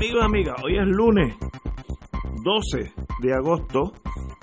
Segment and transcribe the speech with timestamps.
[0.00, 1.36] Amigos, amigas, hoy es lunes
[2.42, 3.92] 12 de agosto.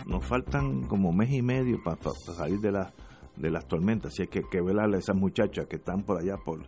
[0.05, 1.97] Nos faltan como mes y medio para
[2.37, 2.93] salir de, la,
[3.35, 4.13] de las tormentas.
[4.13, 6.59] Así que hay que velarle a esas muchachas que están por allá, por,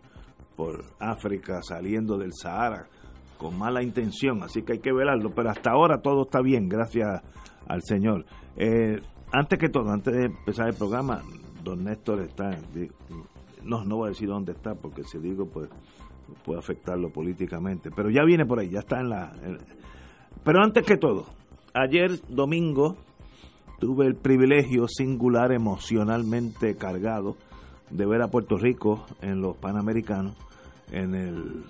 [0.56, 2.88] por África, saliendo del Sahara,
[3.38, 4.42] con mala intención.
[4.42, 5.30] Así que hay que velarlo.
[5.36, 7.22] Pero hasta ahora todo está bien, gracias
[7.68, 8.26] al Señor.
[8.56, 11.22] Eh, antes que todo, antes de empezar el programa,
[11.62, 12.58] don Néstor está.
[13.62, 15.70] No, no voy a decir dónde está, porque si digo, pues
[16.44, 17.90] puede afectarlo políticamente.
[17.94, 19.32] Pero ya viene por ahí, ya está en la...
[20.44, 21.26] Pero antes que todo,
[21.74, 22.96] ayer domingo
[23.78, 27.36] tuve el privilegio singular emocionalmente cargado
[27.90, 30.36] de ver a Puerto Rico en los Panamericanos,
[30.92, 31.64] en el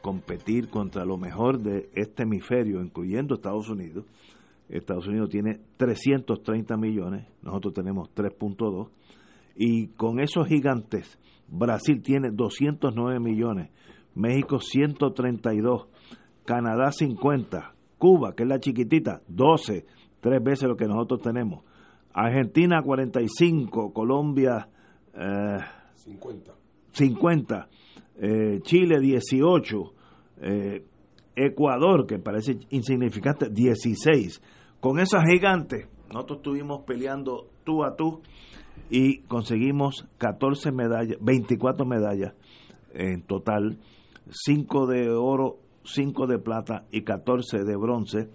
[0.00, 4.04] competir contra lo mejor de este hemisferio, incluyendo Estados Unidos.
[4.68, 8.88] Estados Unidos tiene 330 millones, nosotros tenemos 3.2,
[9.56, 11.18] y con esos gigantes
[11.48, 13.70] Brasil tiene 209 millones,
[14.14, 15.86] México 132,
[16.44, 19.86] Canadá 50, Cuba, que es la chiquitita, 12,
[20.20, 21.64] tres veces lo que nosotros tenemos,
[22.12, 24.68] Argentina 45, Colombia
[25.94, 26.54] 50,
[26.92, 27.68] 50
[28.20, 29.92] eh, Chile 18,
[30.42, 30.84] eh,
[31.36, 34.42] Ecuador, que parece insignificante, 16.
[34.80, 38.22] Con esas gigantes, nosotros estuvimos peleando tú a tú
[38.90, 42.34] y conseguimos 14 medallas, 24 medallas
[42.94, 43.78] en total,
[44.30, 48.28] 5 de oro, 5 de plata y 14 de bronce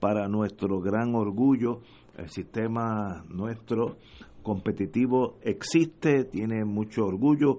[0.00, 1.80] para nuestro gran orgullo.
[2.16, 3.96] El sistema nuestro
[4.42, 7.58] competitivo existe, tiene mucho orgullo.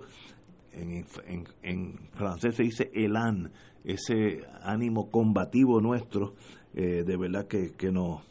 [0.72, 3.52] En, francés se dice elan,
[3.84, 6.36] ese ánimo combativo nuestro,
[6.74, 8.22] eh, de verdad que, que nos,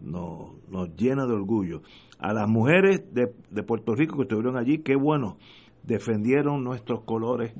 [0.00, 1.82] nos llena de orgullo
[2.18, 5.36] a las mujeres de, de Puerto Rico que estuvieron allí, qué bueno,
[5.82, 7.54] defendieron nuestros colores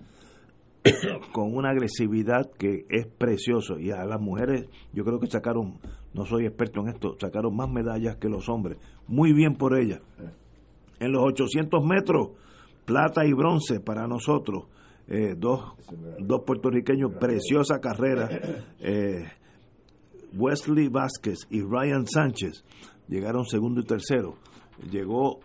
[1.32, 3.78] con una agresividad que es precioso.
[3.78, 5.78] Y a las mujeres, yo creo que sacaron,
[6.14, 8.78] no soy experto en esto, sacaron más medallas que los hombres.
[9.06, 10.00] Muy bien por ellas.
[10.98, 12.30] En los 800 metros,
[12.84, 14.64] plata y bronce para nosotros.
[15.08, 15.74] Eh, dos,
[16.18, 18.28] dos puertorriqueños, preciosa carrera.
[18.78, 19.24] Eh,
[20.36, 22.64] Wesley Vázquez y Ryan Sánchez
[23.08, 24.36] llegaron segundo y tercero.
[24.90, 25.40] Llegó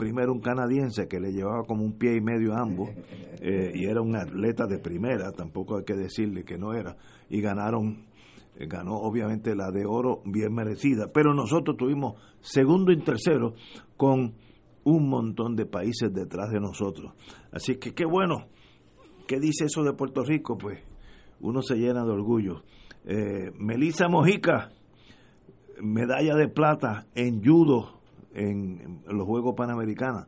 [0.00, 2.88] primero un canadiense que le llevaba como un pie y medio a ambos
[3.42, 6.96] eh, y era un atleta de primera, tampoco hay que decirle que no era,
[7.28, 8.06] y ganaron,
[8.56, 13.52] eh, ganó obviamente la de oro bien merecida, pero nosotros tuvimos segundo y tercero
[13.98, 14.34] con
[14.84, 17.12] un montón de países detrás de nosotros.
[17.52, 18.46] Así que qué bueno,
[19.28, 20.56] ¿qué dice eso de Puerto Rico?
[20.56, 20.78] Pues
[21.40, 22.62] uno se llena de orgullo.
[23.04, 24.70] Eh, Melissa Mojica,
[25.82, 28.00] medalla de plata en judo
[28.34, 30.26] en, los Juegos Panamericanos.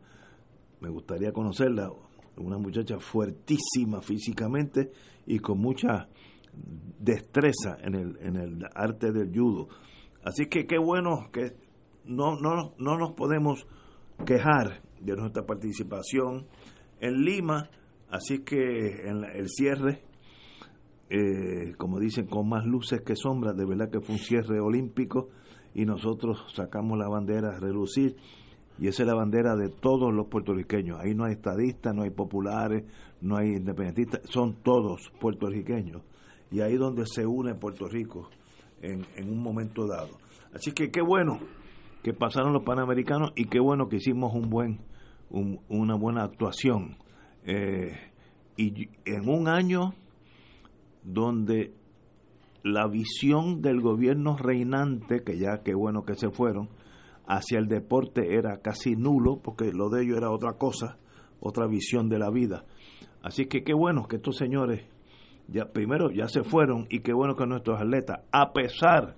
[0.81, 1.91] Me gustaría conocerla,
[2.37, 4.91] una muchacha fuertísima físicamente
[5.27, 6.09] y con mucha
[6.99, 9.69] destreza en el, en el arte del judo.
[10.25, 11.55] Así que qué bueno que
[12.05, 13.67] no, no, no nos podemos
[14.25, 16.47] quejar de nuestra participación
[17.01, 17.69] en Lima,
[18.11, 20.03] así que en el cierre,
[21.15, 25.29] eh, como dicen, con más luces que sombras, de verdad que fue un cierre olímpico
[25.75, 28.17] y nosotros sacamos la bandera a relucir
[28.79, 30.99] y esa es la bandera de todos los puertorriqueños.
[30.99, 32.85] Ahí no hay estadistas, no hay populares,
[33.21, 36.01] no hay independentistas, son todos puertorriqueños.
[36.51, 38.31] Y ahí donde se une Puerto Rico
[38.81, 40.17] en, un momento dado.
[40.55, 41.41] Así que qué bueno
[42.03, 44.81] que pasaron los Panamericanos y qué bueno que hicimos un buen,
[45.69, 46.97] una buena actuación.
[47.45, 47.93] Eh,
[48.57, 49.93] y en un año
[51.03, 51.75] donde
[52.63, 56.69] la visión del gobierno reinante, que ya qué bueno que se fueron,
[57.27, 60.99] hacia el deporte era casi nulo, porque lo de ellos era otra cosa,
[61.41, 62.65] otra visión de la vida.
[63.23, 64.85] Así que qué bueno que estos señores,
[65.49, 69.17] ya primero ya se fueron, y qué bueno que nuestros atletas, a pesar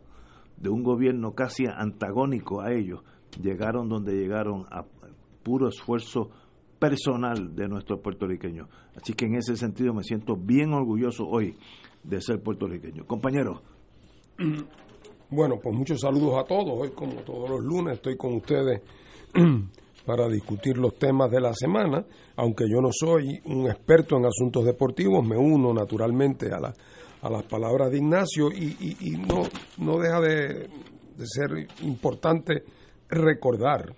[0.57, 3.03] de un gobierno casi antagónico a ellos,
[3.43, 4.85] llegaron donde llegaron a
[5.43, 6.31] puro esfuerzo
[6.79, 8.69] personal de nuestros puertorriqueños.
[8.97, 11.57] Así que en ese sentido me siento bien orgulloso hoy
[12.03, 13.07] de ser puertorriqueño.
[13.07, 13.63] Compañero.
[15.31, 16.79] Bueno, pues muchos saludos a todos.
[16.79, 18.83] Hoy, como todos los lunes, estoy con ustedes
[20.07, 22.05] para discutir los temas de la semana.
[22.37, 26.75] Aunque yo no soy un experto en asuntos deportivos, me uno naturalmente a, la,
[27.23, 29.43] a las palabras de Ignacio y, no,
[29.79, 30.69] no deja de,
[31.17, 32.63] de ser importante
[33.09, 33.95] recordar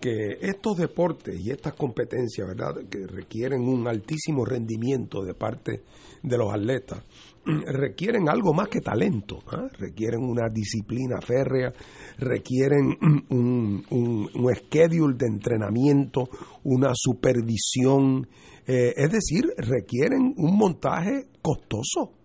[0.00, 5.82] que estos deportes y estas competencias, ¿verdad?, que requieren un altísimo rendimiento de parte
[6.22, 7.04] de los atletas,
[7.44, 9.68] requieren algo más que talento, ¿ah?
[9.78, 11.72] requieren una disciplina férrea,
[12.18, 12.96] requieren
[13.28, 16.28] un, un, schedule de entrenamiento,
[16.64, 18.26] una supervisión,
[18.66, 22.19] eh, es decir, requieren un montaje costoso.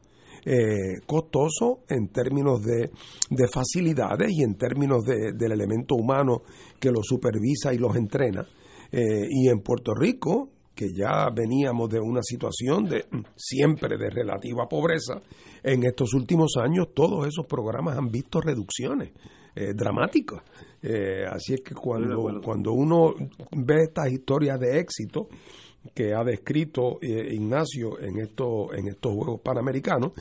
[0.47, 2.92] Eh, costoso en términos de,
[3.31, 6.44] de, facilidades y en términos de, del elemento humano
[6.80, 8.45] que los supervisa y los entrena.
[8.92, 13.06] Eh, y en Puerto Rico, que ya veníamos de una situación de
[13.36, 15.21] siempre de relativa pobreza,
[15.63, 19.13] en estos últimos años todos esos programas han visto reducciones
[19.56, 20.44] eh, dramáticas.
[20.81, 23.15] Eh, así es que cuando, cuando uno
[23.51, 25.30] ve estas historias de éxito
[25.93, 30.13] que ha descrito eh, Ignacio en estos en estos Juegos Panamericanos,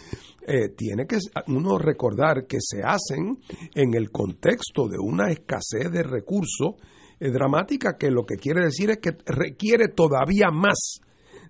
[0.76, 1.16] tiene que
[1.46, 3.38] uno recordar que se hacen
[3.75, 6.75] en el contexto de una escasez de recursos
[7.19, 11.00] dramática que lo que quiere decir es que requiere todavía más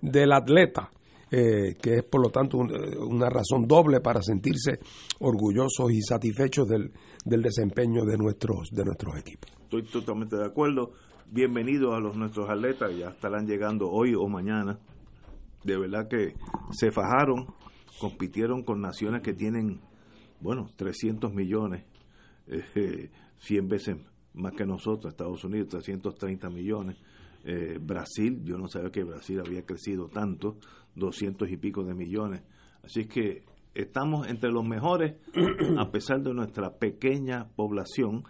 [0.00, 0.90] del atleta,
[1.31, 4.78] eh, que es por lo tanto una razón doble para sentirse
[5.20, 6.93] orgullosos y satisfechos del,
[7.25, 9.50] del, desempeño de nuestros, de nuestros equipos.
[9.62, 10.93] Estoy totalmente de acuerdo.
[11.31, 14.79] Bienvenidos a los nuestros atletas, ya estarán llegando hoy o mañana.
[15.65, 16.35] De verdad que
[16.71, 17.47] se fajaron,
[17.99, 19.81] compitieron con naciones que tienen,
[20.41, 21.85] bueno, 300 millones,
[22.47, 23.97] eh, 100 veces
[24.35, 26.97] más que nosotros, Estados Unidos 330 millones,
[27.44, 30.59] eh, Brasil, yo no sabía que Brasil había crecido tanto,
[30.94, 32.43] 200 y pico de millones.
[32.82, 33.44] Así que
[33.75, 35.17] estamos entre los mejores
[35.79, 38.25] a pesar de nuestra pequeña población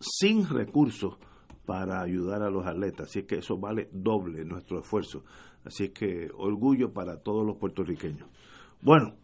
[0.00, 1.16] sin recursos
[1.66, 3.08] para ayudar a los atletas.
[3.08, 5.24] Así que eso vale doble nuestro esfuerzo.
[5.64, 8.28] Así que orgullo para todos los puertorriqueños.
[8.80, 9.14] Bueno,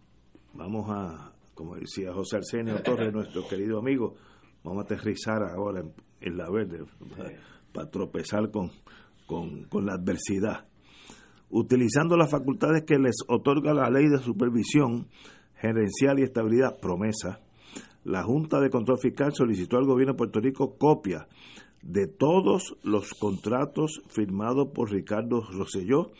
[0.54, 4.16] vamos a, como decía José Arsenio Torres, nuestro querido amigo,
[4.64, 5.82] vamos a aterrizar ahora
[6.20, 6.84] en, la verde
[7.72, 8.70] para, tropezar con,
[9.26, 10.66] con, la adversidad.
[11.48, 15.08] Utilizando las facultades que les otorga la ley de supervisión
[15.54, 17.40] gerencial y estabilidad, promesa,
[18.04, 21.28] la Junta de Control Fiscal solicitó al gobierno de Puerto Rico copia
[21.82, 26.12] de todos los contratos firmados por Ricardo Rosselló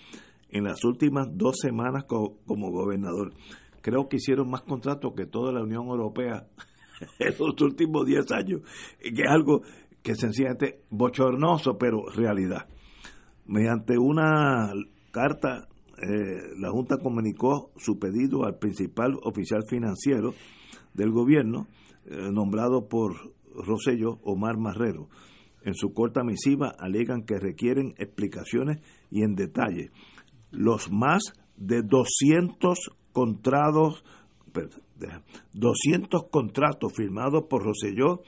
[0.50, 3.32] en las últimas dos semanas como gobernador.
[3.81, 6.47] Creo que hicieron más contratos que toda la Unión Europea
[7.19, 8.61] en los últimos 10 años,
[9.00, 9.62] que es algo
[10.03, 12.69] que sencillamente bochornoso, pero realidad.
[13.47, 14.73] Mediante una
[15.11, 20.35] carta, eh, la Junta comunicó su pedido al principal oficial financiero
[20.94, 21.67] del gobierno,
[22.06, 23.15] eh, nombrado por
[23.55, 25.08] Rosello Omar Marrero.
[25.64, 28.79] En su corta misiva alegan que requieren explicaciones
[29.11, 29.91] y en detalle
[30.50, 32.79] los más de 200
[33.12, 34.05] contratos
[35.55, 38.23] 200 contratos firmados por Roselló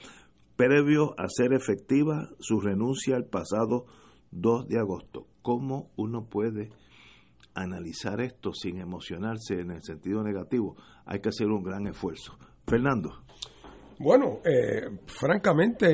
[0.57, 3.87] previo a ser efectiva su renuncia el pasado
[4.31, 5.27] 2 de agosto.
[5.43, 6.71] ¿Cómo uno puede
[7.55, 10.77] analizar esto sin emocionarse en el sentido negativo?
[11.05, 12.39] Hay que hacer un gran esfuerzo.
[12.67, 13.24] Fernando.
[13.99, 15.89] Bueno, eh, francamente,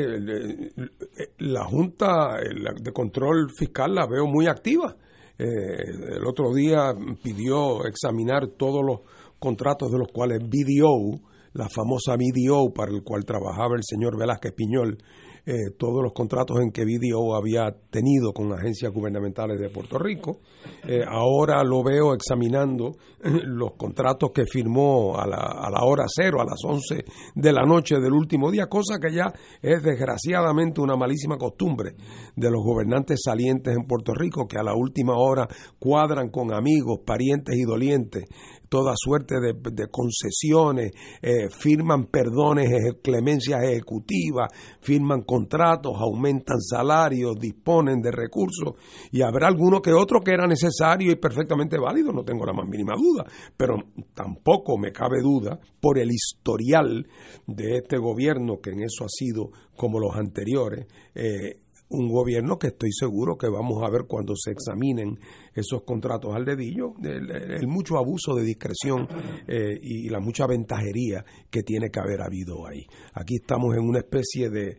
[1.39, 2.39] la Junta
[2.81, 4.97] de Control Fiscal la veo muy activa.
[5.39, 6.93] Eh, el otro día
[7.23, 9.01] pidió examinar todos los
[9.39, 11.21] contratos de los cuales BDO,
[11.55, 14.99] la famosa BDO para el cual trabajaba el señor Velázquez Piñol,
[15.47, 20.41] eh, todos los contratos en que BDO había tenido con agencias gubernamentales de Puerto Rico.
[20.87, 22.93] Eh, ahora lo veo examinando
[23.23, 27.05] los contratos que firmó a la, a la hora cero, a las 11
[27.35, 29.33] de la noche del último día, cosa que ya
[29.63, 31.95] es desgraciadamente una malísima costumbre
[32.37, 37.01] de los gobernantes salientes en Puerto Rico, que a la última hora cuadran con amigos,
[37.05, 38.25] parientes y dolientes
[38.71, 42.71] toda suerte de, concesiones, eh, firman perdones,
[43.03, 44.49] clemencias ejecutivas,
[44.81, 48.75] firman contratos, aumentan salarios, disponen de recursos
[49.11, 52.69] y habrá alguno que otro que era necesario y perfectamente válido, no tengo la más
[52.69, 53.25] mínima duda,
[53.57, 53.75] pero
[54.15, 57.09] tampoco me cabe duda por el historial
[57.49, 60.87] de este gobierno que en eso ha sido como los anteriores.
[61.15, 61.60] Eh,
[61.91, 65.19] un gobierno que estoy seguro que vamos a ver cuando se examinen
[65.55, 69.09] esos contratos al dedillo, el, mucho abuso de discreción
[69.47, 72.87] eh, y la mucha ventajería que tiene que haber habido ahí.
[73.15, 74.77] Aquí estamos en una especie de,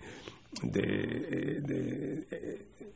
[0.63, 2.25] de,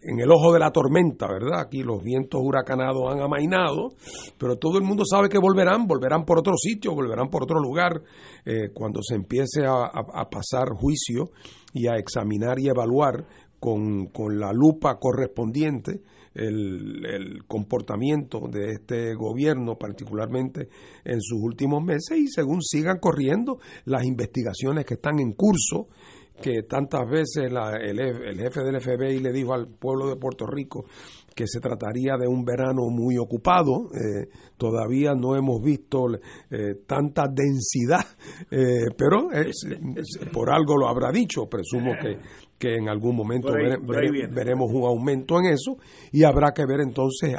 [0.01, 1.59] en el ojo de la tormenta, ¿verdad?
[1.59, 3.93] Aquí los vientos huracanados han amainado,
[4.37, 8.01] pero todo el mundo sabe que volverán, volverán por otro sitio, volverán por otro lugar,
[8.45, 11.31] eh, cuando se empiece a pasar juicio
[11.73, 13.25] y a examinar y evaluar
[13.59, 16.01] con, con la lupa correspondiente
[16.33, 20.67] el, el, comportamiento de este gobierno, particularmente
[21.03, 25.87] en sus últimos meses, y según sigan corriendo las investigaciones que están en curso,
[26.41, 30.45] que tantas veces la, el, el, jefe del FBI le dijo al pueblo de Puerto
[30.45, 30.85] Rico
[31.35, 33.89] que se trataría de un verano muy ocupado.
[33.93, 38.05] Eh, todavía no hemos visto eh, tanta densidad,
[38.49, 39.27] eh, pero
[40.31, 41.47] por algo lo habrá dicho.
[41.49, 42.17] Presumo que
[42.57, 45.77] que en algún momento veremos un aumento en eso
[46.11, 47.35] y habrá que ver entonces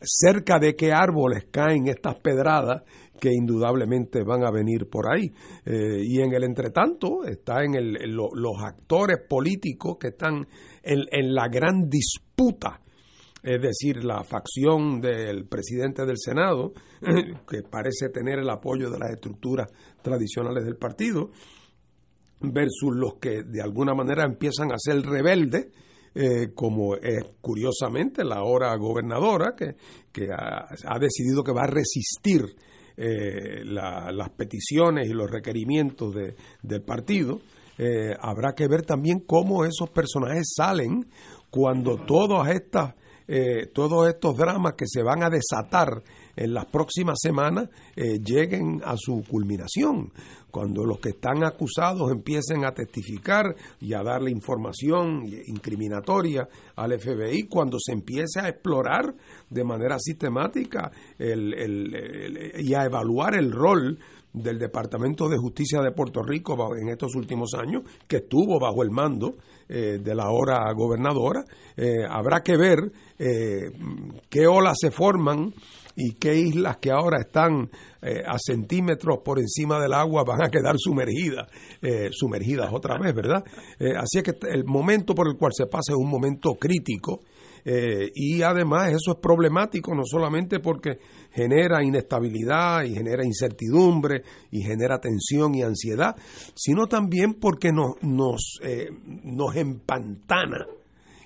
[0.00, 2.82] cerca de qué árboles caen estas pedradas
[3.20, 5.32] que indudablemente van a venir por ahí.
[5.64, 10.46] Eh, y en el entretanto está en, el, los actores políticos que están
[10.82, 12.80] en, en la gran disputa
[13.44, 16.72] es decir, la facción del presidente del Senado,
[17.46, 19.68] que parece tener el apoyo de las estructuras
[20.00, 21.30] tradicionales del partido,
[22.52, 25.68] versus los que de alguna manera empiezan a ser rebeldes,
[26.14, 29.74] eh, como es curiosamente la ahora gobernadora, que,
[30.12, 32.54] que ha, decidido que va a resistir
[32.96, 37.40] eh, las peticiones y los requerimientos de, del partido.
[37.78, 41.04] Eh, habrá que ver también cómo esos personajes salen
[41.50, 42.94] cuando todas estas,
[43.72, 46.02] todos estos dramas que se van a desatar
[46.36, 50.12] en las próximas semanas lleguen a su culminación
[50.54, 57.48] cuando los que están acusados empiecen a testificar y a darle información incriminatoria al FBI,
[57.48, 59.16] cuando se empiece a explorar
[59.50, 63.98] de manera sistemática y a evaluar el rol
[64.32, 68.92] del Departamento de Justicia de Puerto Rico en estos últimos años, que estuvo bajo el
[68.92, 69.34] mando
[69.68, 71.44] eh, de la ahora gobernadora,
[71.76, 73.72] eh, habrá que ver eh,
[74.30, 75.52] qué olas se forman
[75.96, 77.70] y qué islas que ahora están
[78.02, 81.48] eh, a centímetros por encima del agua van a quedar sumergidas,
[81.80, 83.44] eh, sumergidas otra vez, ¿verdad?
[83.78, 87.20] Eh, así es que el momento por el cual se pasa es un momento crítico
[87.66, 90.98] y además eso es problemático no solamente porque
[91.32, 96.14] genera inestabilidad y genera incertidumbre y genera tensión y ansiedad,
[96.54, 98.58] sino también porque nos, nos,
[99.22, 100.66] nos empantana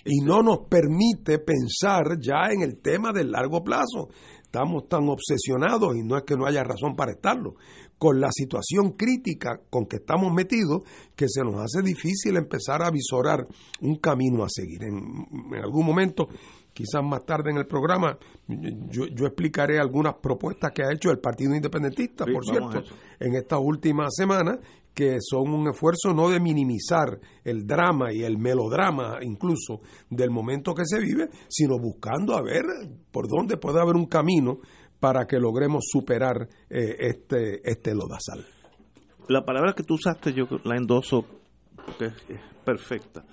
[0.04, 4.08] y no nos permite pensar ya en el tema del largo plazo
[4.48, 7.56] estamos tan obsesionados, y no es que no haya razón para estarlo,
[7.98, 10.82] con la situación crítica con que estamos metidos,
[11.14, 13.46] que se nos hace difícil empezar a visorar
[13.82, 14.84] un camino a seguir.
[14.84, 15.26] En,
[15.62, 16.28] algún momento,
[16.72, 21.54] quizás más tarde en el programa, yo, explicaré algunas propuestas que ha hecho el Partido
[21.54, 22.82] Independentista, por cierto,
[23.20, 24.58] en esta última semana,
[24.98, 30.74] que son un esfuerzo no de minimizar el drama y el melodrama incluso del momento
[30.74, 32.64] que se vive, sino buscando a ver
[33.12, 34.58] por dónde puede haber un camino
[34.98, 38.44] para que logremos superar eh, este, este lodazal.
[39.28, 41.24] La palabra que tú usaste yo la endoso
[41.76, 43.24] porque es perfecta.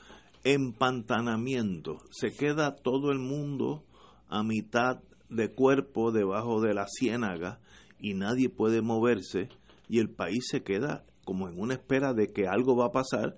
[0.43, 1.97] Empantanamiento.
[2.11, 3.85] Se queda todo el mundo
[4.29, 7.59] a mitad de cuerpo debajo de la ciénaga
[7.99, 9.49] y nadie puede moverse
[9.89, 13.35] y el país se queda como en una espera de que algo va a pasar,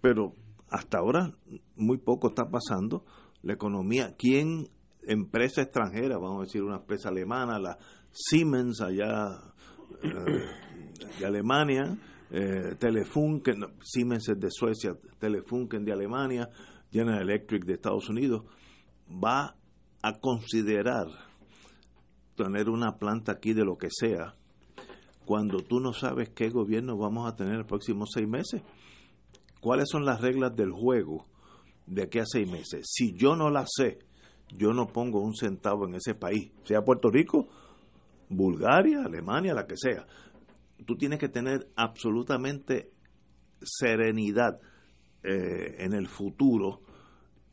[0.00, 0.34] pero
[0.68, 1.32] hasta ahora
[1.74, 3.04] muy poco está pasando.
[3.42, 4.68] La economía, ¿quién,
[5.02, 7.78] empresa extranjera, vamos a decir una empresa alemana, la
[8.10, 9.40] Siemens allá
[10.02, 11.98] eh, de Alemania,
[12.30, 16.48] eh, Telefunken, Siemens es de Suecia, Telefunken de Alemania,
[16.90, 18.44] General Electric de Estados Unidos,
[19.08, 19.56] va
[20.02, 21.06] a considerar
[22.36, 24.34] tener una planta aquí de lo que sea
[25.24, 28.62] cuando tú no sabes qué gobierno vamos a tener los próximos seis meses.
[29.60, 31.26] ¿Cuáles son las reglas del juego
[31.86, 32.86] de aquí a seis meses?
[32.90, 33.98] Si yo no las sé,
[34.50, 37.48] yo no pongo un centavo en ese país, sea Puerto Rico,
[38.28, 40.06] Bulgaria, Alemania, la que sea.
[40.84, 42.90] Tú tienes que tener absolutamente
[43.62, 44.60] serenidad
[45.22, 46.82] eh, en el futuro,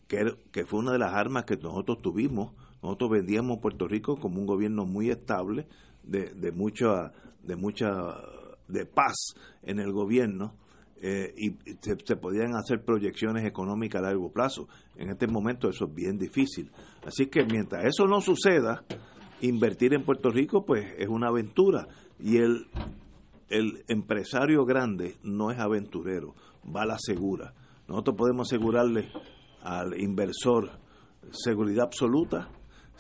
[0.08, 2.54] que, que fue una de las armas que nosotros tuvimos.
[2.84, 5.68] Nosotros vendíamos Puerto Rico como un gobierno muy estable,
[6.04, 7.88] de, de mucha de mucha
[8.68, 10.56] de paz en el gobierno
[11.04, 14.68] eh, y se, podían hacer proyecciones económicas a largo plazo.
[14.96, 16.72] En este momento eso es bien difícil.
[17.06, 18.84] Así que mientras eso no suceda,
[19.42, 21.88] invertir en Puerto Rico pues es una aventura
[22.20, 22.68] y el,
[23.50, 27.54] el empresario grande no es aventurero, va a la segura.
[27.88, 29.10] Nosotros podemos asegurarle
[29.64, 30.70] al inversor
[31.32, 32.48] seguridad absoluta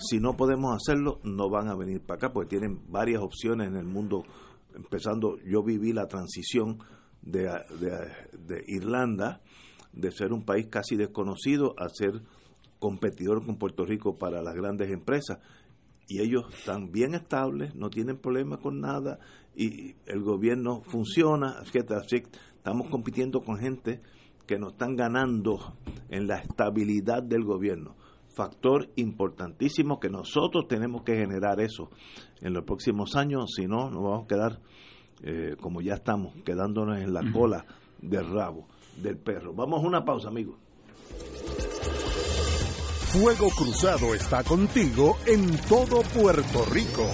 [0.01, 3.77] si no podemos hacerlo, no van a venir para acá, porque tienen varias opciones en
[3.77, 4.23] el mundo.
[4.75, 6.79] Empezando, yo viví la transición
[7.21, 7.43] de,
[8.47, 9.41] de, Irlanda,
[9.93, 12.21] de ser un país casi desconocido, a ser
[12.79, 15.39] competidor con Puerto Rico para las grandes empresas.
[16.07, 19.19] Y ellos están bien estables, no tienen problemas con nada,
[19.55, 21.85] y el gobierno funciona, así que
[22.55, 24.01] estamos compitiendo con gente
[24.47, 25.77] que nos están ganando
[26.09, 27.95] en la estabilidad del gobierno.
[28.33, 31.89] Factor importantísimo que nosotros tenemos que generar eso
[32.41, 34.59] en los próximos años, si no, nos vamos a quedar
[35.23, 37.65] eh, como ya estamos, quedándonos en la cola
[38.01, 39.53] del rabo del perro.
[39.53, 40.57] Vamos a una pausa, amigos.
[43.11, 47.05] Fuego Cruzado está contigo en todo Puerto Rico.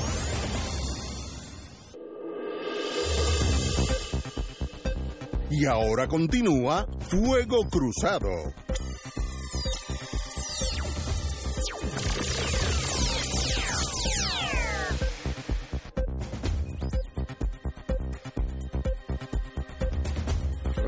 [5.49, 8.29] Y ahora continúa Fuego Cruzado.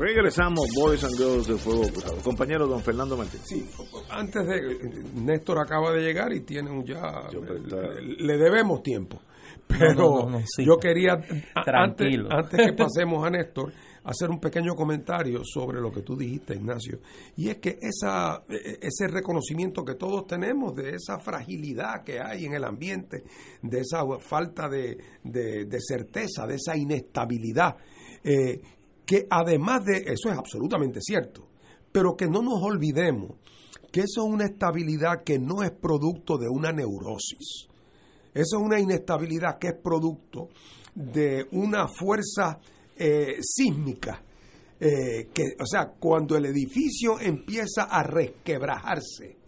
[0.00, 2.16] Regresamos, Boys and Girls de Fuego Cruzado.
[2.22, 3.40] Compañero don Fernando Martín.
[3.44, 3.68] Sí,
[4.08, 4.78] antes de.
[5.14, 7.28] Néstor acaba de llegar y tiene un ya.
[7.30, 9.20] Le, le debemos tiempo.
[9.66, 10.64] Pero No, no, no, sí.
[10.64, 12.28] yo quería, antes, Tranquilo.
[12.30, 13.72] antes que pasemos a Néstor,
[14.04, 17.00] hacer un pequeño comentario sobre lo que tú dijiste, Ignacio.
[17.36, 22.46] Y es que esa, e- ese reconocimiento que todos tenemos de esa fragilidad que hay
[22.46, 23.22] en el ambiente,
[23.62, 27.76] de esa falta de, de- de certeza, de esa inestabilidad,
[28.24, 28.60] eh,
[29.10, 31.48] que además de eso es absolutamente cierto,
[31.90, 33.32] pero que no nos olvidemos
[33.90, 37.66] que eso es una estabilidad que no es producto de una neurosis.
[38.32, 40.50] Eso es una inestabilidad que es producto
[40.94, 42.60] de una fuerza
[42.96, 44.22] eh, sísmica.
[44.78, 49.39] eh, que, o sea, cuando el edificio empieza a resquebrajarse,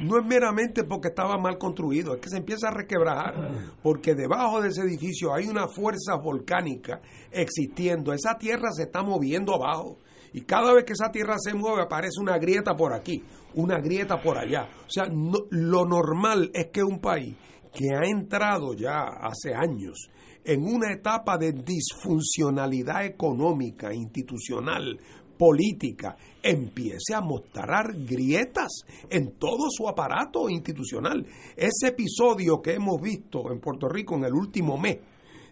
[0.00, 3.50] no es meramente porque estaba mal construido, es que se empieza a requebrajar,
[3.82, 7.00] porque debajo de ese edificio hay una fuerza volcánica
[7.30, 8.12] existiendo.
[8.12, 9.98] Esa tierra se está moviendo abajo.
[10.32, 13.24] Y cada vez que esa tierra se mueve aparece una grieta por aquí,
[13.54, 14.68] una grieta por allá.
[14.86, 17.34] O sea, lo normal es que un país
[17.72, 20.10] que ha entrado ya hace años
[20.44, 24.98] en una etapa de disfuncionalidad económica, institucional,
[25.38, 31.26] política, empiece a mostrar grietas en todo su aparato institucional.
[31.56, 34.98] Ese episodio que hemos visto en Puerto Rico en el último mes,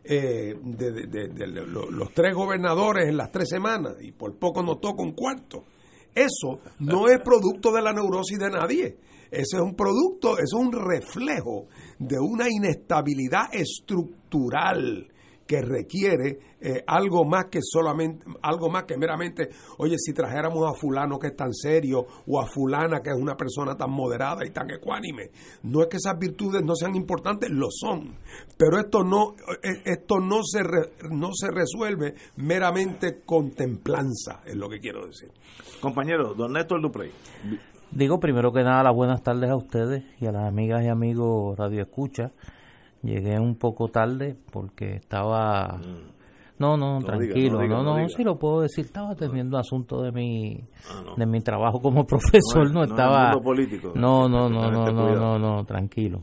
[0.04, 4.37] eh, de, de- de- de lo- los tres gobernadores en las tres semanas, y por
[4.38, 5.64] poco nos toca un cuarto,
[6.14, 8.96] eso no es producto de la neurosis de nadie.
[9.28, 11.66] Ese es un producto, es un reflejo
[11.98, 15.08] de una inestabilidad estructural
[15.46, 20.74] que requiere eh, algo más que solamente, algo más que meramente, oye, si trajéramos a
[20.74, 24.50] fulano que es tan serio o a fulana que es una persona tan moderada y
[24.50, 25.30] tan ecuánime.
[25.62, 28.16] No es que esas virtudes no sean importantes, lo son,
[28.59, 34.56] pero esto no, eh, esto no se, re- no se resuelve meramente con templanza, es
[34.56, 35.30] lo que quiero decir.
[35.80, 37.11] Compañero, don Néstor Duprey.
[37.92, 41.56] Digo primero que nada las buenas tardes a ustedes y a las amigas y amigos
[41.56, 42.32] Radio Escucha.
[43.06, 45.80] Llegué un poco tarde porque estaba...
[46.58, 46.98] No, no.
[47.00, 48.86] No tranquilo, diga, no diga, no, no sí lo puedo decir.
[48.86, 50.58] Estaba atendiendo asuntos de mi,
[50.90, 53.40] Ah, de mi trabajo como profesor, No no, es- no es estaba...
[53.42, 53.92] político.
[53.94, 56.22] No, no, no, no, no, no, no, tranquilo.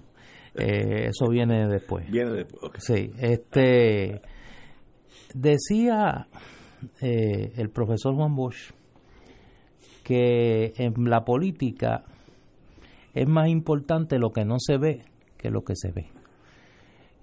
[0.56, 2.10] Eh, eso viene después.
[2.12, 2.64] Viene después.
[2.64, 2.78] ok.
[2.80, 4.22] Sí, este
[5.36, 6.28] decía
[7.02, 8.72] eh, el profesor Juan Bosch
[10.04, 12.04] que en la política
[13.14, 15.06] es más importante lo que no se ve
[15.38, 16.08] que lo que se ve.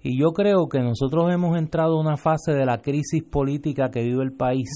[0.03, 4.01] Y yo creo que nosotros hemos entrado en una fase de la crisis política que
[4.01, 4.69] vive el país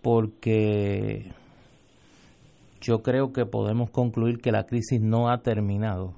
[0.00, 1.32] porque
[2.80, 6.14] yo creo que podemos concluir que la crisis no ha terminado,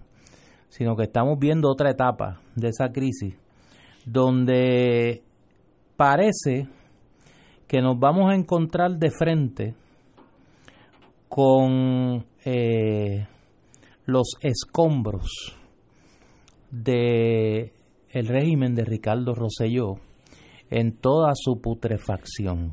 [0.68, 3.34] sino que estamos viendo otra etapa de esa crisis
[4.04, 5.22] donde
[5.96, 6.68] parece
[7.66, 9.74] que nos vamos a encontrar de frente
[11.28, 13.26] con eh,
[14.04, 15.56] los escombros
[16.70, 17.72] de
[18.10, 19.94] el régimen de Ricardo Rosselló
[20.70, 22.72] en toda su putrefacción.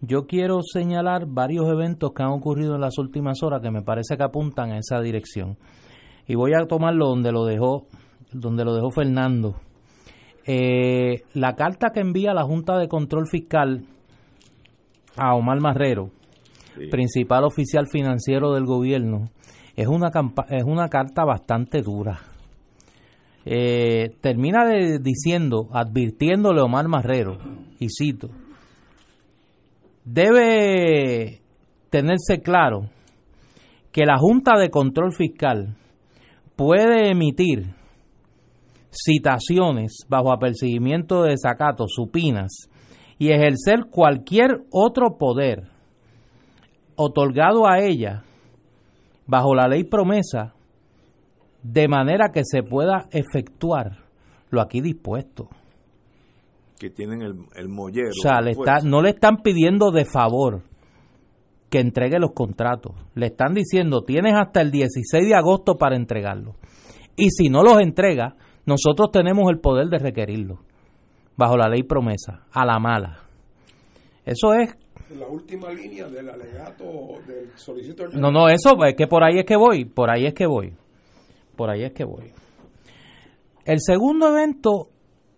[0.00, 4.16] Yo quiero señalar varios eventos que han ocurrido en las últimas horas que me parece
[4.16, 5.56] que apuntan a esa dirección.
[6.26, 7.86] Y voy a tomarlo donde lo dejó,
[8.32, 9.56] donde lo dejó Fernando.
[10.46, 13.86] Eh, la carta que envía la Junta de Control Fiscal
[15.16, 16.10] a Omar Marrero,
[16.76, 16.88] Sí.
[16.90, 19.30] principal oficial financiero del gobierno,
[19.76, 20.10] es una,
[20.50, 22.18] es una carta bastante dura.
[23.46, 24.64] Eh, termina
[25.00, 27.38] diciendo, advirtiéndole a Omar Marrero,
[27.78, 28.30] y cito,
[30.04, 31.42] debe
[31.90, 32.88] tenerse claro
[33.92, 35.76] que la Junta de Control Fiscal
[36.56, 37.74] puede emitir
[38.90, 42.70] citaciones bajo apercibimiento de desacato, supinas,
[43.18, 45.68] y ejercer cualquier otro poder
[46.96, 48.24] otorgado a ella
[49.26, 50.54] bajo la ley promesa
[51.64, 54.04] de manera que se pueda efectuar
[54.50, 55.48] lo aquí dispuesto.
[56.78, 58.10] Que tienen el, el mollero.
[58.10, 60.62] O sea, le está, no le están pidiendo de favor
[61.70, 62.94] que entregue los contratos.
[63.14, 66.54] Le están diciendo, tienes hasta el 16 de agosto para entregarlos.
[67.16, 70.58] Y si no los entrega, nosotros tenemos el poder de requerirlos,
[71.36, 73.20] bajo la ley promesa, a la mala.
[74.24, 74.76] Eso es...
[75.16, 76.84] La última línea del alegato
[77.26, 78.14] del solicitor.
[78.14, 80.74] No, no, eso es que por ahí es que voy, por ahí es que voy,
[81.56, 82.32] por ahí es que voy.
[83.64, 84.88] El segundo evento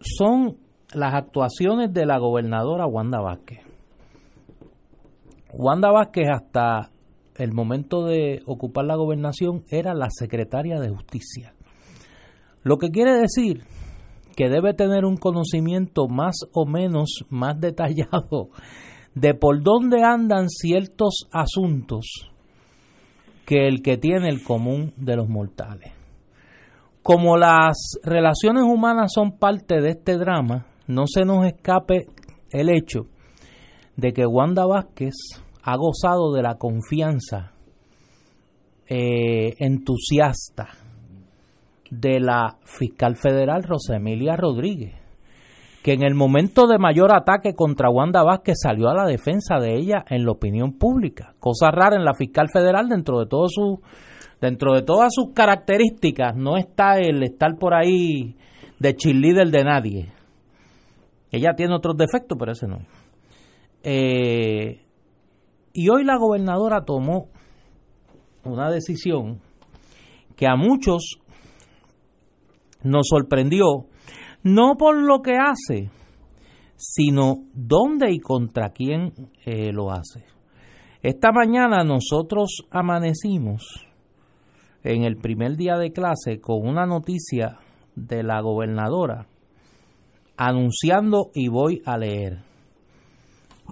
[0.01, 0.57] son
[0.95, 3.61] las actuaciones de la gobernadora Wanda Vázquez.
[5.53, 6.91] Wanda Vázquez hasta
[7.37, 11.55] el momento de ocupar la gobernación era la secretaria de justicia.
[12.63, 13.63] Lo que quiere decir
[14.37, 18.51] que debe tener un conocimiento más o menos más detallado
[19.15, 22.31] de por dónde andan ciertos asuntos
[23.47, 25.96] que el que tiene el común de los mortales.
[27.07, 32.07] Como las relaciones humanas son parte de este drama, no se nos escape
[32.51, 33.07] el hecho
[33.95, 35.15] de que Wanda Vázquez
[35.63, 37.53] ha gozado de la confianza
[38.89, 40.71] eh, entusiasta
[41.93, 44.97] de la fiscal federal Rosemilia Rodríguez,
[45.85, 49.77] que en el momento de mayor ataque contra Wanda Vázquez salió a la defensa de
[49.77, 51.37] ella en la opinión pública.
[51.39, 53.81] Cosa rara en la fiscal federal dentro de todo su
[54.41, 58.37] dentro de todas sus características no está el estar por ahí
[58.79, 60.13] de cheerleader de nadie.
[61.31, 62.79] Ella tiene otros defectos, pero ese no.
[63.83, 64.83] Eh,
[65.73, 67.29] y hoy la gobernadora tomó
[68.45, 69.41] una decisión
[70.37, 71.19] que a muchos
[72.83, 73.87] nos sorprendió,
[74.43, 75.91] no por lo que hace,
[76.77, 79.13] sino dónde y contra quién
[79.45, 80.25] eh, lo hace.
[81.03, 83.86] Esta mañana nosotros amanecimos
[84.93, 87.59] en el primer día de clase con una noticia
[87.95, 89.27] de la gobernadora
[90.37, 92.39] anunciando y voy a leer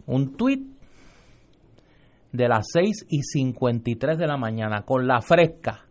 [0.07, 0.63] un tuit
[2.33, 5.85] de las 6 y 53 de la mañana con la fresca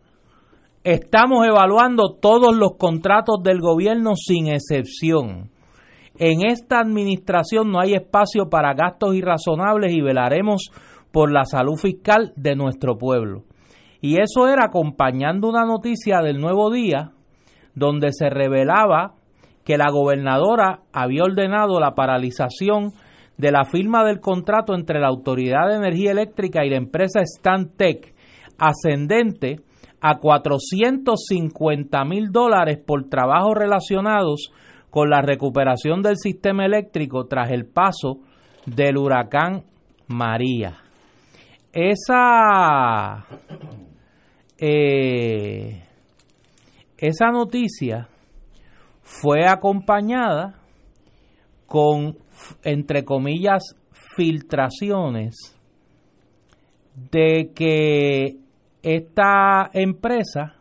[0.84, 5.50] Estamos evaluando todos los contratos del gobierno sin excepción.
[6.18, 10.70] En esta administración no hay espacio para gastos irrazonables y velaremos
[11.10, 13.44] por la salud fiscal de nuestro pueblo.
[14.04, 17.12] Y eso era acompañando una noticia del nuevo día
[17.74, 19.14] donde se revelaba
[19.64, 22.92] que la gobernadora había ordenado la paralización
[23.38, 28.14] de la firma del contrato entre la Autoridad de Energía Eléctrica y la empresa Stantec
[28.58, 29.60] ascendente
[30.02, 34.52] a 450 mil dólares por trabajos relacionados
[34.90, 38.18] con la recuperación del sistema eléctrico tras el paso
[38.66, 39.62] del huracán
[40.08, 40.84] María.
[41.72, 43.24] Esa,
[44.58, 45.82] eh,
[46.96, 48.08] esa noticia
[49.02, 50.60] fue acompañada
[51.66, 52.16] con,
[52.62, 53.76] entre comillas,
[54.16, 55.34] filtraciones
[57.10, 58.38] de que
[58.82, 60.54] esta empresa,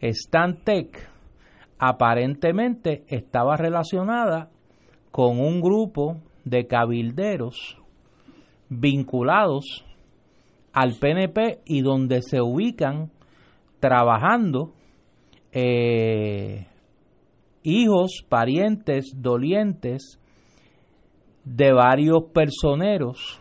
[0.00, 1.10] Stantec,
[1.78, 4.50] aparentemente estaba relacionada
[5.10, 7.78] con un grupo de cabilderos
[8.68, 9.84] vinculados
[10.72, 13.10] al PNP y donde se ubican
[13.80, 14.72] trabajando
[15.52, 16.66] eh,
[17.62, 20.20] hijos, parientes, dolientes
[21.44, 23.40] de varios personeros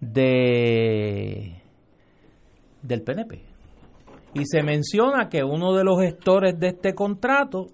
[0.00, 1.62] de
[2.82, 3.42] del PNP.
[4.34, 7.66] Y se menciona que uno de los gestores de este contrato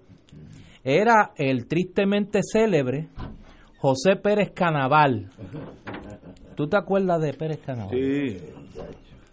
[0.83, 3.07] era el tristemente célebre
[3.77, 5.29] José Pérez Canaval.
[6.55, 7.91] ¿Tú te acuerdas de Pérez Canaval?
[7.91, 8.37] Sí.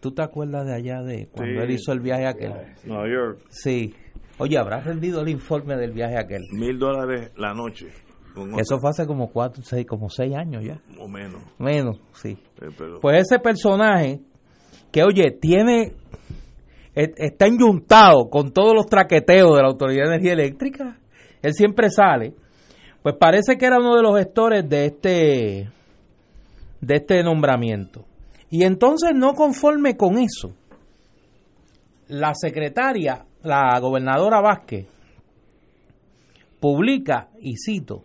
[0.01, 2.53] ¿Tú te acuerdas de allá de cuando él hizo el viaje aquel?
[2.85, 3.41] Nueva York.
[3.49, 3.95] Sí.
[4.39, 6.43] Oye, ¿habrás rendido el informe del viaje aquel?
[6.53, 7.89] Mil dólares la noche.
[8.59, 10.79] Eso fue hace como cuatro, seis, como seis años ya.
[10.99, 11.43] O menos.
[11.59, 12.37] Menos, sí.
[12.61, 14.21] Eh, pero- Pues ese personaje
[14.93, 15.95] que, oye, tiene,
[16.95, 20.99] e- está enyuntado con todos los traqueteos de la Autoridad de Energía Eléctrica.
[21.41, 22.35] Él siempre sale.
[23.03, 25.71] Pues parece que era uno de los gestores de este,
[26.83, 28.05] de este nombramiento.
[28.51, 30.53] Y entonces, no conforme con eso,
[32.09, 34.87] la secretaria, la gobernadora Vázquez,
[36.61, 38.03] publica, y cito,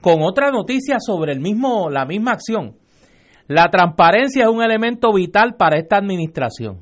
[0.00, 2.76] con otra noticia sobre el mismo, la misma acción.
[3.46, 6.80] La transparencia es un elemento vital para esta administración.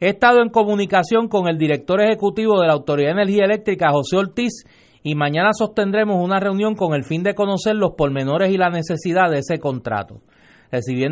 [0.00, 4.16] He estado en comunicación con el director ejecutivo de la Autoridad de Energía Eléctrica, José
[4.16, 4.64] Ortiz,
[5.02, 9.30] y mañana sostendremos una reunión con el fin de conocer los pormenores y la necesidad
[9.30, 10.20] de ese contrato,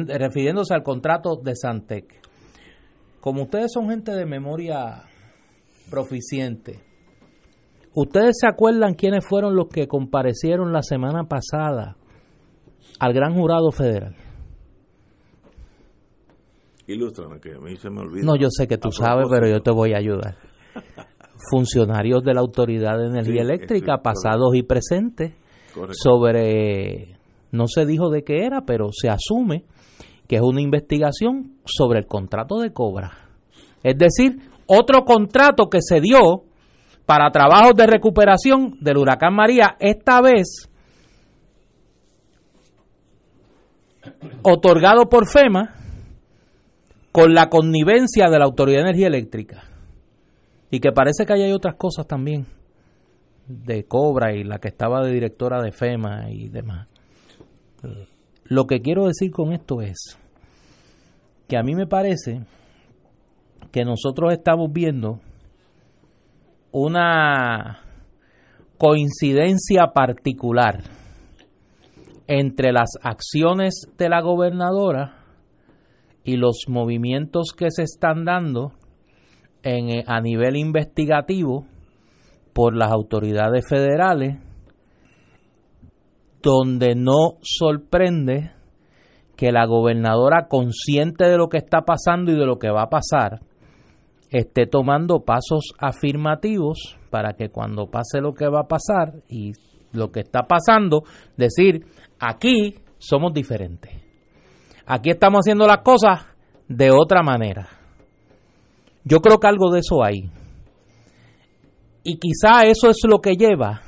[0.08, 2.20] refiriéndose al contrato de Santec.
[3.20, 5.02] Como ustedes son gente de memoria
[5.90, 6.80] proficiente,
[7.94, 11.96] ¿ustedes se acuerdan quiénes fueron los que comparecieron la semana pasada
[12.98, 14.16] al gran jurado federal?
[16.86, 18.24] Ilústrame, que a mí se me olvida.
[18.24, 20.36] No, yo sé que tú sabes, pero yo te voy a ayudar.
[21.50, 24.02] Funcionarios de la Autoridad de Energía Sí, Eléctrica, correcto.
[24.02, 25.34] pasados y presentes,
[25.72, 25.94] Correcto.
[25.96, 27.16] sobre,
[27.52, 29.64] no se dijo de qué era, pero se asume
[30.26, 33.12] que es una investigación sobre el contrato de Cobra.
[33.82, 36.44] Es decir, otro contrato que se dio
[37.04, 40.68] para trabajos de recuperación del huracán María, esta vez
[44.42, 45.74] otorgado por FEMA
[47.12, 49.64] con la connivencia de la Autoridad de Energía Eléctrica.
[50.70, 52.46] Y que parece que ahí hay otras cosas también
[53.46, 56.91] de Cobra y la que estaba de directora de FEMA y demás.
[58.44, 60.18] Lo que quiero decir con esto es
[61.48, 62.42] que a mí me parece
[63.70, 65.20] que nosotros estamos viendo
[66.70, 67.80] una
[68.78, 70.82] coincidencia particular
[72.26, 75.22] entre las acciones de la gobernadora
[76.24, 78.72] y los movimientos que se están dando
[79.62, 81.66] en, eh, a nivel investigativo
[82.52, 84.38] por las autoridades federales,
[86.42, 88.52] donde no sorprende
[89.36, 92.90] que la gobernadora, consciente de lo que está pasando y de lo que va a
[92.90, 93.40] pasar,
[94.30, 99.52] esté tomando pasos afirmativos para que cuando pase lo que va a pasar y
[99.92, 101.04] lo que está pasando,
[101.36, 101.86] decir,
[102.18, 103.92] aquí somos diferentes.
[104.86, 106.26] Aquí estamos haciendo las cosas
[106.68, 107.68] de otra manera.
[109.04, 110.30] Yo creo que algo de eso hay.
[112.04, 113.82] Y quizá eso es lo que lleva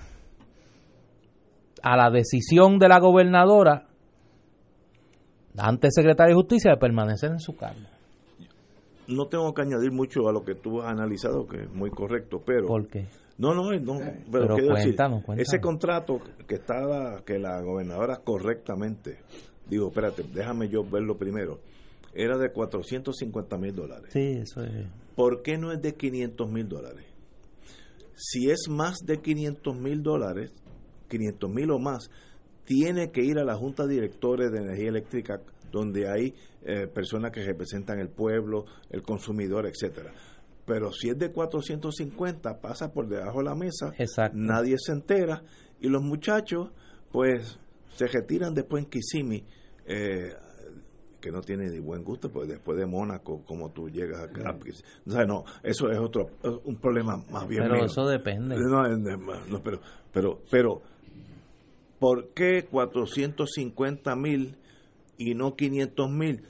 [1.85, 3.87] a la decisión de la gobernadora,
[5.59, 7.87] antes secretaria de Justicia, de permanecer en su cargo.
[9.07, 12.43] No tengo que añadir mucho a lo que tú has analizado, que es muy correcto,
[12.45, 12.67] pero...
[12.69, 13.07] ¿Por qué?
[13.37, 15.47] No, no, no, pero, Pero quiero decir, cuéntanos, cuéntanos.
[15.47, 19.19] ese contrato que estaba, que la gobernadora correctamente,
[19.69, 21.61] digo, espérate, déjame yo verlo primero,
[22.15, 24.09] era de 450 mil dólares.
[24.11, 24.87] Sí, eso es.
[25.15, 27.05] ¿Por qué no es de 500 mil dólares?
[28.15, 30.53] Si es más de 500 mil dólares,
[31.09, 32.11] 500 mil o más,
[32.65, 35.41] tiene que ir a la Junta de Directores de Energía Eléctrica,
[35.71, 40.13] donde hay eh, personas que representan el pueblo, el consumidor, etcétera.
[40.65, 44.37] Pero si es de 450, pasa por debajo de la mesa, Exacto.
[44.39, 45.43] nadie se entera
[45.81, 46.71] y los muchachos,
[47.13, 47.59] pues,
[47.95, 49.45] se retiran después en Kissimmee,
[49.87, 50.33] eh,
[51.21, 54.57] que no tiene ni buen gusto, pues después de Mónaco, como tú llegas acá.
[55.07, 56.27] O sea, no, eso es otro,
[56.65, 58.57] un problema más bien Pero eso depende.
[58.59, 59.81] No, no, pero,
[60.13, 60.83] pero, pero,
[62.05, 64.59] ¿por qué 450 mil
[65.17, 66.43] y no 500 mil?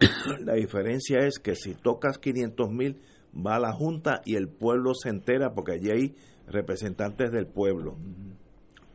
[0.40, 3.00] La diferencia es que si tocas 500 mil,
[3.32, 6.14] va a la Junta y el pueblo se entera porque allí hay
[6.48, 7.98] representantes del pueblo.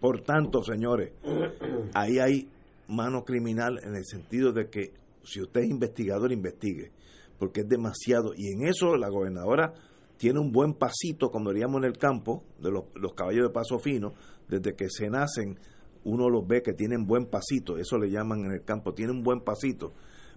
[0.02, 1.14] Por tanto, señores,
[1.94, 2.50] ahí hay
[2.90, 4.92] mano criminal en el sentido de que
[5.24, 6.92] si usted es investigador, investigue,
[7.40, 8.34] porque es demasiado.
[8.36, 9.72] Y en eso la gobernadora
[10.18, 13.80] tiene un buen pasito, como diríamos en el campo, de los, los caballos de paso
[13.80, 14.14] fino,
[14.50, 15.58] desde que se nacen,
[16.06, 19.24] uno los ve que tienen buen pasito, eso le llaman en el campo, tiene un
[19.24, 19.94] buen pasito.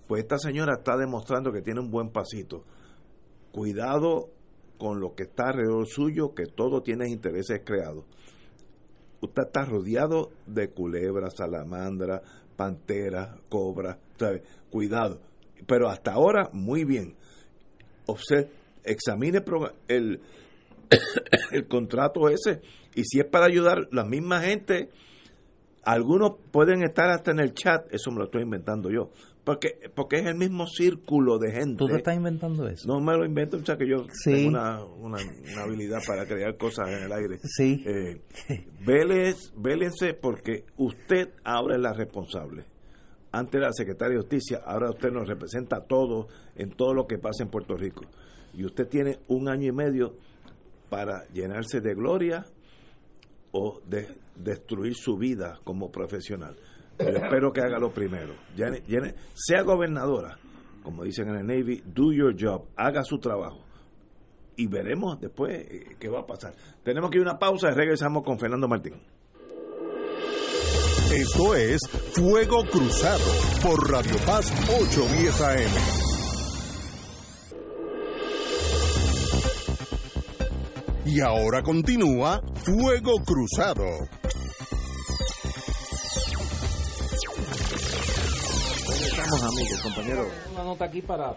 [0.06, 2.64] Pues esta señora está demostrando que tiene un buen pasito.
[3.52, 4.30] Cuidado
[4.78, 8.04] con lo que está alrededor suyo, que todo tiene intereses creados.
[9.20, 12.22] Usted está rodeado de culebras, salamandra,
[12.56, 14.42] pantera, cobra, ¿sabe?
[14.70, 15.20] Cuidado.
[15.66, 17.14] Pero hasta ahora, muy bien.
[18.06, 18.50] Observe,
[18.84, 19.42] examine
[19.88, 20.20] el,
[21.50, 22.62] el contrato ese
[22.94, 24.88] y si es para ayudar la misma gente,
[25.84, 29.10] algunos pueden estar hasta en el chat, eso me lo estoy inventando yo,
[29.44, 31.76] porque porque es el mismo círculo de gente.
[31.78, 32.86] ¿Tú te estás inventando eso?
[32.86, 34.32] No me lo invento, o sea que yo Sí.
[34.32, 35.18] tengo una, una,
[35.52, 37.38] una habilidad para crear cosas en el aire.
[37.42, 37.82] Sí.
[37.86, 38.20] Eh,
[38.84, 42.64] véles- vélense porque usted ahora es la responsable.
[43.30, 47.06] Antes era la secretaria de Justicia, ahora usted nos representa a todos en todo lo
[47.06, 48.04] que pasa en Puerto Rico.
[48.54, 50.16] Y usted tiene un año y medio
[50.88, 52.46] para llenarse de gloria
[53.86, 56.56] de destruir su vida como profesional.
[56.98, 58.34] Yo espero que haga lo primero.
[59.34, 60.38] Sea gobernadora,
[60.82, 63.64] como dicen en el Navy, do your job, haga su trabajo.
[64.56, 66.54] Y veremos después eh, qué va a pasar.
[66.82, 68.94] Tenemos que ir a una pausa y regresamos con Fernando Martín.
[71.12, 71.80] Esto es
[72.14, 73.24] Fuego Cruzado
[73.62, 75.97] por Radio Paz 810 AM.
[81.10, 83.82] Y ahora continúa Fuego Cruzado.
[89.06, 90.26] Estamos amigos, compañeros.
[90.52, 91.34] Una nota aquí para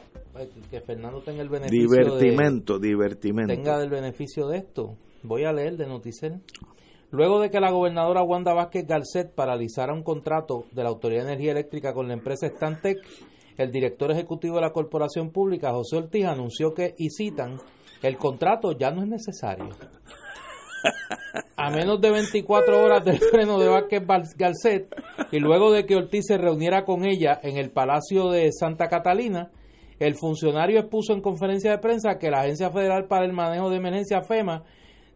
[0.69, 3.53] que Fernando tenga el beneficio de, Divertimento, divertimento.
[3.53, 4.97] tenga del beneficio de esto.
[5.23, 6.41] Voy a leer de Noticel.
[7.10, 11.29] Luego de que la gobernadora Wanda Vázquez Garcet paralizara un contrato de la Autoridad de
[11.29, 12.97] Energía Eléctrica con la empresa Stantec,
[13.57, 17.57] el director ejecutivo de la Corporación Pública, José Ortiz, anunció que, y citan,
[18.02, 19.70] el contrato ya no es necesario.
[21.56, 24.96] A menos de 24 horas del freno de Vázquez Garcet
[25.32, 29.52] y luego de que Ortiz se reuniera con ella en el Palacio de Santa Catalina,
[30.00, 33.78] el funcionario expuso en conferencia de prensa que la Agencia Federal para el Manejo de
[33.78, 34.64] Emergencia FEMA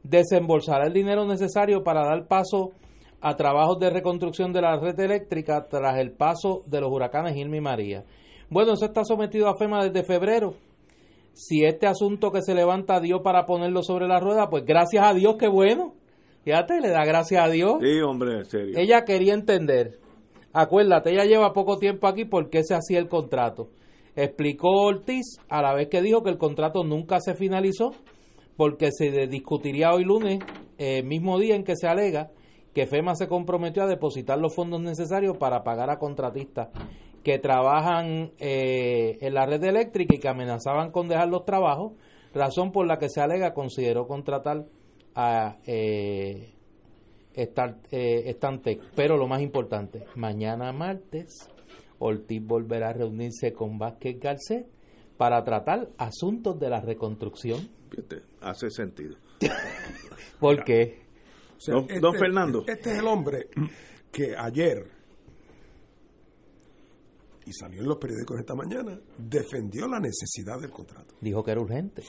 [0.03, 2.71] desembolsará el dinero necesario para dar paso
[3.19, 7.57] a trabajos de reconstrucción de la red eléctrica tras el paso de los huracanes Irma
[7.57, 8.03] y María.
[8.51, 10.53] Bueno, eso está sometido a FEMA desde febrero.
[11.35, 15.13] Si este asunto que se levanta dio para ponerlo sobre la rueda, pues gracias a
[15.13, 15.93] Dios, qué bueno.
[16.45, 17.79] Fíjate, le da gracias a Dios.
[17.81, 18.77] Sí, hombre, en serio.
[18.77, 19.99] Ella quería entender.
[20.53, 23.67] Acuérdate, ella lleva poco tiempo aquí porque se hacía el contrato.
[24.15, 27.91] Explicó Ortiz a la vez que dijo que el contrato nunca se finalizó
[28.55, 30.39] porque se discutiría hoy lunes,
[30.77, 32.31] el mismo día en que se alega
[32.73, 36.69] que FEMA se comprometió a depositar los fondos necesarios para pagar a contratistas
[37.25, 41.93] que trabajan eh, en la red eléctrica y que amenazaban con dejar los trabajos,
[42.35, 44.67] razón por la que se alega consideró contratar
[45.15, 46.53] a eh,
[47.33, 48.79] eh, Stantec.
[48.95, 51.49] Pero lo más importante, mañana martes,
[51.97, 54.67] Ortiz volverá a reunirse con Vázquez Garcet
[55.17, 57.67] para tratar asuntos de la reconstrucción.
[58.39, 59.15] hace sentido.
[60.39, 60.99] ¿Por qué?
[61.65, 62.65] don, este, Fernando.
[62.67, 63.47] Este es el hombre
[64.11, 64.94] que ayer,
[67.45, 71.15] y salió en los periódicos esta mañana, defendió la necesidad del contrato.
[71.21, 72.03] Dijo que era urgente.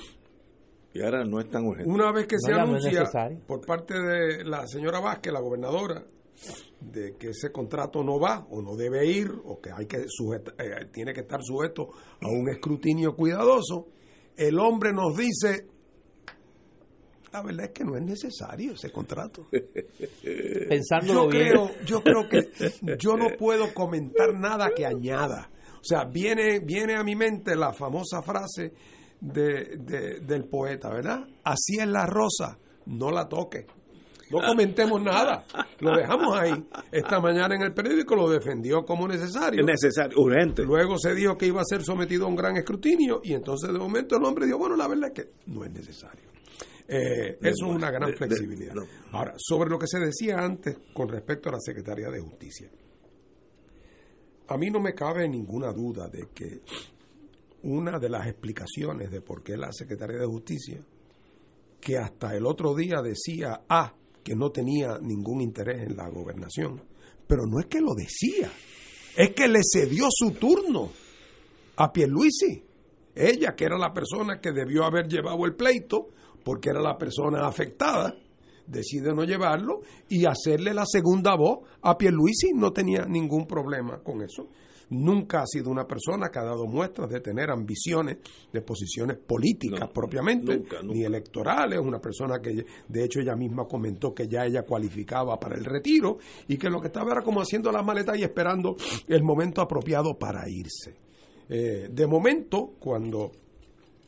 [0.95, 1.91] Y ahora no es tan urgente.
[1.91, 3.41] Una vez que No, se no anuncia necesario.
[3.47, 6.05] por parte de la señora Vázquez, la gobernadora,
[6.81, 10.55] de que ese contrato no va o no debe ir o que hay que sujeta-
[10.63, 13.89] eh, tiene que estar sujeto a un escrutinio cuidadoso,
[14.37, 15.67] el hombre nos dice,
[17.37, 19.47] la verdad es que no es necesario ese contrato.
[20.69, 21.49] Pensándolo Yo bien.
[21.49, 22.49] creo, yo creo que
[22.99, 25.51] yo no puedo comentar nada que añada.
[25.81, 28.73] O sea, viene, viene a mi mente la famosa frase
[29.21, 31.27] de, de- del poeta, ¿verdad?
[31.45, 33.67] Así es la rosa, no la toque.
[34.29, 35.45] No comentemos nada,
[35.79, 36.53] lo dejamos ahí.
[36.91, 39.61] Esta mañana en el periódico lo defendió como necesario.
[39.61, 40.65] Es necesario, urgente.
[40.65, 43.79] Luego se dijo que iba a ser sometido a un gran escrutinio y entonces de
[43.79, 46.25] momento el hombre dijo, bueno, la verdad es que no es necesario.
[46.89, 48.75] Eh, eso es una gran flexibilidad.
[49.13, 52.71] Ahora, sobre lo que se decía antes con respecto a la Secretaría de Justicia,
[54.49, 56.61] a mí no me cabe ninguna duda de que
[57.63, 60.81] una de las explicaciones de por qué la Secretaría de Justicia,
[61.81, 66.83] que hasta el otro día decía, ah, que no tenía ningún interés en la gobernación,
[67.27, 68.51] pero no es que lo decía,
[69.17, 70.91] es que le cedió su turno
[71.77, 72.63] a Pierluisi.
[73.15, 76.09] Ella, que era la persona que debió haber llevado el pleito,
[76.47, 78.15] porque era la persona afectada,
[78.69, 82.53] decide no llevarlo y hacerle la segunda voz a Pierluisi.
[82.55, 84.47] No tenía ningún problema con eso.
[84.91, 88.19] Nunca ha sido una persona que ha dado muestras de tener ambiciones
[88.53, 90.95] de posiciones políticas No, propiamente, nunca, nunca.
[90.95, 91.81] ni electorales.
[91.81, 96.19] Una persona que, de hecho, ella misma comentó que ya ella cualificaba para el retiro
[96.47, 98.77] y que lo que estaba era como haciendo la maleta y esperando
[99.09, 100.95] el momento apropiado para irse.
[101.49, 103.33] Eh, de momento, cuando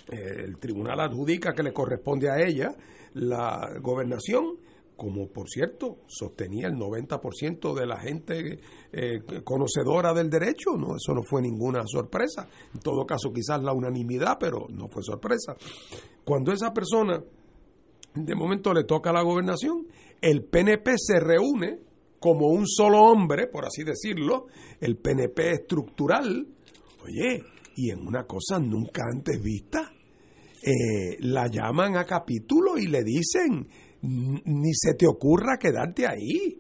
[0.09, 2.75] el tribunal adjudica que le corresponde a ella
[3.15, 4.57] la gobernación,
[4.97, 8.59] como por cierto sostenía el 90% de la gente
[8.93, 12.49] eh, conocedora del derecho, no eso no fue ninguna sorpresa.
[12.75, 15.57] En todo caso, quizás la unanimidad, pero no fue sorpresa.
[16.25, 17.23] Cuando esa persona
[18.15, 19.87] de momento le toca la gobernación,
[20.21, 21.79] el PNP se reúne
[22.19, 24.47] como un solo hombre, por así decirlo,
[24.81, 26.49] el PNP estructural,
[27.05, 27.45] oye,
[27.77, 29.93] y en una cosa nunca antes vista,
[30.71, 33.67] eh, la llaman a capítulo y le dicen,
[34.03, 36.59] "N- ni se te ocurra quedarte ahí.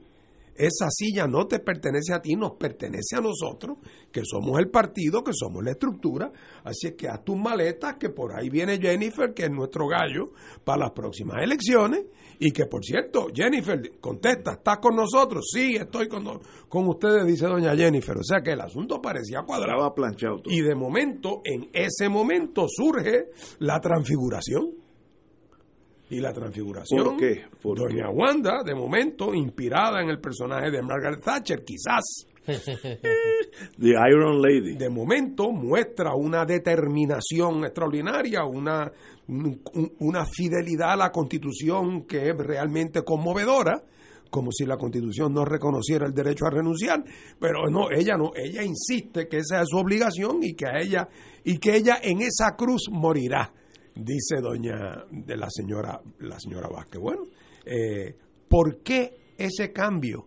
[0.59, 3.79] Esa silla no te pertenece a ti, nos pertenece a nosotros,
[4.11, 6.33] que somos el partido, que somos la estructura.
[6.65, 10.33] Así es que haz tus maletas, que por ahí viene Jennifer, que es nuestro gallo,
[10.65, 12.07] para las próximas elecciones.
[12.41, 15.45] Y que, por cierto, Jennifer, contesta, ¿estás con nosotros?
[15.53, 16.25] Sí, estoy con,
[16.69, 18.17] con ustedes, dice doña Jennifer.
[18.17, 19.95] O sea que el asunto parecía cuadrado.
[19.95, 20.43] Planchado.
[20.45, 24.88] Y de momento, en ese momento surge la transfiguración.
[26.11, 27.43] Y la transfiguración, ¿Por qué?
[27.63, 32.27] ¿Por Doña Wanda, de momento, inspirada en el personaje de Margaret Thatcher, quizás,
[33.79, 34.75] The Iron Lady.
[34.77, 38.91] de momento muestra una determinación extraordinaria, una,
[39.29, 43.83] un- un- una fidelidad a la Constitución que es realmente conmovedora,
[44.31, 47.03] como si la Constitución no reconociera el derecho a renunciar,
[47.41, 51.09] pero no, ella no, ella insiste que esa es su obligación y que a ella
[51.45, 53.53] y que ella en esa cruz morirá,
[53.99, 57.01] dice doña de la señora la señora Vázquez.
[57.01, 57.23] Bueno,
[57.65, 58.17] eh,
[58.49, 60.25] ¿por qué ese cambio?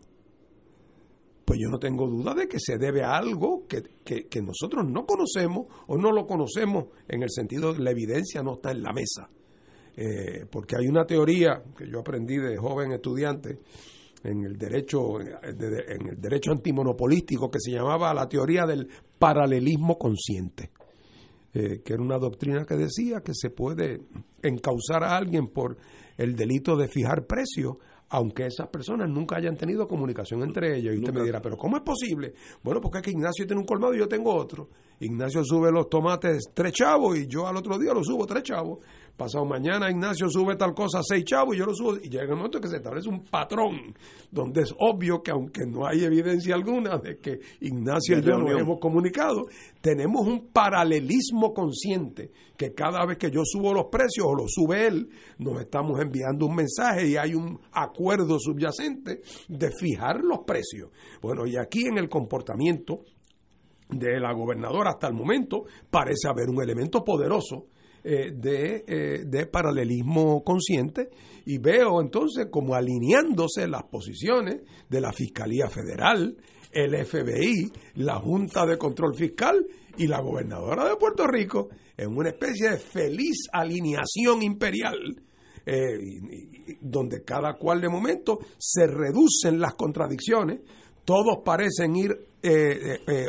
[1.43, 5.05] pues yo no tengo duda de que se debe a algo que, que, nosotros no
[5.05, 8.93] conocemos o no lo conocemos en el sentido de la evidencia no está en la
[8.93, 9.29] mesa.
[9.97, 13.59] Eh, porque hay una teoría que yo aprendí de joven estudiante
[14.23, 18.87] en el derecho en el derecho antimonopolístico que se llamaba la teoría del
[19.19, 20.71] paralelismo consciente
[21.53, 24.01] eh, que era una doctrina que decía que se puede
[24.41, 25.77] encauzar a alguien por
[26.17, 27.77] el delito de fijar precios
[28.11, 30.93] aunque esas personas nunca hayan tenido comunicación entre ellos.
[30.93, 32.33] Y usted me dirá, pero ¿cómo es posible?
[32.61, 34.67] Bueno, porque es que Ignacio tiene un colmado y yo tengo otro.
[34.99, 38.79] Ignacio sube los tomates tres chavos y yo al otro día los subo tres chavos.
[39.15, 41.97] Pasado mañana Ignacio sube tal cosa seis chavos y yo lo subo.
[41.97, 43.93] Y llega el momento que se establece un patrón
[44.31, 48.59] donde es obvio que aunque no hay evidencia alguna de que Ignacio y yo nos
[48.59, 49.45] hemos comunicado,
[49.81, 54.87] tenemos un paralelismo consciente que cada vez que yo subo los precios o los sube
[54.87, 55.09] él,
[55.39, 60.89] nos estamos enviando un mensaje y hay un acuerdo subyacente de fijar los precios.
[61.21, 63.01] Bueno, y aquí en el comportamiento
[63.89, 67.67] de la gobernadora hasta el momento parece haber un elemento poderoso
[68.03, 71.09] eh, de, eh, de, paralelismo consciente
[71.45, 76.35] y veo entonces como alineándose las posiciones de la Fiscalía Federal,
[76.71, 79.63] el FBI, la Junta de Control Fiscal
[79.97, 85.21] y la gobernadora de Puerto Rico en una especie de feliz alineación imperial.
[85.63, 85.99] Eh,
[86.81, 90.61] donde cada cual de momento se reducen las contradicciones,
[91.05, 92.17] todos parecen ir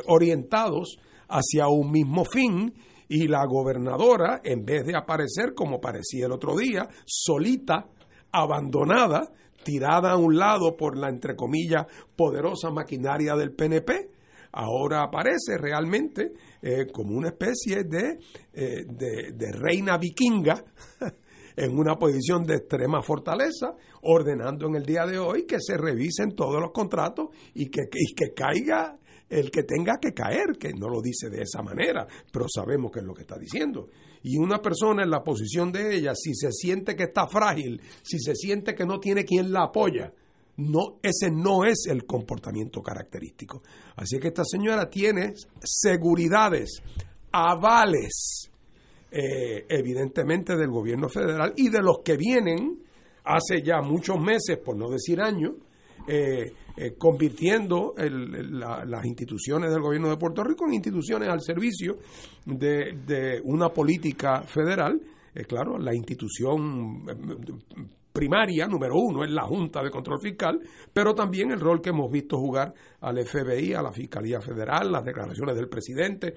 [0.07, 0.97] orientados
[1.29, 2.73] hacia un mismo fin
[3.15, 7.87] y la gobernadora, en vez de aparecer como parecía el otro día, solita,
[8.33, 9.31] abandonada,
[9.63, 11.87] tirada a un lado por la, entre comillas,
[12.17, 14.09] poderosa maquinaria del PNP,
[14.53, 16.33] ahora aparece realmente
[16.63, 18.19] eh, como una especie de,
[18.55, 20.65] eh, de, de reina vikinga
[21.57, 26.35] en una posición de extrema fortaleza, ordenando en el día de hoy que se revisen
[26.35, 28.97] todos los contratos y que, y que caiga
[29.33, 33.01] el que tenga que caer, que no lo dice de esa manera, pero sabemos que
[33.01, 33.89] es lo que está diciendo.
[34.23, 38.19] Y una persona en la posición de ella, si se siente que está frágil, si
[38.19, 40.13] se siente que no tiene quien la apoya,
[40.59, 43.63] no, ese no es el comportamiento característico.
[43.97, 45.33] Así que esta señora tiene
[45.65, 46.83] seguridades,
[47.33, 48.51] avales,
[49.11, 52.83] eh, evidentemente del gobierno federal y de los que vienen
[53.25, 55.53] hace ya muchos meses, por no decir años,
[56.07, 61.99] eh, eh, convirtiendo las instituciones del gobierno de Puerto Rico en instituciones al servicio
[62.47, 65.01] de, una política federal.
[65.35, 67.05] Eh, claro, la institución
[68.13, 70.61] primaria, número uno, es la Junta de Control Fiscal,
[70.93, 75.05] pero también el rol que hemos visto jugar al FBI, a la Fiscalía Federal, las
[75.05, 76.35] declaraciones del presidente,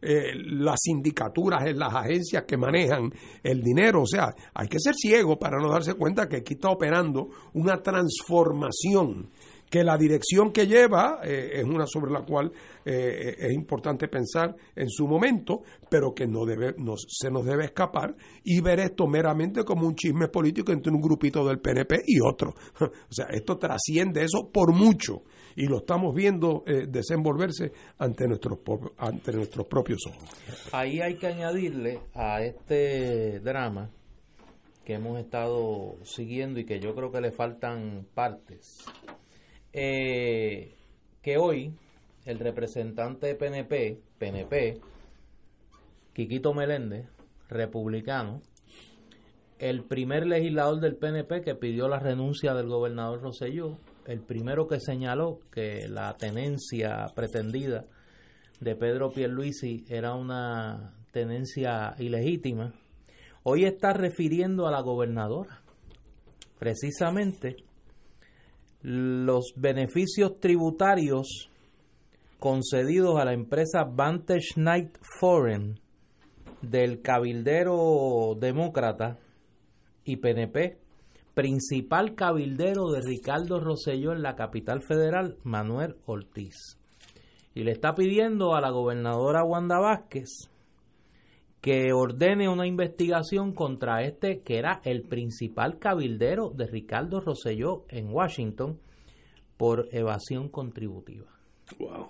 [0.00, 3.10] las sindicaturas en las agencias que manejan
[3.42, 4.02] el dinero.
[4.02, 7.82] O sea, hay que ser ciego para no darse cuenta que aquí está operando una
[7.82, 9.30] transformación
[9.74, 12.52] que la dirección que lleva eh, es una sobre la cual
[12.84, 16.76] eh, es importante pensar en su momento, pero que no debe,
[17.08, 18.14] se nos debe escapar
[18.44, 22.54] y ver esto meramente como un chisme político entre un grupito del PNP y otro.
[22.84, 25.22] O sea, esto trasciende eso por mucho
[25.56, 28.60] y lo estamos viendo eh, desenvolverse ante nuestros,
[28.98, 30.68] ante nuestros propios ojos.
[30.72, 33.90] Ahí hay que añadirle a este drama
[34.84, 38.84] que hemos estado siguiendo y que yo creo que le faltan partes
[39.74, 40.72] eh,
[41.20, 41.74] que hoy
[42.24, 44.80] el representante PNP, PNP,
[46.12, 47.08] Quiquito Meléndez,
[47.48, 48.40] republicano,
[49.58, 54.78] el primer legislador del PNP que pidió la renuncia del gobernador Roselló, el primero que
[54.78, 57.84] señaló que la tenencia pretendida
[58.60, 62.74] de Pedro Pierluisi era una tenencia ilegítima,
[63.42, 65.62] hoy está refiriendo a la gobernadora,
[66.58, 67.56] precisamente
[68.84, 71.48] los beneficios tributarios
[72.38, 75.80] concedidos a la empresa Vantage Night Foreign
[76.60, 79.18] del cabildero demócrata
[80.04, 80.76] y PNP,
[81.32, 86.78] principal cabildero de Ricardo Rosselló en la capital federal, Manuel Ortiz.
[87.54, 90.50] Y le está pidiendo a la gobernadora Wanda Vázquez
[91.64, 98.12] que ordene una investigación contra este que era el principal cabildero de Ricardo Rosselló en
[98.12, 98.78] Washington
[99.56, 101.24] por evasión contributiva.
[101.78, 102.08] Wow.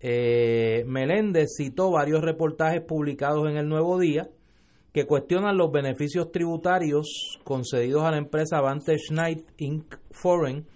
[0.00, 4.30] Eh, Meléndez citó varios reportajes publicados en el Nuevo Día
[4.92, 9.94] que cuestionan los beneficios tributarios concedidos a la empresa Vantage Night Inc.
[10.10, 10.66] Foreign,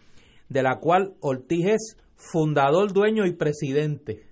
[0.49, 4.32] de la cual Ortiz es fundador, dueño y presidente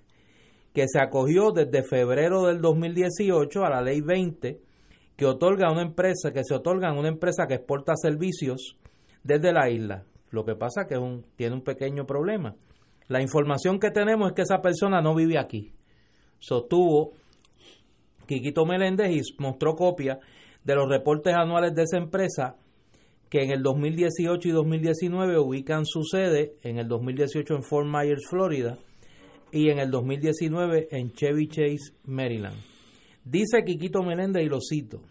[0.73, 4.61] que se acogió desde febrero del 2018 a la ley 20
[5.15, 8.77] que otorga a una empresa que se otorga a una empresa que exporta servicios
[9.23, 10.05] desde la isla.
[10.31, 12.55] Lo que pasa que un, tiene un pequeño problema.
[13.07, 15.73] La información que tenemos es que esa persona no vive aquí.
[16.39, 17.11] Sostuvo
[18.25, 20.19] Quiquito Meléndez y mostró copia
[20.63, 22.55] de los reportes anuales de esa empresa
[23.29, 28.27] que en el 2018 y 2019 ubican su sede en el 2018 en Fort Myers,
[28.29, 28.77] Florida,
[29.51, 32.57] y en el 2019 en Chevy Chase, Maryland.
[33.23, 35.01] Dice Quiquito Meléndez y lo cito.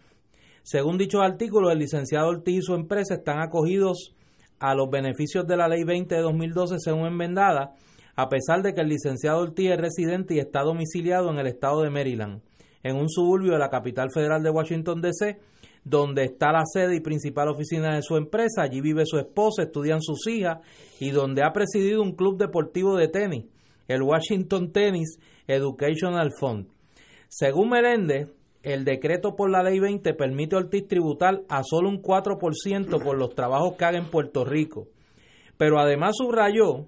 [0.63, 4.13] Según dichos artículos, el licenciado Ortiz y su empresa están acogidos
[4.59, 7.73] a los beneficios de la Ley 20 de 2012 según enmendada,
[8.15, 11.81] a pesar de que el licenciado Ortiz es residente y está domiciliado en el estado
[11.81, 12.41] de Maryland,
[12.83, 15.39] en un suburbio de la capital federal de Washington, D.C.,
[15.83, 18.61] donde está la sede y principal oficina de su empresa.
[18.61, 20.59] Allí vive su esposa, estudian sus hijas
[20.99, 23.45] y donde ha presidido un club deportivo de tenis,
[23.87, 26.67] el Washington Tennis Educational Fund.
[27.27, 28.29] Según Meléndez,
[28.63, 33.17] el decreto por la ley 20 permite a Ortiz tributar a solo un 4% por
[33.17, 34.87] los trabajos que haga en Puerto Rico.
[35.57, 36.87] Pero además subrayó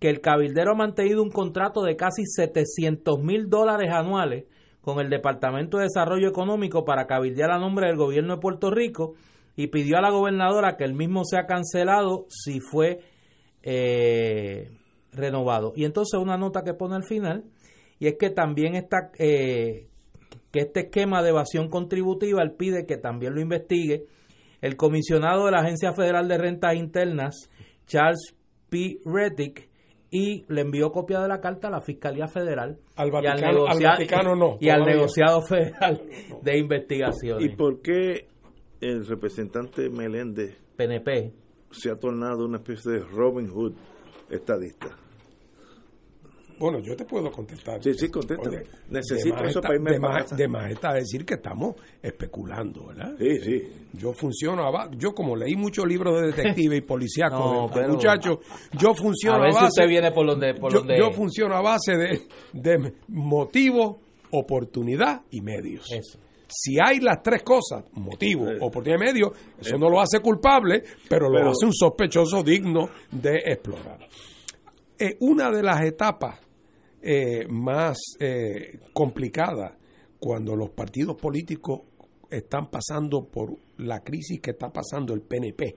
[0.00, 4.44] que el cabildero ha mantenido un contrato de casi 700 mil dólares anuales
[4.82, 9.14] con el Departamento de Desarrollo Económico para cabildear a nombre del gobierno de Puerto Rico
[9.56, 13.00] y pidió a la gobernadora que el mismo sea cancelado si fue
[13.62, 14.70] eh,
[15.14, 15.72] renovado.
[15.76, 17.44] Y entonces una nota que pone al final,
[17.98, 19.88] y es que también está eh,
[20.50, 24.06] que este esquema de evasión contributiva él pide que también lo investigue
[24.60, 27.50] el comisionado de la Agencia Federal de Rentas Internas,
[27.86, 28.34] Charles
[28.70, 28.98] P.
[29.04, 29.68] Reddick,
[30.10, 34.36] y le envió copia de la carta a la Fiscalía Federal al y al, Vaticano,
[34.36, 36.00] no, y al negociado federal
[36.40, 37.42] de investigación.
[37.42, 38.28] ¿Y por qué
[38.80, 41.32] el representante Meléndez PNP
[41.72, 43.74] se ha tornado una especie de Robin Hood
[44.30, 44.96] estadista?
[46.58, 47.82] Bueno, yo te puedo contestar.
[47.82, 48.48] Sí, sí, contesta.
[48.88, 50.36] Necesito de eso está, para irme de, para más, casa.
[50.36, 53.14] de más está decir que estamos especulando, ¿verdad?
[53.18, 53.62] Sí, sí.
[53.94, 57.88] Yo funciono a base, yo como leí muchos libros de detective y policíaco No, pero-
[57.88, 58.38] muchachos,
[58.78, 61.10] yo funciono a a, ver si base usted viene por donde por yo, donde yo
[61.12, 62.20] funciono a base de,
[62.52, 64.00] de motivo,
[64.30, 65.90] oportunidad y medios.
[65.92, 66.18] Eso.
[66.46, 71.28] Si hay las tres cosas, motivo, oportunidad y medio, eso no lo hace culpable, pero
[71.28, 73.98] lo Pero- hace un sospechoso digno de explorar.
[74.96, 76.38] Eh, una de las etapas
[77.02, 79.72] eh, más eh, complicadas
[80.20, 81.80] cuando los partidos políticos
[82.30, 85.76] están pasando por la crisis que está pasando el PNP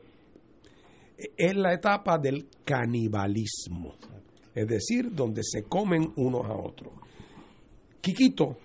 [1.35, 3.95] es la etapa del canibalismo,
[4.53, 6.93] es decir, donde se comen unos a otros.
[7.99, 8.55] Quiquito,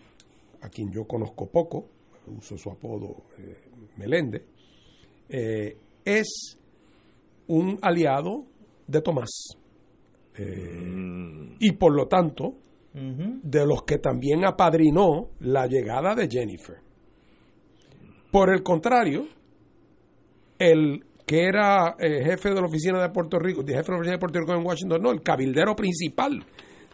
[0.61, 1.89] a quien yo conozco poco,
[2.27, 3.57] uso su apodo eh,
[3.97, 4.43] Meléndez,
[6.05, 6.59] es
[7.47, 8.45] un aliado
[8.87, 9.62] de Tomás.
[10.37, 12.55] Eh, y por lo tanto,
[12.95, 16.77] de los que también apadrinó la llegada de Jennifer.
[18.31, 19.27] Por el contrario,
[20.59, 23.97] el que era eh, jefe de la oficina de Puerto Rico, de jefe de la
[23.99, 26.45] oficina de Puerto Rico en Washington, no, el cabildero principal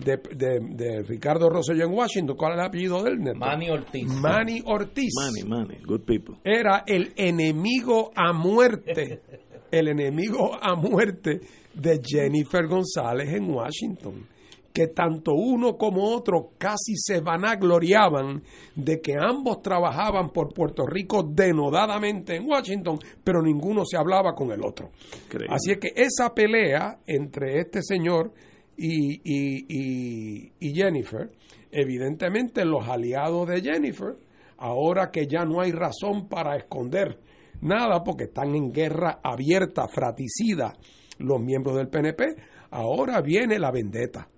[0.05, 3.19] de, de- de Ricardo Rosselló en Washington, ¿cuál es el apellido de él?
[3.21, 3.39] Neto?
[3.39, 4.07] Manny Ortiz.
[4.07, 5.13] Manny Ortiz.
[5.17, 6.37] Money, money, good people.
[6.45, 9.23] Era el enemigo a muerte,
[9.71, 11.41] el enemigo a muerte
[11.75, 14.27] de Jennifer González en Washington.
[14.73, 18.43] Que tanto uno como otro casi se vanagloriaban
[18.77, 24.53] de que ambos trabajaban por Puerto Rico denodadamente en Washington, pero ninguno se hablaba con
[24.53, 24.91] el otro.
[25.25, 25.55] Increíble.
[25.55, 28.33] Así es que esa pelea entre este señor
[28.77, 31.29] y, y- y- y Jennifer,
[31.73, 34.15] evidentemente los aliados de Jennifer,
[34.59, 37.19] ahora que ya no hay razón para esconder
[37.63, 40.75] nada porque están en guerra abierta, fratricida
[41.19, 42.25] los miembros del PNP,
[42.71, 44.29] ahora viene la vendetta.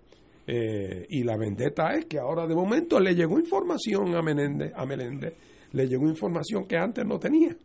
[0.47, 4.85] Eh, y la vendetta es que ahora de momento le llegó información a Menéndez, a
[4.85, 5.35] Meléndez,
[5.73, 7.57] le llegó información que antes no tenía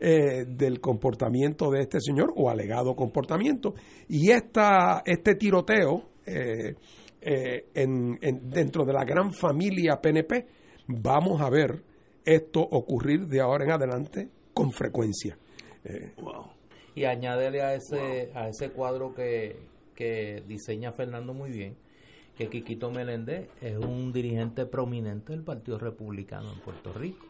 [0.00, 3.74] eh, del comportamiento de este señor o alegado comportamiento.
[4.08, 6.74] Y esta, este tiroteo eh,
[7.22, 10.46] eh, en- en- dentro de la gran familia PNP,
[10.88, 11.82] vamos a ver
[12.26, 15.36] esto ocurrir de ahora en adelante con frecuencia.
[15.84, 16.46] Eh, Wow.
[16.94, 19.56] Y añádele a ese, a ese cuadro que,
[19.96, 21.76] que diseña Fernando muy bien,
[22.38, 27.26] que Quiquito Meléndez es un dirigente prominente del Partido Republicano en Puerto Rico.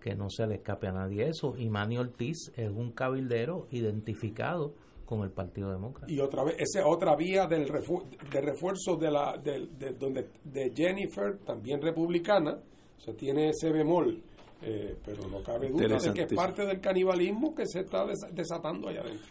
[0.00, 1.54] Que no se le escape a nadie eso.
[1.56, 4.74] Y Manny Ortiz es un cabildero identificado
[5.04, 6.12] con el Partido Demócrata.
[6.12, 9.92] Y otra vez, esa es otra vía del refu- de refuerzo de la de, de-
[9.92, 12.58] donde de Jennifer, también republicana,
[12.98, 14.20] o sea, tiene ese bemol,
[14.62, 18.26] eh, pero no cabe duda de que es parte del canibalismo que se está des-
[18.32, 19.26] desatando allá adentro.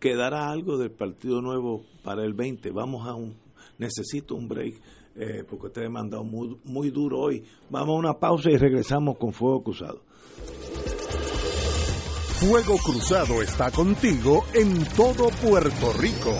[0.00, 2.70] ¿Quedará algo del Partido Nuevo para el 20?
[2.70, 3.36] Vamos a un...
[3.78, 4.74] Necesito un break,
[5.16, 7.42] eh, porque ustedes me han dado muy, muy duro hoy.
[7.70, 10.02] Vamos a una pausa y regresamos con Fuego Cruzado.
[12.40, 16.32] Fuego Cruzado está contigo en todo Puerto Rico.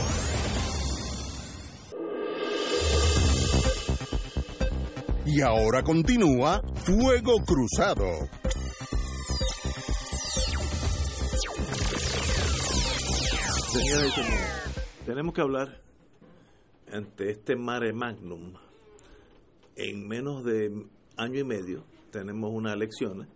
[5.37, 8.05] Y ahora continúa Fuego Cruzado.
[13.67, 14.15] Y señores,
[15.05, 15.81] tenemos que hablar
[16.93, 18.55] ante este mare magnum.
[19.75, 21.83] En menos de año y medio
[22.13, 23.27] tenemos unas elecciones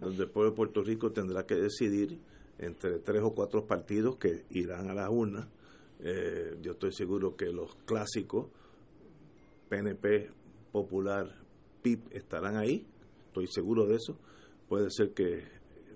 [0.00, 2.18] donde el pueblo de Puerto Rico tendrá que decidir
[2.58, 5.46] entre tres o cuatro partidos que irán a las urnas.
[6.00, 8.48] Eh, yo estoy seguro que los clásicos,
[9.68, 10.30] PNP,
[10.76, 11.26] Popular,
[11.80, 12.86] PIP, estarán ahí.
[13.28, 14.18] Estoy seguro de eso.
[14.68, 15.42] Puede ser que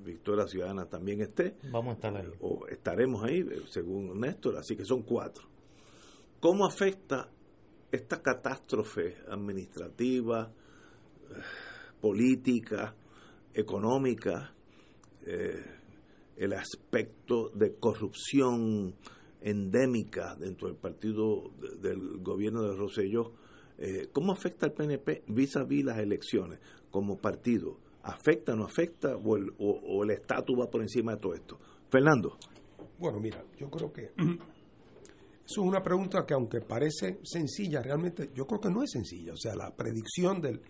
[0.02, 1.54] Victoria Ciudadana también esté.
[1.70, 2.32] Vamos a estar ahí.
[2.40, 5.44] O estaremos ahí, según Néstor, así que son cuatro.
[6.40, 7.28] ¿Cómo afecta
[7.92, 10.50] esta catástrofe administrativa,
[12.00, 12.96] política,
[13.52, 14.54] económica,
[15.26, 15.62] eh,
[16.38, 18.94] el aspecto de corrupción
[19.42, 21.50] endémica dentro del partido
[21.82, 23.34] del gobierno de Rosselló?
[23.82, 26.60] Eh, ¿Cómo afecta al PNP vis a vis las elecciones
[26.90, 27.78] como partido?
[28.02, 31.58] ¿Afecta o no afecta o el, o, el estatus va por encima de todo esto?
[31.88, 32.36] Fernando.
[32.98, 34.40] Bueno, mira, yo creo que eso
[35.46, 39.32] es una pregunta que aunque parece sencilla, realmente yo creo que no es sencilla.
[39.32, 40.60] O sea, la predicción del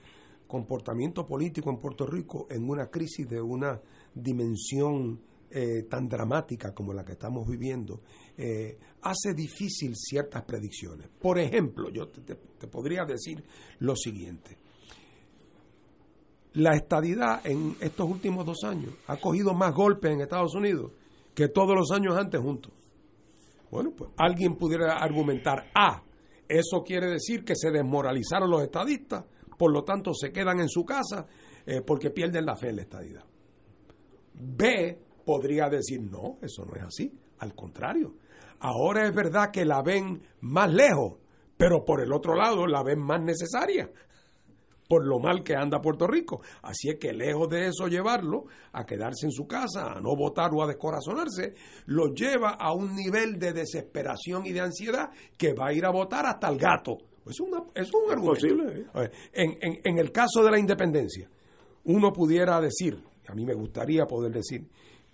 [0.46, 3.80] comportamiento político en Puerto Rico en una crisis de una
[4.14, 8.02] dimensión eh, tan dramática como la que estamos viviendo,
[8.36, 11.08] eh, hace difícil ciertas predicciones.
[11.08, 13.42] Por ejemplo, yo te podría decir
[13.80, 14.56] lo siguiente
[16.54, 20.92] la estadidad en estos últimos dos años ha cogido más golpes en Estados Unidos
[21.34, 22.72] que todos los años antes juntos.
[23.70, 26.02] Bueno, pues alguien pudiera argumentar, A,
[26.48, 29.24] eso quiere decir que se desmoralizaron los estadistas,
[29.56, 31.26] por lo tanto se quedan en su casa
[31.64, 33.24] eh, porque pierden la fe en la estadidad.
[34.34, 38.14] B, podría decir, no, eso no es así, al contrario.
[38.60, 41.18] Ahora es verdad que la ven más lejos,
[41.56, 43.90] pero por el otro lado la ven más necesaria
[44.90, 46.40] por lo mal que anda Puerto Rico.
[46.62, 50.50] Así es que lejos de eso llevarlo a quedarse en su casa, a no votar
[50.52, 51.54] o a descorazonarse,
[51.86, 55.90] lo lleva a un nivel de desesperación y de ansiedad que va a ir a
[55.90, 56.98] votar hasta el gato.
[57.24, 58.68] Es, una, es un argumento.
[58.68, 59.10] ¿eh?
[59.32, 61.30] En, en, en el caso de la independencia,
[61.84, 64.66] uno pudiera decir, a mí me gustaría poder decir,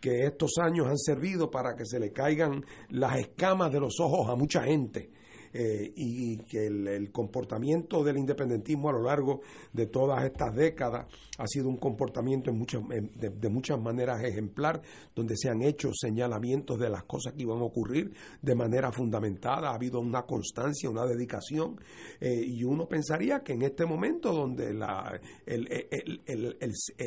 [0.07, 4.31] que estos años han servido para que se le caigan las escamas de los ojos
[4.31, 5.11] a mucha gente
[5.53, 9.41] eh, y que el, comportamiento del independentismo a lo largo
[9.73, 11.07] de todas estas décadas
[11.39, 14.81] ha sido un comportamiento en muchas, de, muchas maneras ejemplar,
[15.13, 19.71] donde se han hecho señalamientos de las cosas que iban a ocurrir de manera fundamentada,
[19.71, 21.81] ha habido una constancia, una dedicación,
[22.21, 25.21] eh, y uno pensaría que en este momento donde la,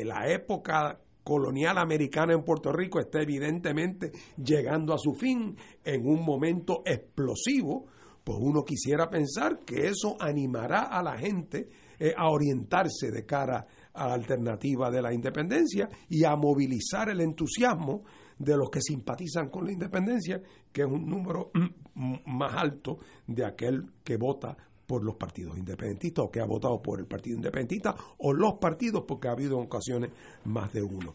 [0.04, 6.24] la época colonial americana en Puerto Rico está evidentemente llegando a su fin en un
[6.24, 7.86] momento explosivo,
[8.24, 11.68] pues uno quisiera pensar que eso animará a la gente
[11.98, 17.20] eh, a orientarse de cara a la alternativa de la independencia y a movilizar el
[17.20, 18.04] entusiasmo
[18.38, 20.40] de los que simpatizan con la independencia,
[20.72, 21.50] que es un número
[22.26, 24.56] más alto de aquel que vota
[24.90, 29.04] por los partidos independentistas o que ha votado por el partido independentista o los partidos
[29.06, 30.10] porque ha habido en ocasiones
[30.46, 31.14] más de uno.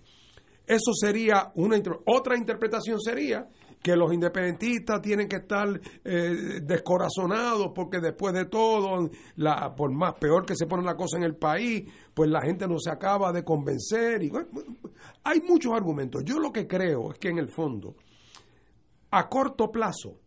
[0.66, 3.50] Eso sería una otra interpretación sería
[3.84, 5.68] que los independentistas tienen que estar
[6.06, 11.18] eh, descorazonados porque después de todo, la, por más peor que se pone la cosa
[11.18, 14.24] en el país, pues la gente no se acaba de convencer.
[14.24, 14.32] Y,
[15.26, 16.24] hay muchos argumentos.
[16.24, 17.98] Yo lo que creo es que en el fondo,
[19.12, 20.22] a corto plazo,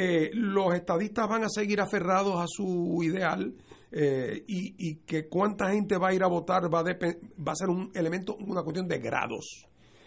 [0.00, 3.52] eh, los estadistas van a seguir aferrados a su ideal
[3.90, 7.68] eh, y, que cuánta gente va a ir a votar va a, va a ser
[7.68, 9.66] un elemento, una cuestión de grados.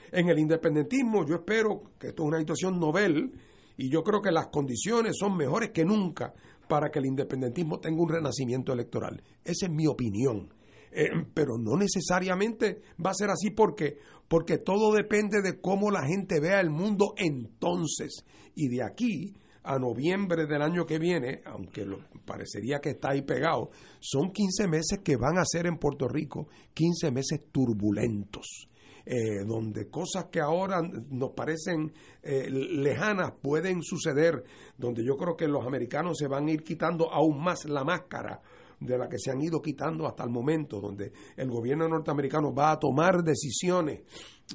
[0.10, 3.34] En el independentismo yo espero que esto es una situación novel
[3.76, 6.34] y yo creo que las condiciones son mejores que nunca
[6.70, 9.22] para que el independentismo tenga un renacimiento electoral.
[9.44, 10.54] Esa es mi opinión.
[10.94, 13.98] Eh, pero no necesariamente va a ser así porque
[14.30, 18.24] porque todo depende de cómo la gente vea el mundo entonces
[18.56, 19.34] y de aquí
[19.64, 24.68] a noviembre del año que viene, aunque lo, parecería que está ahí pegado, son 15
[24.68, 28.68] meses que van a ser en Puerto Rico 15 meses turbulentos.
[29.04, 31.92] Eh, donde cosas que ahora nos parecen
[32.22, 34.44] eh, lejanas pueden suceder,
[34.78, 38.44] donde yo creo que los americanos se van a ir quitando aún más la máscara
[38.82, 42.72] de la que se han ido quitando hasta el momento, donde el gobierno norteamericano va
[42.72, 44.02] a tomar decisiones.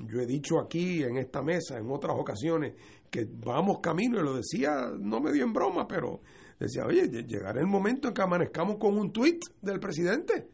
[0.04, 2.74] Yo he dicho aquí en esta mesa, en otras ocasiones,
[3.08, 6.20] que vamos camino, y lo decía no me dio en broma, pero
[6.58, 10.48] decía, oye, llegará el momento en que amanezcamos con un tuit del presidente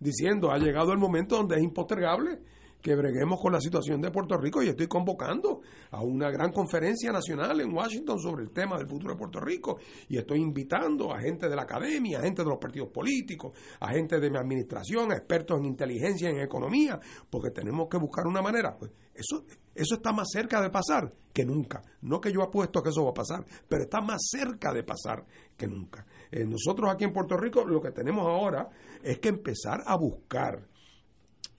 [0.00, 2.40] diciendo, ha llegado el momento donde es impostergable
[2.82, 5.60] que breguemos con la situación de Puerto Rico y estoy convocando
[5.92, 9.78] a una gran conferencia nacional en Washington sobre el tema del futuro de Puerto Rico
[10.08, 13.90] y estoy invitando a gente de la academia, a gente de los partidos políticos, a
[13.90, 16.98] gente de mi administración, a expertos en inteligencia y en economía,
[17.30, 18.76] porque tenemos que buscar una manera.
[18.76, 21.82] Pues eso, eso está más cerca de pasar que nunca.
[22.00, 24.82] No que yo apuesto a que eso va a pasar, pero está más cerca de
[24.82, 25.24] pasar
[25.56, 26.04] que nunca.
[26.32, 28.68] Eh, nosotros aquí en Puerto Rico lo que tenemos ahora
[29.02, 30.71] es que empezar a buscar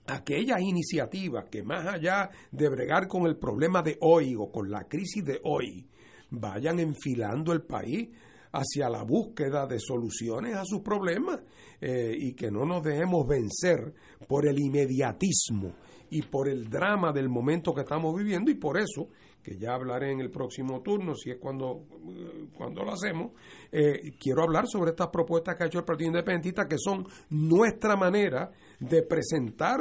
[0.06, 4.84] aquellas iniciativas que más allá de bregar con el problema de hoy o con la
[4.84, 5.86] crisis de hoy,
[6.30, 8.08] vayan enfilando el país
[8.52, 11.40] hacia la búsqueda de soluciones a sus problemas
[11.80, 13.92] eh, y que no nos dejemos vencer
[14.28, 15.72] por el inmediatismo
[16.10, 18.50] y por el drama del momento que estamos viviendo.
[18.50, 19.08] Y por eso
[19.42, 23.32] que ya hablaré en el próximo turno, si es cuando, eh, cuando lo hacemos,
[23.70, 27.94] eh, quiero hablar sobre estas propuestas que ha hecho el Partido Independentista, que son nuestra
[27.96, 28.50] manera
[28.80, 29.80] de presentar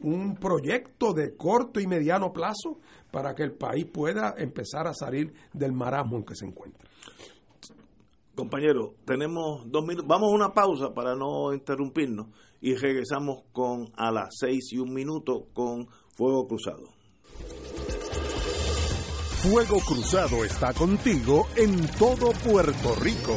[0.00, 2.78] un proyecto de corto y mediano plazo
[3.10, 6.88] para que el país pueda empezar a salir del marasmo en que se encuentra.
[8.34, 10.08] Compañero, tenemos dos minutos.
[10.08, 12.26] Vamos a una pausa para no interrumpirnos
[12.60, 15.86] y regresamos con a las seis y un minuto con
[16.16, 16.88] Fuego Cruzado.
[19.42, 23.36] Fuego Cruzado está contigo en todo Puerto Rico.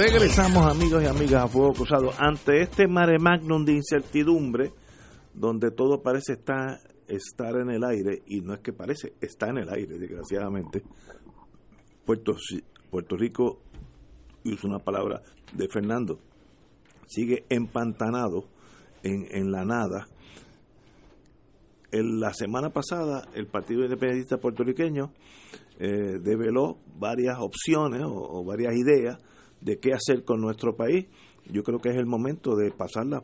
[0.00, 4.72] Regresamos amigos y amigas a Fuego Cruzado ante este mare magnum de incertidumbre
[5.34, 6.38] donde todo parece
[7.06, 10.82] estar en el aire, y no es que parece, está en el aire, desgraciadamente.
[12.06, 12.34] Puerto,
[12.90, 13.60] Puerto Rico,
[14.42, 15.20] y uso una palabra
[15.52, 16.18] de Fernando,
[17.06, 18.46] sigue empantanado
[19.02, 20.08] en, en la nada.
[21.92, 25.12] En la semana pasada, el Partido Independentista Puertorriqueño
[25.78, 29.18] eh, develó varias opciones o, varias ideas
[29.60, 31.06] de qué hacer con nuestro país.
[31.50, 33.22] Yo creo que es el momento de pasarla,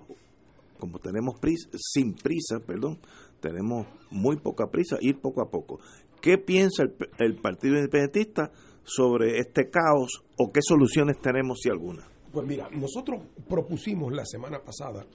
[0.78, 2.98] como tenemos prisa, sin prisa, perdón,
[3.40, 5.78] tenemos muy poca prisa, ir poco a poco.
[6.20, 6.84] ¿Qué piensa
[7.18, 8.50] el, Partido Independentista
[8.82, 12.06] sobre este caos o qué soluciones tenemos, si alguna?
[12.32, 15.06] Pues mira, nosotros propusimos la semana pasada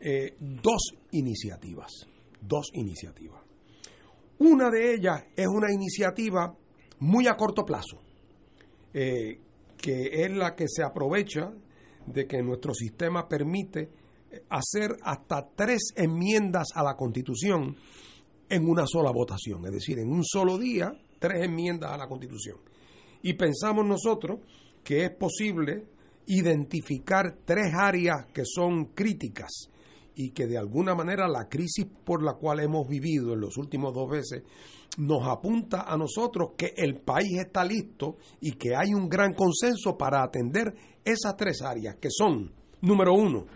[0.00, 2.06] eh, dos iniciativas,
[2.40, 3.42] dos iniciativas.
[4.38, 6.54] Una de ellas es una iniciativa
[7.00, 8.00] muy a corto plazo,
[8.94, 9.38] eh,
[9.82, 11.52] que es la que se aprovecha
[12.06, 13.90] de que nuestro sistema permite
[14.48, 17.76] hacer hasta tres enmiendas a la Constitución
[18.48, 22.58] en una sola votación, es decir, en un solo día, tres enmiendas a la Constitución.
[23.22, 24.40] Y pensamos nosotros
[24.84, 25.84] que es posible
[26.26, 29.68] identificar tres áreas que son críticas
[30.14, 33.94] y que de alguna manera la crisis por la cual hemos vivido en los últimos
[33.94, 34.42] dos veces
[34.98, 39.96] nos apunta a nosotros que el país está listo y que hay un gran consenso
[39.96, 42.52] para atender esas tres áreas que son,
[42.82, 43.46] número uno,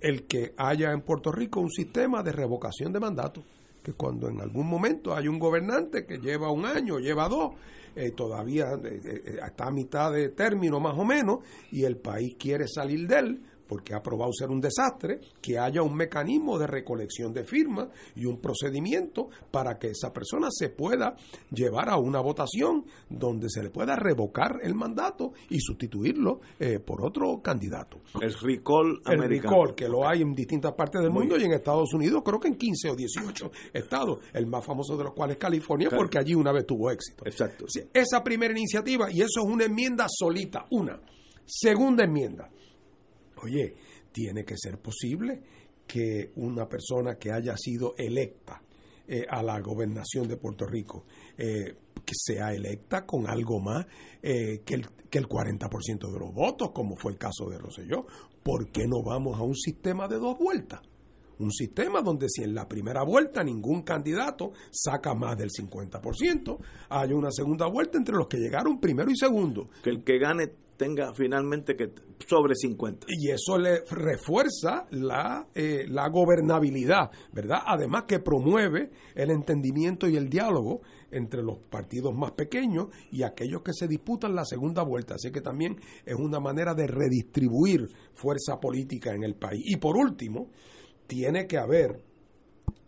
[0.00, 3.42] el que haya en Puerto Rico un sistema de revocación de mandato,
[3.82, 7.54] que cuando en algún momento hay un gobernante que lleva un año, lleva dos,
[7.94, 11.38] eh, todavía eh, eh, está a mitad de término más o menos,
[11.72, 15.82] y el país quiere salir de él, porque ha probado ser un desastre, que haya
[15.82, 21.16] un mecanismo de recolección de firmas y un procedimiento para que esa persona se pueda
[21.50, 27.04] llevar a una votación donde se le pueda revocar el mandato y sustituirlo eh, por
[27.04, 27.98] otro candidato.
[28.20, 31.92] El recall El recall, que lo hay en distintas partes del mundo y en Estados
[31.94, 35.40] Unidos, creo que en 15 o 18 estados, el más famoso de los cuales es
[35.40, 37.24] California, porque allí una vez tuvo éxito.
[37.26, 37.66] Exacto.
[37.92, 41.00] Esa primera iniciativa, y eso es una enmienda solita, una.
[41.44, 42.50] Segunda enmienda,
[43.46, 43.74] Oye,
[44.10, 45.40] tiene que ser posible
[45.86, 48.60] que una persona que haya sido electa
[49.06, 51.04] eh, a la gobernación de Puerto Rico,
[51.38, 53.86] eh, que sea electa con algo más
[54.20, 58.04] eh, que, el, que el 40% de los votos, como fue el caso de Roselló.
[58.42, 60.80] ¿Por qué no vamos a un sistema de dos vueltas?
[61.38, 67.12] Un sistema donde si en la primera vuelta ningún candidato saca más del 50%, hay
[67.12, 69.68] una segunda vuelta entre los que llegaron primero y segundo.
[69.84, 71.92] Que el que gane tenga finalmente que
[72.26, 73.06] sobre 50.
[73.08, 77.58] Y eso le refuerza la, eh, la gobernabilidad, ¿verdad?
[77.66, 83.62] Además que promueve el entendimiento y el diálogo entre los partidos más pequeños y aquellos
[83.62, 85.14] que se disputan la segunda vuelta.
[85.14, 89.62] Así que también es una manera de redistribuir fuerza política en el país.
[89.64, 90.50] Y por último,
[91.06, 92.02] tiene que haber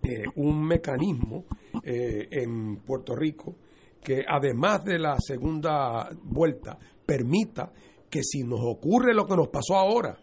[0.02, 1.44] eh, un mecanismo
[1.82, 3.56] eh, en Puerto Rico
[4.02, 6.78] que además de la segunda vuelta
[7.08, 7.72] permita
[8.10, 10.18] que si nos ocurre lo que nos pasó ahora,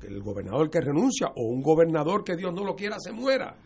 [0.00, 3.56] que el gobernador que renuncia o un gobernador que Dios no lo quiera se muera,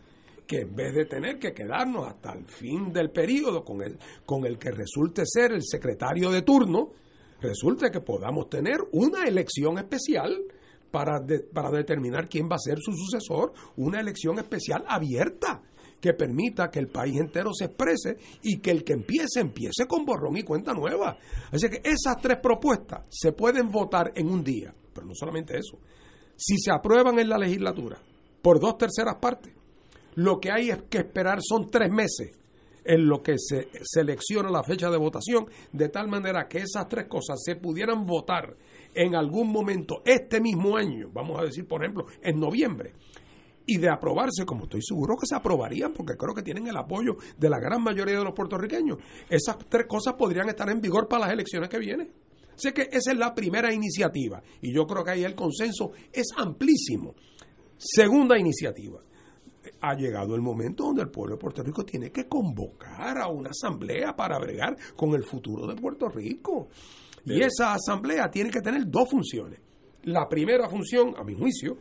[0.47, 4.47] que en vez de tener que quedarnos hasta el fin del periodo con el, con
[4.47, 6.89] el que resulte ser el secretario de turno,
[7.41, 10.35] resulte que podamos tener una elección especial
[10.89, 15.61] para, para determinar quién va a ser su sucesor, una elección especial abierta
[16.03, 20.03] que permita que el país entero se exprese y que el que empiece, empiece con
[20.03, 21.17] borrón y cuenta nueva.
[21.49, 25.79] Así que esas tres propuestas se pueden votar en un día, pero no solamente eso.
[26.35, 28.01] Si se aprueban en la legislatura
[28.41, 29.53] por dos terceras partes,
[30.15, 32.37] lo que hay es que esperar son tres meses
[32.83, 37.07] en lo que se selecciona la fecha de votación, de tal manera que esas tres
[37.07, 38.57] cosas se pudieran votar
[38.93, 42.91] en algún momento este mismo año, vamos a decir, por ejemplo, en noviembre,
[43.65, 47.17] y de aprobarse, como estoy seguro que se aprobarían, porque creo que tienen el apoyo
[47.37, 48.97] de la gran mayoría de los puertorriqueños,
[49.29, 52.11] esas tres cosas podrían estar en vigor para las elecciones que vienen.
[52.55, 56.27] Así que esa es la primera iniciativa y yo creo que ahí el consenso es
[56.37, 57.15] amplísimo.
[57.77, 58.99] Segunda iniciativa,
[59.81, 63.49] ha llegado el momento donde el pueblo de Puerto Rico tiene que convocar a una
[63.49, 66.69] asamblea para bregar con el futuro de Puerto Rico.
[67.25, 69.59] Y esa asamblea tiene que tener dos funciones.
[70.03, 71.77] La primera función, a mi juicio,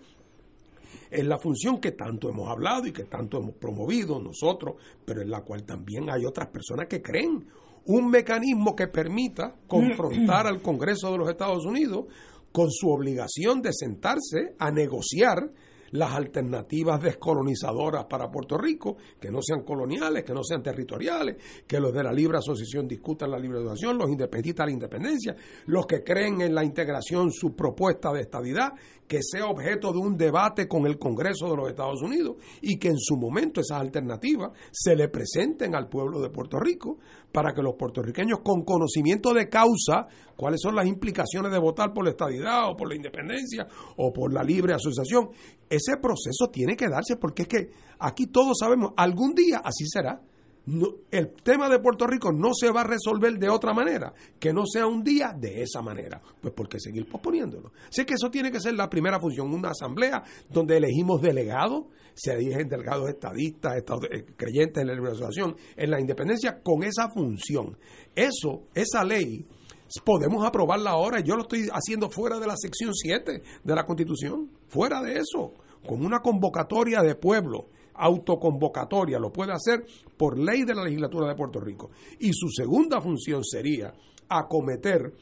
[1.12, 5.30] es la función que tanto hemos hablado y que tanto hemos promovido nosotros, pero en
[5.30, 7.46] la cual también hay otras personas que creen.
[7.84, 12.06] Un mecanismo que permita confrontar al Congreso de los Estados Unidos
[12.52, 15.50] con su obligación de sentarse a negociar
[15.92, 21.36] las alternativas descolonizadoras para Puerto Rico, que no sean coloniales, que no sean territoriales,
[21.66, 25.36] que los de la libre asociación discutan la libre educación, los independentistas la independencia,
[25.66, 28.72] los que creen en la integración, su propuesta de estadidad,
[29.06, 32.88] que sea objeto de un debate con el Congreso de los Estados Unidos y que
[32.88, 36.98] en su momento esas alternativas se le presenten al pueblo de Puerto Rico
[37.32, 40.06] para que los puertorriqueños con conocimiento de causa,
[40.36, 43.66] cuáles son las implicaciones de votar por la estadidad o por la independencia
[43.96, 45.30] o por la libre asociación,
[45.68, 50.20] ese proceso tiene que darse porque es que aquí todos sabemos, algún día así será.
[51.10, 54.64] El tema de Puerto Rico no se va a resolver de otra manera, que no
[54.64, 56.20] sea un día de esa manera.
[56.40, 57.72] Pues porque seguir posponiéndolo.
[57.88, 62.34] Así que eso tiene que ser la primera función, una asamblea donde elegimos delegados, se
[62.34, 67.76] eligen delegados estadistas, eh, creyentes en la liberación, en la independencia, con esa función.
[68.14, 69.46] Eso, esa ley,
[70.04, 71.20] podemos aprobarla ahora.
[71.20, 75.54] Yo lo estoy haciendo fuera de la sección 7 de la Constitución, fuera de eso,
[75.86, 77.68] con una convocatoria de pueblo
[78.02, 79.84] autoconvocatoria, lo puede hacer
[80.16, 81.90] por ley de la legislatura de Puerto Rico.
[82.18, 83.92] Y su segunda función sería
[84.28, 85.12] acometer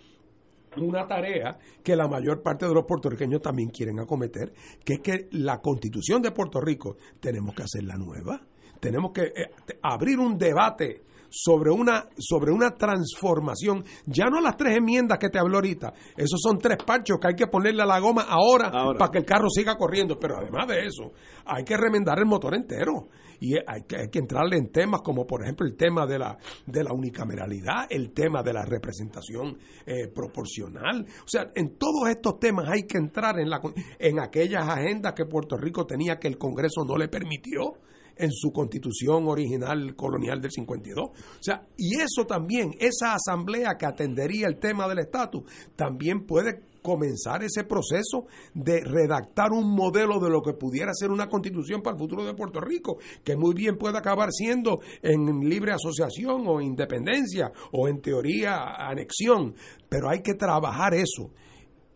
[0.76, 4.52] una tarea que la mayor parte de los puertorriqueños también quieren acometer,
[4.84, 8.40] que es que la constitución de Puerto Rico tenemos que hacerla nueva,
[8.78, 9.50] tenemos que eh,
[9.82, 15.38] abrir un debate sobre una, sobre una transformación, ya no las tres enmiendas que te
[15.38, 19.10] habló ahorita, esos son tres parchos que hay que ponerle a la goma ahora, para
[19.10, 21.12] que el carro siga corriendo, pero además de eso,
[21.46, 23.08] hay que remendar el motor entero.
[23.42, 26.36] Y hay que, hay que entrarle en temas como por ejemplo el tema de la,
[26.66, 29.56] de la unicameralidad, el tema de la representación
[29.86, 31.06] eh, proporcional.
[31.24, 33.62] O sea, en todos estos temas hay que entrar en, la,
[33.98, 37.76] en aquellas agendas que Puerto Rico tenía que el Congreso no le permitió
[38.20, 41.04] en su constitución original colonial del 52.
[41.04, 45.42] O sea, y eso también, esa asamblea que atendería el tema del estatus,
[45.76, 51.28] también puede comenzar ese proceso de redactar un modelo de lo que pudiera ser una
[51.28, 55.72] constitución para el futuro de Puerto Rico, que muy bien puede acabar siendo en libre
[55.72, 59.54] asociación o independencia o en teoría anexión,
[59.88, 61.30] pero hay que trabajar eso.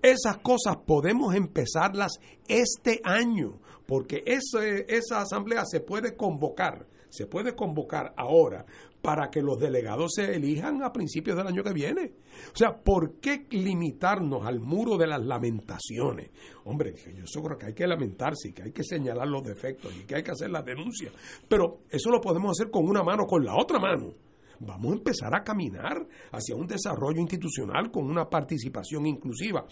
[0.03, 8.15] Esas cosas podemos empezarlas este año porque esa asamblea se puede convocar, se puede convocar
[8.17, 8.65] ahora
[9.05, 12.15] para que los delegados se elijan a principios del año que viene.
[12.55, 16.31] O sea, ¿por qué limitarnos al muro de las lamentaciones?
[16.65, 20.07] Hombre, yo creo que hay que lamentarse y que hay que señalar los defectos y
[20.07, 21.13] que hay que hacer las denuncias,
[21.47, 24.15] pero eso lo podemos hacer con una mano, con la otra mano.
[24.61, 29.67] Vamos a empezar a caminar hacia un desarrollo institucional con una participación inclusiva.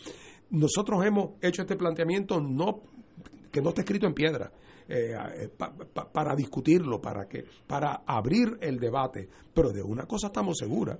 [0.50, 2.82] Nosotros hemos hecho este planteamiento no
[3.52, 4.50] que no está escrito en piedra,
[4.88, 5.48] eh, eh,
[6.12, 9.28] para discutirlo, para, que, para abrir el debate.
[9.54, 10.98] Pero de una cosa estamos seguras,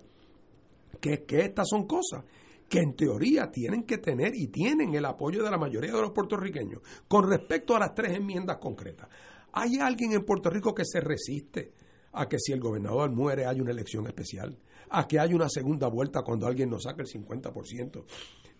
[1.00, 2.24] que, que estas son cosas
[2.68, 6.12] que en teoría tienen que tener y tienen el apoyo de la mayoría de los
[6.12, 9.08] puertorriqueños con respecto a las tres enmiendas concretas.
[9.52, 11.72] ¿Hay alguien en Puerto Rico que se resiste
[12.12, 14.58] a que si el gobernador muere haya una elección especial?
[14.90, 18.04] ¿A que haya una segunda vuelta cuando alguien nos saque el 50%?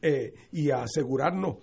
[0.02, 1.56] Eh, y a asegurarnos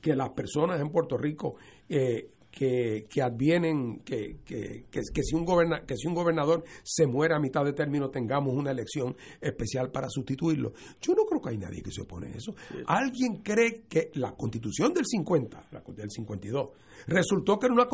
[0.00, 1.56] que las personas en Puerto Rico
[1.88, 7.06] eh, que, que advienen que, que, que, si un goberna, que si un gobernador se
[7.06, 10.72] muere a mitad de término tengamos una elección especial para sustituirlo.
[11.00, 12.54] Yo no creo que hay nadie que se opone a eso.
[12.86, 16.70] ¿Alguien cree que la constitución del 50, la, del 52,
[17.06, 17.88] resultó que era una,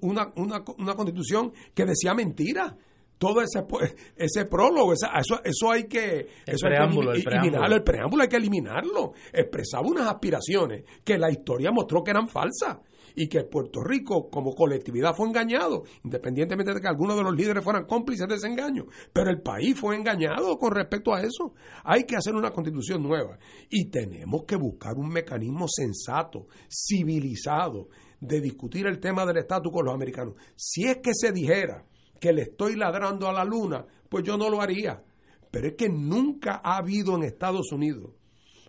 [0.00, 2.76] una, una, una constitución que decía mentira?
[3.18, 3.64] Todo ese
[4.16, 5.06] ese prólogo, eso,
[5.44, 9.12] eso hay que, el preámbulo, el eliminarlo, el preámbulo hay que eliminarlo.
[9.32, 12.78] Expresaba unas aspiraciones que la historia mostró que eran falsas
[13.14, 17.64] y que Puerto Rico como colectividad fue engañado, independientemente de que algunos de los líderes
[17.64, 21.52] fueran cómplices de ese engaño, pero el país fue engañado con respecto a eso.
[21.82, 23.38] Hay que hacer una constitución nueva
[23.68, 27.88] y tenemos que buscar un mecanismo sensato, civilizado,
[28.20, 30.34] de discutir el tema del estatus con los americanos.
[30.54, 31.84] Si es que se dijera
[32.18, 35.02] que le estoy ladrando a la luna, pues yo no lo haría.
[35.50, 38.10] Pero es que nunca ha habido en Estados Unidos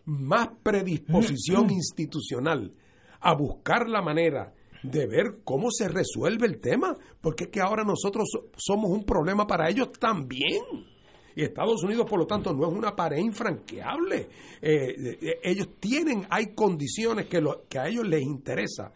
[0.06, 2.74] más predisposición institucional
[3.22, 7.84] a buscar la manera de ver cómo se resuelve el tema, porque es que ahora
[7.84, 10.64] nosotros somos un problema para ellos también.
[11.36, 14.30] Y Estados Unidos, por lo tanto, no es una pared infranqueable.
[14.62, 18.92] Eh, eh, ellos tienen, hay condiciones que, lo, que a ellos les interesa.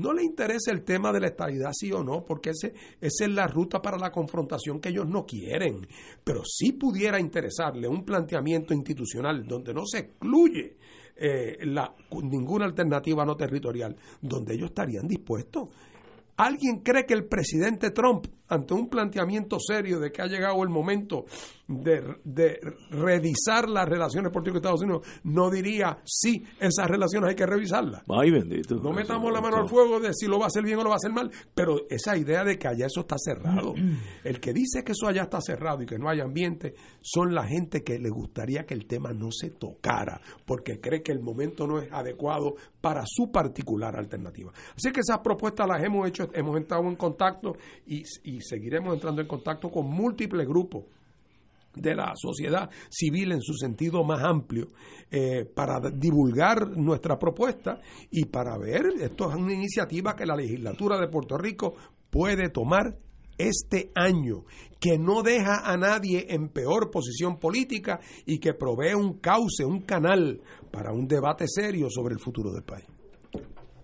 [0.00, 3.30] No les interesa el tema de la estabilidad, sí o no, porque ese, esa es
[3.30, 5.86] la ruta para la confrontación que ellos no quieren.
[6.24, 10.78] Pero sí pudiera interesarle un planteamiento institucional donde no se excluye
[11.16, 11.58] eh,
[12.22, 15.68] ninguna alternativa no territorial, donde ellos estarían dispuestos.
[16.38, 20.68] ¿Alguien cree que el presidente Trump, ante un planteamiento serio de que ha llegado el
[20.68, 21.24] momento
[21.70, 22.58] de,
[22.90, 28.02] revisar las relaciones Puerto Rico Estados Unidos, no diría, sí, esas relaciones hay que revisarlas.
[28.08, 28.76] Ay, bendito.
[28.76, 30.90] No metamos la mano al fuego de si lo va a hacer bien o lo
[30.90, 33.74] va a hacer mal, pero esa idea de que allá eso está cerrado.
[34.24, 37.46] El que dice que eso allá está cerrado y que no hay ambiente, son la
[37.46, 41.66] gente que le gustaría que el tema no se tocara, porque cree que el momento
[41.66, 44.52] no es adecuado para su particular alternativa.
[44.74, 49.22] Así que esas propuestas las hemos hecho, hemos entrado en contacto y, y seguiremos entrando
[49.22, 50.84] en contacto con múltiples grupos
[51.74, 54.68] de la sociedad civil en su sentido más amplio
[55.10, 57.80] eh, para divulgar nuestra propuesta
[58.10, 61.74] y para ver, esto es una iniciativa que la legislatura de Puerto Rico
[62.10, 62.96] puede tomar
[63.38, 64.44] este año,
[64.78, 69.80] que no deja a nadie en peor posición política y que provee un cauce, un
[69.82, 72.84] canal para un debate serio sobre el futuro del país.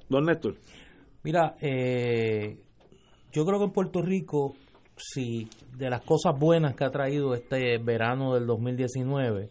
[0.08, 0.56] Don Néstor.
[1.22, 2.65] Mira, eh,
[3.36, 4.54] yo creo que en Puerto Rico
[4.96, 9.50] si de las cosas buenas que ha traído este verano del 2019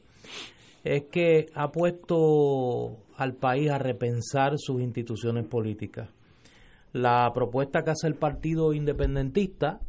[0.83, 6.09] es que ha puesto al país a repensar sus instituciones políticas.
[6.93, 9.79] La propuesta que hace el Partido Independentista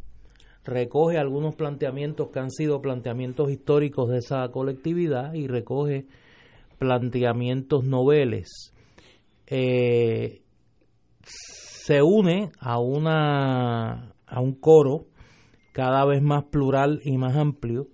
[0.65, 6.05] recoge algunos planteamientos que han sido planteamientos históricos de esa colectividad y recoge
[6.79, 8.75] planteamientos noveles.
[9.47, 10.43] Eh,
[11.87, 15.07] se une a una a un coro
[15.73, 17.87] cada vez más plural y más amplio,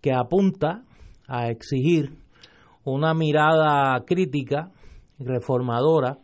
[0.00, 0.84] que apunta
[1.26, 2.16] a exigir
[2.84, 4.70] una mirada crítica
[5.18, 6.16] reformadora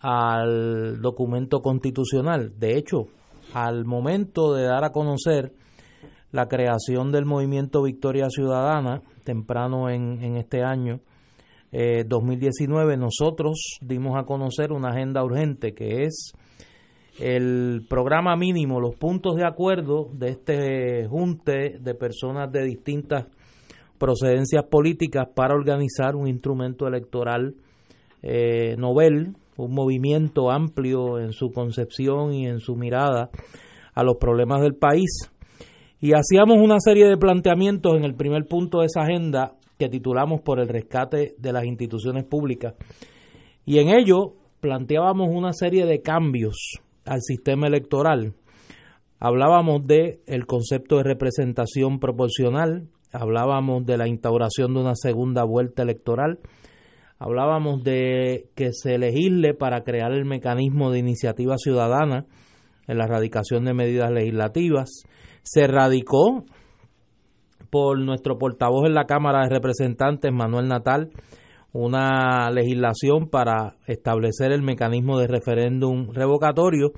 [0.00, 2.52] al documento constitucional.
[2.56, 3.06] De hecho,
[3.52, 5.54] al momento de dar a conocer
[6.30, 11.00] la creación del movimiento Victoria Ciudadana, temprano en, este año
[11.70, 16.32] 2019, eh, nosotros dimos a conocer una agenda urgente que es
[17.20, 23.26] el programa mínimo, los puntos de acuerdo de este junte de personas de distintas
[23.98, 27.54] procedencias políticas para organizar un instrumento electoral
[28.22, 33.30] eh, novel, un movimiento amplio en su concepción y en su mirada
[33.94, 35.30] a los problemas del país.
[36.00, 40.40] Y hacíamos una serie de planteamientos en el primer punto de esa agenda que titulamos
[40.40, 42.74] por el rescate de las instituciones públicas.
[43.64, 48.34] Y en ello planteábamos una serie de cambios al sistema electoral.
[49.20, 55.82] Hablábamos de el concepto de representación proporcional, hablábamos de la instauración de una segunda vuelta
[55.82, 56.38] electoral,
[57.18, 62.26] hablábamos de que se legisle para crear el mecanismo de iniciativa ciudadana
[62.86, 64.88] en la radicación de medidas legislativas.
[65.42, 66.44] Se radicó
[67.70, 71.10] por nuestro portavoz en la Cámara de Representantes, Manuel Natal,
[71.72, 76.92] una legislación para establecer el mecanismo de referéndum revocatorio.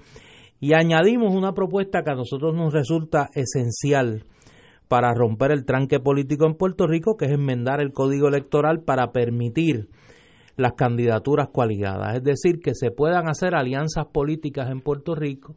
[0.61, 4.25] Y añadimos una propuesta que a nosotros nos resulta esencial
[4.89, 9.13] para romper el tranque político en Puerto Rico, que es enmendar el código electoral para
[9.13, 9.89] permitir
[10.57, 15.57] las candidaturas coaligadas, es decir, que se puedan hacer alianzas políticas en Puerto Rico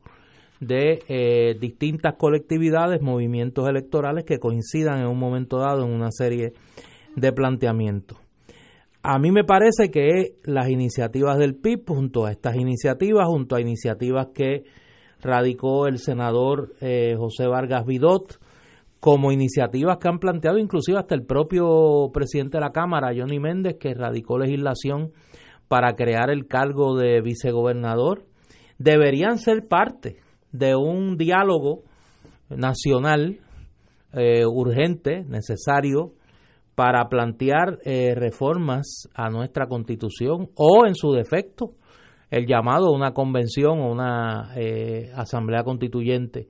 [0.68, 6.54] de eh, distintas colectividades, movimientos electorales que coincidan en un momento dado en una serie
[7.16, 8.18] de planteamientos.
[9.02, 13.62] A mí me parece que las iniciativas del PIB, junto a estas iniciativas, junto a
[13.62, 14.64] iniciativas que
[15.22, 18.40] radicó el senador eh, José Vargas Vidot,
[19.02, 23.76] como iniciativas que han planteado inclusive hasta el propio presidente de la Cámara, Johnny Méndez,
[23.78, 25.12] que radicó legislación
[25.68, 28.24] para crear el cargo de vicegobernador,
[28.78, 30.23] deberían ser parte
[30.54, 31.82] de un diálogo
[32.50, 33.40] nacional
[34.14, 36.14] eh, urgente, necesario,
[36.76, 41.72] para plantear eh, reformas a nuestra constitución o, en su defecto,
[42.30, 46.48] el llamado a una convención o una eh, asamblea constituyente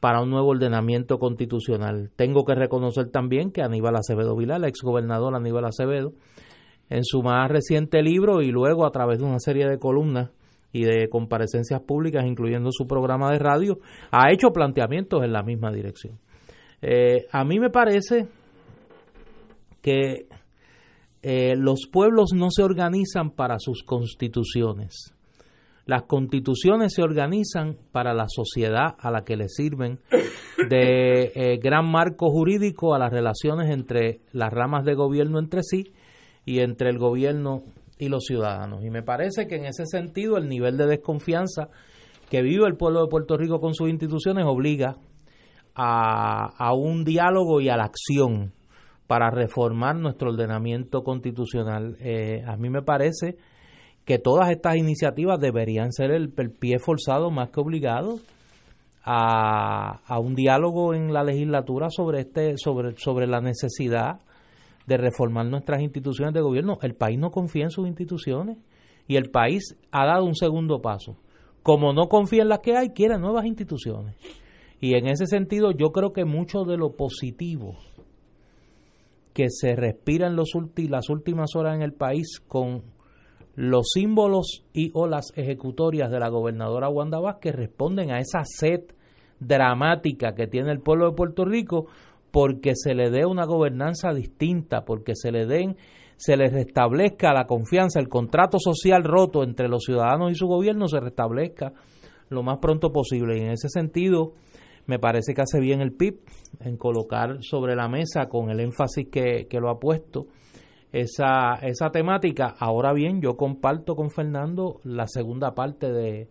[0.00, 2.10] para un nuevo ordenamiento constitucional.
[2.14, 6.12] Tengo que reconocer también que Aníbal Acevedo Vilar, el exgobernador Aníbal Acevedo,
[6.88, 10.30] en su más reciente libro y luego a través de una serie de columnas
[10.72, 13.78] y de comparecencias públicas, incluyendo su programa de radio,
[14.10, 16.18] ha hecho planteamientos en la misma dirección.
[16.82, 18.28] Eh, a mí me parece
[19.80, 20.26] que
[21.22, 25.14] eh, los pueblos no se organizan para sus constituciones.
[25.86, 29.98] Las constituciones se organizan para la sociedad a la que le sirven
[30.68, 35.92] de eh, gran marco jurídico a las relaciones entre las ramas de gobierno entre sí
[36.44, 37.62] y entre el gobierno
[37.98, 38.84] y los ciudadanos.
[38.84, 41.68] Y me parece que en ese sentido el nivel de desconfianza
[42.30, 44.96] que vive el pueblo de Puerto Rico con sus instituciones obliga
[45.74, 48.52] a, un diálogo y a la acción
[49.06, 51.96] para reformar nuestro ordenamiento constitucional.
[52.00, 53.36] Eh, a mí me parece
[54.04, 58.18] que todas estas iniciativas deberían ser el, pie forzado más que obligado
[59.04, 64.20] a, a, un diálogo en la legislatura sobre este sobre sobre la necesidad
[64.88, 66.78] de reformar nuestras instituciones de gobierno.
[66.80, 68.56] El país no confía en sus instituciones
[69.06, 71.18] y el país ha dado un segundo paso.
[71.62, 74.16] Como no confía en las que hay, quiere nuevas instituciones.
[74.80, 77.76] Y en ese sentido yo creo que mucho de lo positivo
[79.34, 80.48] que se respira en los
[80.88, 82.82] las últimas horas en el país con
[83.54, 88.80] los símbolos y o las ejecutorias de la gobernadora Wanda Vázquez responden a esa sed
[89.38, 91.86] dramática que tiene el pueblo de Puerto Rico
[92.30, 95.76] porque se le dé una gobernanza distinta, porque se le den
[96.18, 100.88] se les restablezca la confianza, el contrato social roto entre los ciudadanos y su gobierno
[100.88, 101.72] se restablezca
[102.28, 103.38] lo más pronto posible.
[103.38, 104.32] Y en ese sentido,
[104.86, 106.18] me parece que hace bien el PIB
[106.60, 110.26] en colocar sobre la mesa con el énfasis que, que lo ha puesto
[110.92, 112.52] esa, esa temática.
[112.58, 116.28] Ahora bien, yo comparto con Fernando la segunda parte de,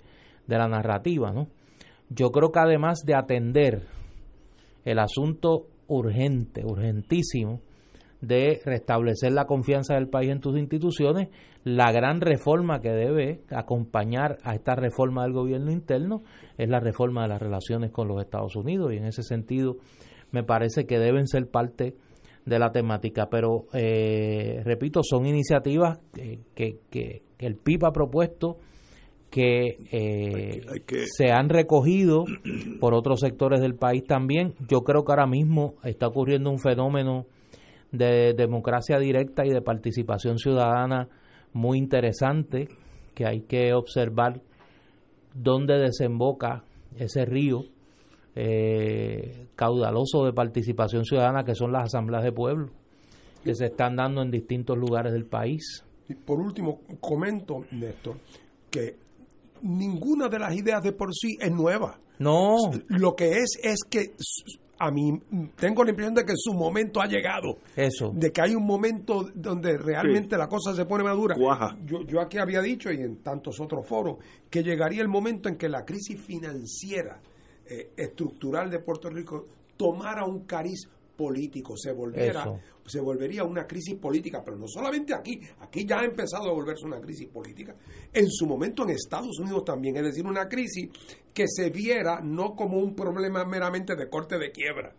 [0.48, 1.48] de la narrativa, ¿no?
[2.10, 3.84] Yo creo que además de atender
[4.84, 7.62] el asunto urgente, urgentísimo,
[8.22, 11.30] de restablecer la confianza del país en tus instituciones,
[11.64, 16.24] la gran reforma que debe acompañar a esta reforma del gobierno interno
[16.58, 19.78] es la reforma de las relaciones con los Estados Unidos y en ese sentido
[20.32, 21.96] me parece que deben ser parte
[22.46, 26.00] de la temática, pero eh, repito, son iniciativas
[26.56, 28.58] que, que, el PIB ha propuesto
[29.36, 32.26] eh, que, se han recogido
[32.80, 34.54] por otros sectores del país también.
[34.68, 37.26] Yo creo que ahora mismo está ocurriendo un fenómeno
[37.92, 41.08] de democracia directa y de participación ciudadana
[41.54, 42.68] muy interesante
[43.14, 44.42] que hay que observar
[45.34, 46.64] dónde desemboca
[46.98, 47.64] ese río
[48.36, 52.70] eh, caudaloso de participación ciudadana que son las asambleas de pueblo
[53.44, 55.84] que se están dando en distintos lugares del país.
[56.10, 58.18] Y por último, comento, Néstor,
[58.70, 59.07] que
[59.62, 62.00] ninguna de las ideas de por sí es nueva.
[62.20, 62.56] No.
[62.88, 64.14] Lo que es es que
[64.80, 65.20] a mí
[65.56, 67.58] tengo la impresión de que su momento ha llegado.
[67.76, 68.12] Eso.
[68.14, 71.36] De que hay un momento donde realmente la cosa se pone madura.
[71.84, 74.18] Yo, yo aquí había dicho y en tantos otros foros
[74.50, 77.20] que llegaría el momento en que la crisis financiera
[77.66, 80.88] eh, estructural de Puerto Rico tomara un cariz
[81.18, 82.46] político, se volviera,
[82.86, 86.86] se volvería una crisis política, pero no solamente aquí, aquí ya ha empezado a volverse
[86.86, 87.76] una crisis política.
[88.14, 90.90] En su momento en Estados Unidos también, es decir, una crisis
[91.34, 94.96] que se viera no como un problema meramente de corte de quiebra,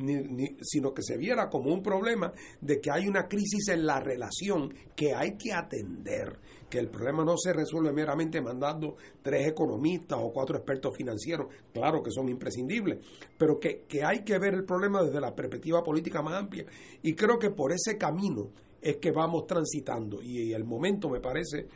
[0.00, 4.00] ni, sino que se viera como un problema de que hay una crisis en la
[4.00, 10.18] relación que hay que atender, que el problema no se resuelve meramente mandando tres economistas
[10.20, 12.98] o cuatro expertos financieros, claro que son imprescindibles,
[13.36, 16.64] pero que, hay que ver el problema desde la perspectiva política más amplia.
[17.02, 18.50] Y creo que por ese camino
[18.80, 21.66] es que vamos transitando y el momento me parece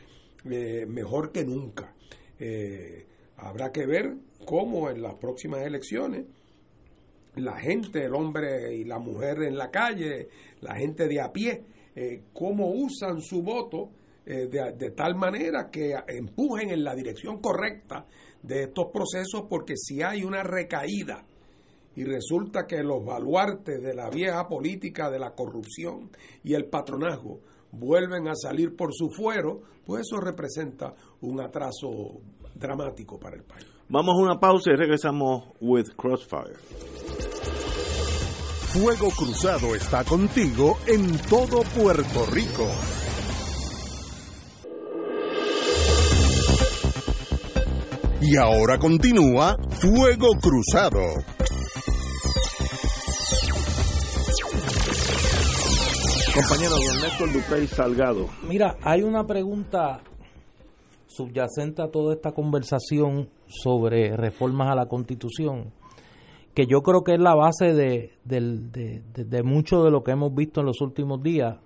[0.49, 1.93] eh, mejor que nunca.
[2.39, 3.05] Eh,
[3.37, 4.15] habrá que ver
[4.45, 6.25] cómo en las próximas elecciones
[7.35, 10.29] la gente, el hombre y la mujer en la calle,
[10.61, 11.63] la gente de a pie,
[11.95, 13.89] eh, cómo usan su voto
[14.25, 18.05] eh, de, de, tal manera que empujen en la dirección correcta
[18.41, 21.25] de estos procesos, porque si hay una recaída
[21.95, 26.09] y resulta que los baluartes de la vieja política de la corrupción
[26.43, 27.39] y el patronazgo
[27.71, 32.21] vuelven a salir por su fuero, pues eso representa un atraso
[32.53, 33.74] dramático para el país.
[33.87, 36.55] Vamos a una pausa y regresamos with Crossfire.
[38.73, 42.67] Fuego Cruzado está contigo en todo Puerto Rico.
[48.21, 51.01] Y ahora continúa Fuego Cruzado.
[56.33, 58.29] Compañero don Néstor Duprey Salgado.
[58.49, 60.01] Mira, hay una pregunta
[61.05, 65.71] subyacente a toda esta conversación sobre reformas a la Constitución,
[66.53, 70.61] que yo creo que es la base de, de, mucho de lo que hemos visto
[70.61, 71.57] en los últimos días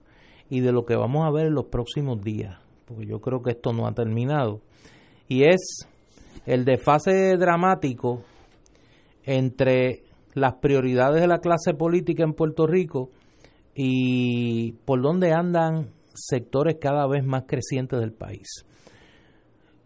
[0.49, 3.51] y de lo que vamos a ver en los próximos días, porque yo creo que
[3.51, 4.61] esto no ha terminado.
[5.27, 5.87] Y es
[6.45, 8.23] el desfase dramático
[9.23, 10.03] entre
[10.33, 13.11] las prioridades de la clase política en Puerto Rico
[13.75, 18.65] y por dónde andan sectores cada vez más crecientes del país.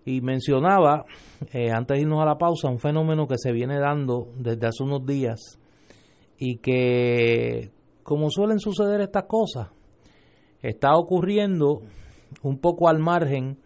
[0.05, 1.05] Y mencionaba,
[1.53, 4.83] eh, antes de irnos a la pausa, un fenómeno que se viene dando desde hace
[4.83, 5.59] unos días
[6.37, 7.71] y que,
[8.03, 9.69] como suelen suceder estas cosas,
[10.61, 11.81] está ocurriendo
[12.41, 13.59] un poco al margen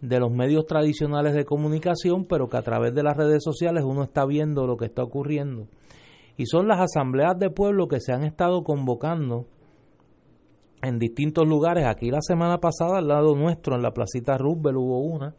[0.00, 4.04] de los medios tradicionales de comunicación, pero que a través de las redes sociales uno
[4.04, 5.66] está viendo lo que está ocurriendo.
[6.36, 9.46] Y son las asambleas de pueblo que se han estado convocando
[10.82, 11.86] en distintos lugares.
[11.86, 15.34] Aquí la semana pasada, al lado nuestro, en la placita Roosevelt, hubo una.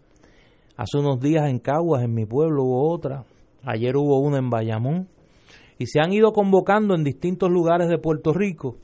[0.79, 3.25] Hace unos días en Caguas, en mi pueblo, hubo otra.
[3.65, 5.09] Ayer hubo una en Bayamón.
[5.77, 8.77] Y se han ido convocando en distintos lugares de Puerto Rico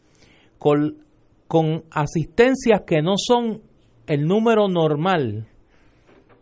[0.57, 0.97] con,
[1.47, 3.61] con asistencias que no son
[4.07, 5.47] el número normal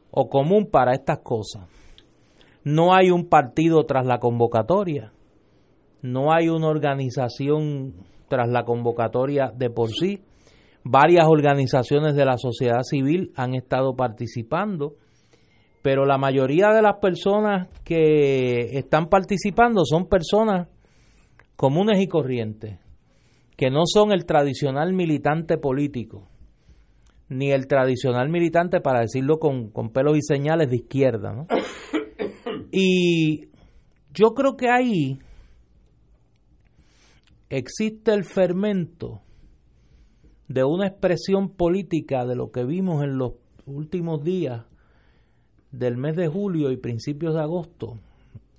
[0.09, 1.69] o común para estas cosas.
[2.63, 5.13] No hay un partido tras la convocatoria,
[6.01, 7.93] no hay una organización
[8.27, 10.23] tras la convocatoria de por sí.
[10.83, 14.95] Varias organizaciones de la sociedad civil han estado participando,
[15.83, 20.69] pero la mayoría de las personas que están participando son personas
[21.55, 22.79] comunes y corrientes,
[23.57, 26.29] que no son el tradicional militante político
[27.29, 31.33] ni el tradicional militante, para decirlo con, pelos y señales, de izquierda.
[31.33, 31.47] ¿no?
[32.75, 33.49] Y
[34.13, 35.19] yo creo que ahí
[37.49, 39.21] existe el fermento
[40.47, 43.33] de una expresión política de lo que vimos en los
[43.65, 44.65] últimos días
[45.73, 47.97] del mes de julio y principios de agosto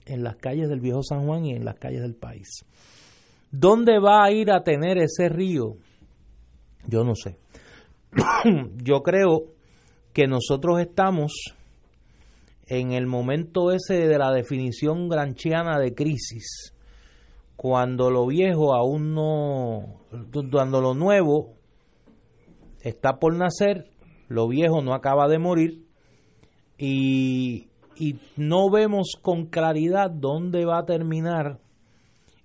[0.04, 2.66] en las calles del viejo San Juan y en las calles del país.
[3.50, 5.76] ¿Dónde va a ir a tener ese río?
[6.88, 7.38] Yo no sé.
[8.82, 9.44] yo creo
[10.12, 11.32] que nosotros estamos
[12.66, 16.74] en el momento ese de la definición granchiana de crisis,
[17.56, 20.00] cuando lo viejo aún no,
[20.50, 21.54] cuando lo nuevo
[22.82, 23.90] está por nacer,
[24.28, 25.84] lo viejo no acaba de morir
[26.78, 31.60] y, y no vemos con claridad dónde va a terminar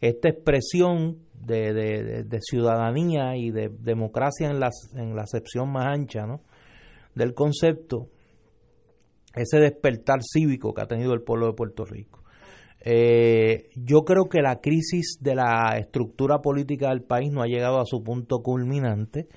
[0.01, 6.41] esta expresión de, ciudadanía y de democracia en la, en la acepción más ancha ¿no?
[7.15, 8.07] del concepto,
[9.35, 12.23] ese despertar cívico que ha tenido el pueblo de Puerto Rico.
[12.81, 17.79] Eh, yo creo que la crisis de la estructura política del país no ha llegado
[17.79, 19.27] a su punto culminante.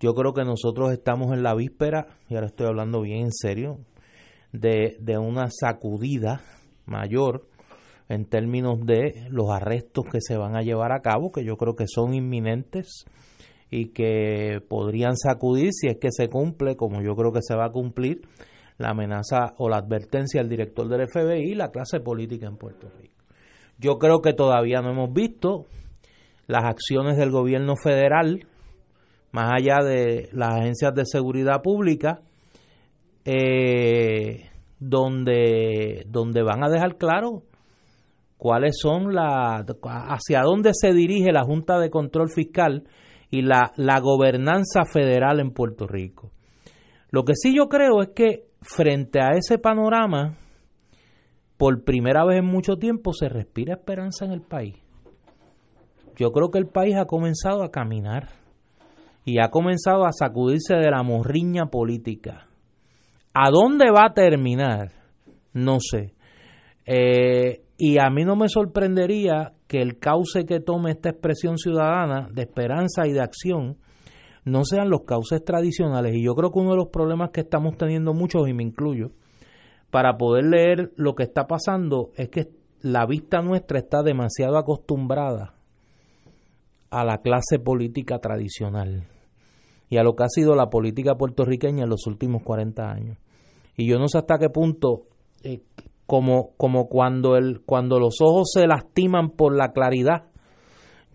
[0.00, 3.78] Yo creo que nosotros estamos en la víspera, y ahora estoy hablando bien en serio,
[4.52, 6.42] de, de una sacudida
[6.86, 7.46] mayor
[8.08, 11.74] en términos de los arrestos que se van a llevar a cabo, que yo creo
[11.74, 13.06] que son inminentes
[13.70, 17.66] y que podrían sacudir si es que se cumple, como yo creo que se va
[17.66, 18.20] a cumplir,
[18.76, 22.90] la amenaza o la advertencia del director del FBI y la clase política en Puerto
[23.00, 23.14] Rico.
[23.78, 25.66] Yo creo que todavía no hemos visto
[26.46, 28.46] las acciones del gobierno federal,
[29.30, 32.20] más allá de las agencias de seguridad pública,
[33.24, 37.42] eh, donde, donde van a dejar claro
[38.36, 42.84] cuáles son las, hacia dónde se dirige la Junta de Control Fiscal
[43.30, 46.32] y la, la gobernanza federal en Puerto Rico.
[47.10, 50.36] Lo que sí yo creo es que frente a ese panorama,
[51.56, 54.76] por primera vez en mucho tiempo se respira esperanza en el país.
[56.16, 58.30] Yo creo que el país ha comenzado a caminar
[59.24, 62.48] y ha comenzado a sacudirse de la morriña política.
[63.34, 64.92] ¿A dónde va a terminar?
[65.54, 66.14] No sé.
[66.84, 72.28] Eh, y a mí no me sorprendería que el cauce que tome esta expresión ciudadana
[72.32, 73.78] de esperanza y de acción
[74.44, 76.14] no sean los cauces tradicionales.
[76.14, 79.12] Y yo creo que uno de los problemas que estamos teniendo muchos, y me incluyo,
[79.90, 82.50] para poder leer lo que está pasando es que
[82.80, 85.54] la vista nuestra está demasiado acostumbrada
[86.90, 89.06] a la clase política tradicional
[89.92, 93.18] y a lo que ha sido la política puertorriqueña en los últimos 40 años.
[93.76, 95.02] Y yo no sé hasta qué punto,
[95.44, 95.60] eh,
[96.06, 100.30] como, como cuando, el, cuando los ojos se lastiman por la claridad,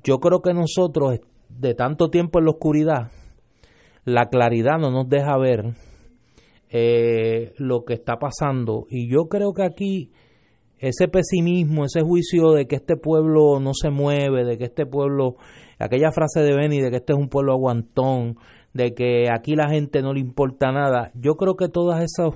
[0.03, 3.11] yo creo que nosotros, de tanto tiempo en la oscuridad,
[4.05, 5.73] la claridad no nos deja ver
[6.69, 8.85] eh, lo que está pasando.
[8.91, 10.11] Y yo creo que aquí
[10.77, 15.37] ese pesimismo, ese juicio de que este pueblo no se mueve, de que este pueblo,
[15.79, 18.37] aquella frase de Benny de que este es un pueblo aguantón,
[18.77, 22.35] de que aquí la gente no le importa nada, yo creo que todas esos,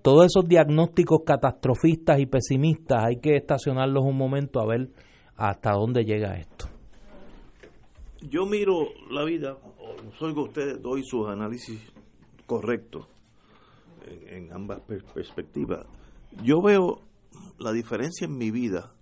[0.00, 4.90] todos esos diagnósticos catastrofistas y pesimistas hay que estacionarlos un momento a ver
[5.34, 6.66] hasta dónde llega esto.
[8.22, 9.58] Yo miro la vida,
[10.18, 11.80] soy que ustedes, doy sus análisis
[12.46, 13.06] correctos
[14.06, 14.80] en, en ambas
[15.12, 15.84] perspectivas.
[16.44, 17.00] Yo veo
[17.58, 18.92] la diferencia en mi vida,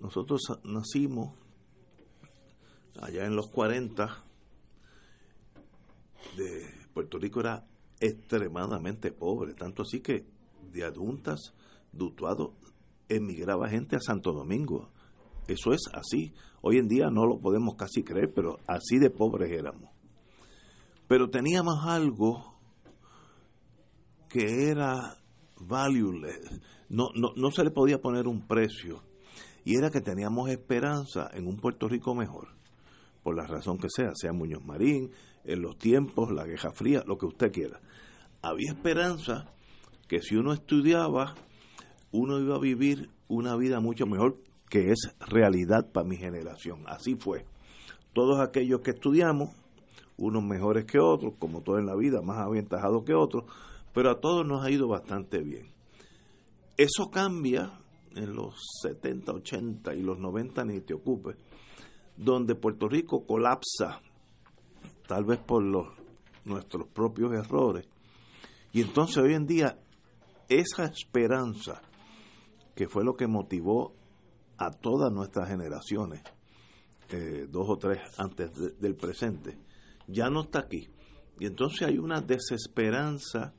[0.00, 1.32] nosotros nacimos
[3.00, 4.29] allá en los 40,
[6.36, 7.64] de Puerto Rico era
[8.00, 10.26] extremadamente pobre, tanto así que
[10.72, 11.54] de adultas,
[11.92, 12.54] dutuado,
[13.08, 14.90] emigraba gente a Santo Domingo.
[15.48, 16.32] Eso es así.
[16.62, 19.90] Hoy en día no lo podemos casi creer, pero así de pobres éramos.
[21.08, 22.60] Pero teníamos algo
[24.28, 25.16] que era
[25.58, 29.02] valueless, no, no, no se le podía poner un precio.
[29.64, 32.48] Y era que teníamos esperanza en un Puerto Rico mejor,
[33.22, 35.10] por la razón que sea, sea Muñoz Marín,
[35.44, 37.80] en los tiempos, la Guerra Fría, lo que usted quiera.
[38.42, 39.46] Había esperanza
[40.08, 41.34] que si uno estudiaba,
[42.12, 44.38] uno iba a vivir una vida mucho mejor,
[44.68, 46.84] que es realidad para mi generación.
[46.86, 47.44] Así fue.
[48.12, 49.50] Todos aquellos que estudiamos,
[50.16, 53.44] unos mejores que otros, como todo en la vida, más aventajados que otros,
[53.92, 55.68] pero a todos nos ha ido bastante bien.
[56.76, 57.72] Eso cambia
[58.14, 61.36] en los 70, 80 y los 90, ni te ocupes,
[62.16, 64.00] donde Puerto Rico colapsa,
[65.10, 65.88] tal vez por los,
[66.44, 67.84] nuestros propios errores.
[68.72, 69.76] Y entonces hoy en día
[70.48, 71.82] esa esperanza,
[72.76, 73.92] que fue lo que motivó
[74.56, 76.22] a todas nuestras generaciones,
[77.08, 79.58] eh, dos o tres antes del presente,
[80.06, 80.88] ya no está aquí.
[81.40, 83.52] Y entonces hay una desesperanza,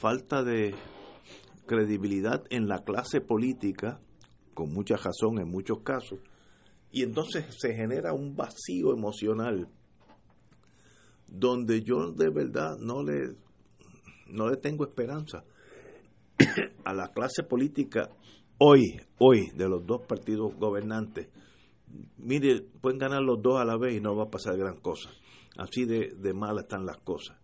[0.00, 0.74] falta de
[1.66, 4.00] credibilidad en la clase política,
[4.54, 6.18] con mucha razón en muchos casos,
[6.90, 9.68] y entonces se genera un vacío emocional
[11.32, 13.36] donde yo de verdad no le,
[14.28, 15.44] no le tengo esperanza
[16.84, 18.10] a la clase política
[18.58, 21.28] hoy, hoy, de los dos partidos gobernantes.
[22.18, 25.10] Mire, pueden ganar los dos a la vez y no va a pasar gran cosa.
[25.56, 27.36] Así de, de mal están las cosas.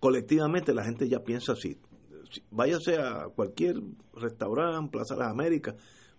[0.00, 1.78] Colectivamente la gente ya piensa así
[2.50, 3.76] váyase a cualquier
[4.14, 5.74] restaurante, Plaza de las Américas,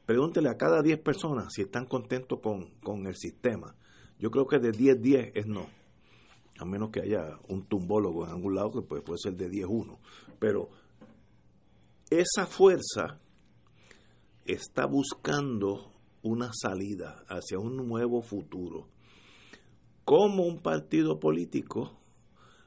[0.06, 3.76] pregúntele a cada 10 personas si están contentos con, el sistema.
[4.20, 5.68] Yo creo que de 10-10 es no.
[6.60, 9.98] A menos que haya un tumbólogo en algún lado que puede, puede ser de 10-1.
[10.40, 10.70] Pero
[12.10, 13.20] esa fuerza
[14.46, 18.88] está buscando una salida hacia un nuevo futuro.
[20.06, 22.00] ¿Cómo un partido político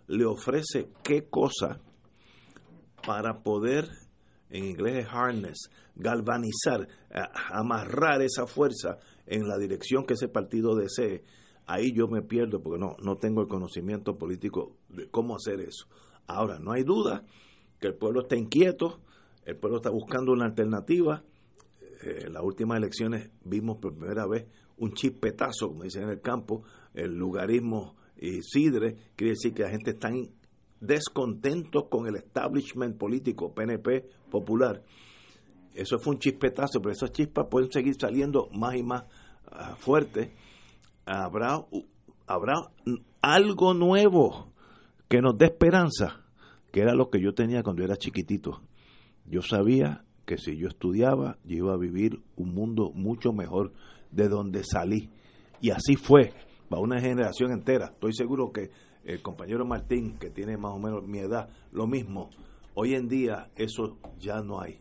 [0.06, 1.80] le ofrece qué cosa
[3.06, 3.88] para poder,
[4.50, 6.88] en inglés harness, galvanizar,
[7.50, 11.24] amarrar esa fuerza en la dirección que ese partido desee,
[11.66, 15.86] ahí yo me pierdo porque no, no tengo el conocimiento político de cómo hacer eso.
[16.26, 17.24] Ahora, no hay duda
[17.80, 19.00] que el pueblo está inquieto,
[19.44, 21.22] el pueblo está buscando una alternativa.
[22.02, 24.46] Eh, en las últimas elecciones vimos por primera vez
[24.78, 26.62] un chispetazo, como dicen en el campo,
[26.94, 30.10] el lugarismo y sidre, quiere decir que la gente está
[30.80, 34.82] descontentos con el establishment político PNP popular.
[35.74, 39.04] Eso fue un chispetazo, pero esas chispas pueden seguir saliendo más y más
[39.50, 40.30] ah, fuertes.
[41.06, 41.64] Habrá,
[42.26, 42.54] habrá
[43.22, 44.52] algo nuevo
[45.08, 46.24] que nos dé esperanza,
[46.72, 48.60] que era lo que yo tenía cuando era chiquitito.
[49.24, 53.72] Yo sabía que si yo estudiaba, yo iba a vivir un mundo mucho mejor
[54.10, 55.10] de donde salí.
[55.60, 56.32] Y así fue,
[56.68, 57.86] para una generación entera.
[57.94, 58.70] Estoy seguro que
[59.04, 62.30] el compañero Martín, que tiene más o menos mi edad, lo mismo.
[62.74, 64.80] Hoy en día eso ya no hay.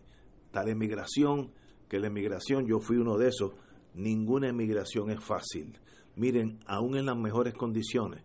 [0.52, 1.52] Tal emigración,
[1.88, 3.52] que la emigración, yo fui uno de esos,
[3.94, 5.78] ninguna emigración es fácil.
[6.16, 8.24] Miren, aún en las mejores condiciones,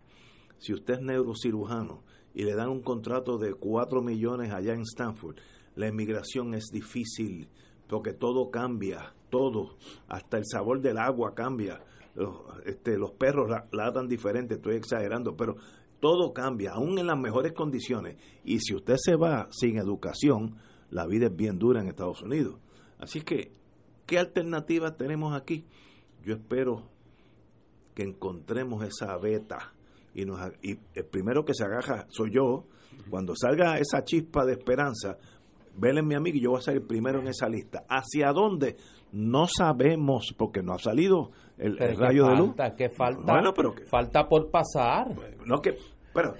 [0.58, 2.02] si usted es neurocirujano
[2.34, 5.36] y le dan un contrato de 4 millones allá en Stanford,
[5.74, 7.48] la emigración es difícil
[7.88, 9.76] porque todo cambia, todo,
[10.06, 11.82] hasta el sabor del agua cambia.
[12.14, 15.56] Los, este, los perros ladran diferente, estoy exagerando, pero
[16.00, 18.16] todo cambia, aún en las mejores condiciones.
[18.44, 20.56] Y si usted se va sin educación,
[20.90, 22.60] la vida es bien dura en Estados Unidos.
[22.98, 23.52] Así que,
[24.06, 25.66] ¿qué alternativas tenemos aquí?
[26.24, 26.88] Yo espero
[28.00, 29.74] que encontremos esa beta
[30.14, 32.64] y, nos, y el primero que se agaja soy yo.
[33.10, 35.18] Cuando salga esa chispa de esperanza,
[35.76, 37.84] velen mi amigo y yo voy a ser el primero en esa lista.
[37.88, 38.76] ¿Hacia dónde?
[39.12, 42.54] No sabemos, porque no ha salido el, rayo de luz.
[42.76, 45.08] Que falta, bueno, pero falta por pasar.
[45.44, 45.74] No que,
[46.14, 46.32] pero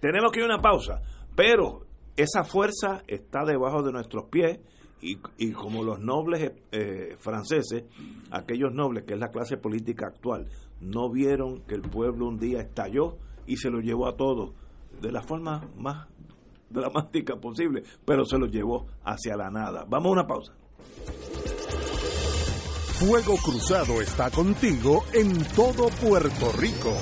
[0.00, 1.02] tenemos que ir a una pausa.
[1.36, 4.58] Pero esa fuerza está debajo de nuestros pies
[5.00, 7.84] y, como los nobles eh, franceses,
[8.30, 10.48] aquellos nobles que es la clase política actual,
[10.80, 14.52] no vieron que el pueblo un día estalló y se lo llevó a todos
[15.00, 16.08] de la forma más
[16.70, 19.84] dramática posible, pero se lo llevó hacia la nada.
[19.88, 20.52] Vamos a una pausa.
[22.98, 26.94] Fuego Cruzado está contigo en todo Puerto Rico.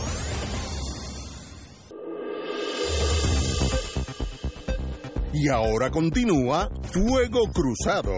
[5.37, 8.13] Y ahora continúa Fuego Cruzado.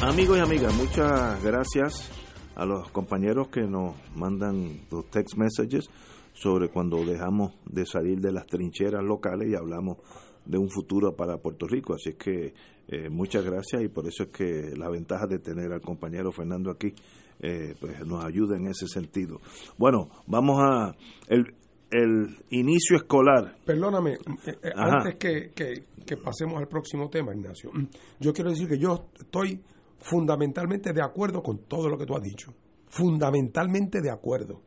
[0.00, 2.17] Amigos y amigas, muchas gracias
[2.58, 5.88] a los compañeros que nos mandan los text messages
[6.34, 9.98] sobre cuando dejamos de salir de las trincheras locales y hablamos
[10.44, 11.94] de un futuro para Puerto Rico.
[11.94, 12.54] Así es que
[12.88, 16.72] eh, muchas gracias y por eso es que la ventaja de tener al compañero Fernando
[16.72, 16.92] aquí
[17.40, 19.40] eh, pues nos ayuda en ese sentido.
[19.76, 20.96] Bueno, vamos a
[21.28, 21.54] el,
[21.92, 23.56] el inicio escolar.
[23.64, 27.70] Perdóname, eh, antes que, que pasemos al próximo tema, Ignacio,
[28.18, 29.60] yo quiero decir que yo estoy
[29.98, 32.54] fundamentalmente de acuerdo con todo lo que tú has dicho.
[32.86, 34.62] Fundamentalmente de acuerdo.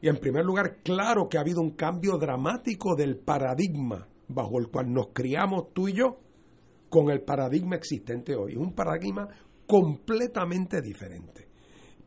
[0.00, 4.68] Y en primer lugar, claro que ha habido un cambio dramático del paradigma bajo el
[4.68, 6.18] cual nos criamos tú y yo
[6.88, 8.56] con el paradigma existente hoy.
[8.56, 9.28] Un paradigma
[9.66, 11.48] completamente diferente.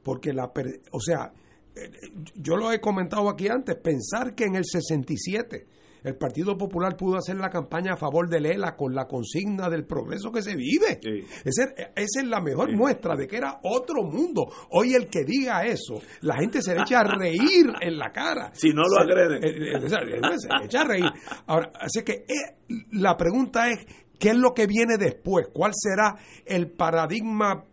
[0.03, 0.51] Porque la,
[0.91, 1.31] o sea,
[1.75, 1.91] eh,
[2.35, 5.67] yo lo he comentado aquí antes, pensar que en el 67
[6.03, 9.85] el Partido Popular pudo hacer la campaña a favor de Lela con la consigna del
[9.85, 10.99] progreso que se vive.
[11.45, 14.45] Esa, es la mejor muestra de que era otro mundo.
[14.71, 18.51] Hoy el que diga eso, la gente se le echa a reír en la cara.
[18.53, 19.43] Si no lo agreden.
[19.43, 21.11] Eh, eh, se, le echa a reír.
[21.47, 22.57] Ahora, así que eh,
[22.91, 23.85] la pregunta es,
[24.19, 25.47] ¿Qué es lo que viene después?
[25.51, 26.15] ¿Cuál será
[26.45, 27.65] el paradigma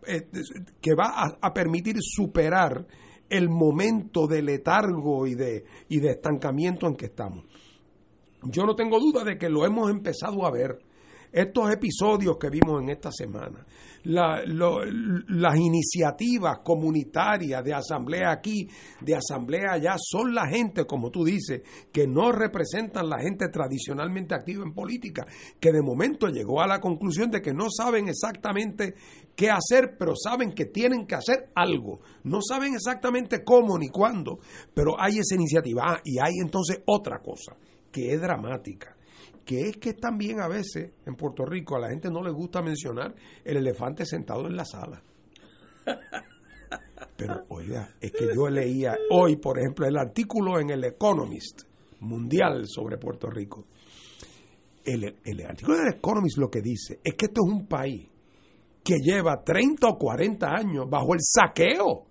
[0.81, 2.85] que va a, permitir superar
[3.29, 7.45] el momento de letargo y de, y de estancamiento en que estamos?
[8.43, 10.79] Yo no tengo duda de que lo hemos empezado a ver.
[11.33, 13.65] Estos episodios que vimos en esta semana,
[14.03, 18.67] las iniciativas comunitarias de asamblea aquí,
[18.99, 24.35] de asamblea allá, son la gente, como tú dices, que no representan la gente tradicionalmente
[24.35, 25.25] activa en política,
[25.57, 28.95] que de momento llegó a la conclusión de que no saben exactamente
[29.33, 32.01] qué hacer, pero saben que tienen que hacer algo.
[32.25, 34.39] No saben exactamente cómo ni cuándo,
[34.73, 35.93] pero hay esa iniciativa.
[35.93, 37.55] Ah, y hay entonces otra cosa
[37.91, 38.95] que es dramática,
[39.45, 42.61] que es que también a veces en Puerto Rico a la gente no le gusta
[42.61, 43.13] mencionar
[43.43, 45.01] el elefante sentado en la sala.
[47.17, 51.63] Pero oiga, es que yo leía hoy, por ejemplo, el artículo en el Economist
[51.99, 53.65] mundial sobre Puerto Rico.
[54.83, 58.07] El, el artículo del Economist lo que dice es que esto es un país
[58.83, 62.10] que lleva 30 o 40 años bajo el saqueo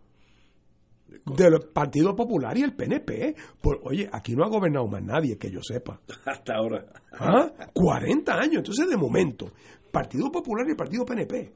[1.25, 3.35] del Partido Popular y el PNP.
[3.83, 6.01] oye, aquí no ha gobernado más nadie, que yo sepa.
[6.25, 6.87] Hasta ahora.
[7.13, 7.51] ¿Ah?
[7.73, 8.57] 40 años.
[8.57, 9.51] Entonces, de momento,
[9.91, 11.55] Partido Popular y el Partido PNP.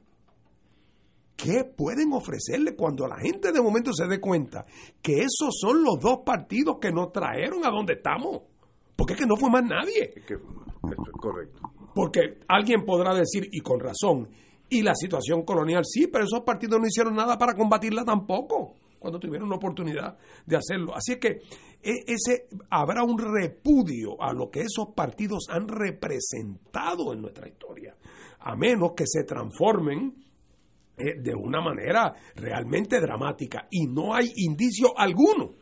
[1.35, 4.65] ¿Qué pueden ofrecerle cuando la gente de momento se dé cuenta
[5.01, 8.43] que esos son los dos partidos que nos trajeron a donde estamos?
[8.95, 10.13] Porque es que no fue más nadie.
[11.19, 11.61] correcto.
[11.93, 14.29] Porque alguien podrá decir, y con razón,
[14.69, 18.75] y la situación colonial sí, pero esos partidos no hicieron nada para combatirla tampoco
[19.05, 20.17] cuando tuvieron una oportunidad
[20.47, 20.95] de hacerlo.
[20.95, 21.27] Así es que
[21.83, 27.95] e, ese habrá un repudio a lo que esos partidos han representado en nuestra historia,
[28.39, 30.15] a menos que se transformen
[30.97, 35.53] eh, de una manera realmente dramática y no hay indicio alguno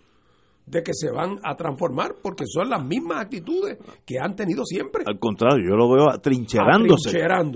[0.65, 5.03] de que se van a transformar porque son las mismas actitudes que han tenido siempre.
[5.05, 7.11] Al contrario, yo lo veo atrincherándose,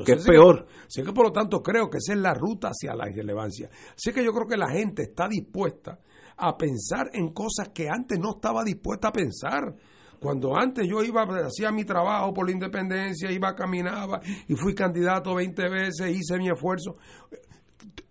[0.05, 0.67] que es peor.
[0.85, 3.69] Así que por lo tanto creo que esa es la ruta hacia la irrelevancia.
[3.95, 5.99] Así que yo creo que la gente está dispuesta
[6.37, 9.73] a pensar en cosas que antes no estaba dispuesta a pensar
[10.19, 15.35] Cuando antes yo iba, hacía mi trabajo por la independencia, iba, caminaba y fui candidato
[15.35, 16.95] 20 veces, hice mi esfuerzo.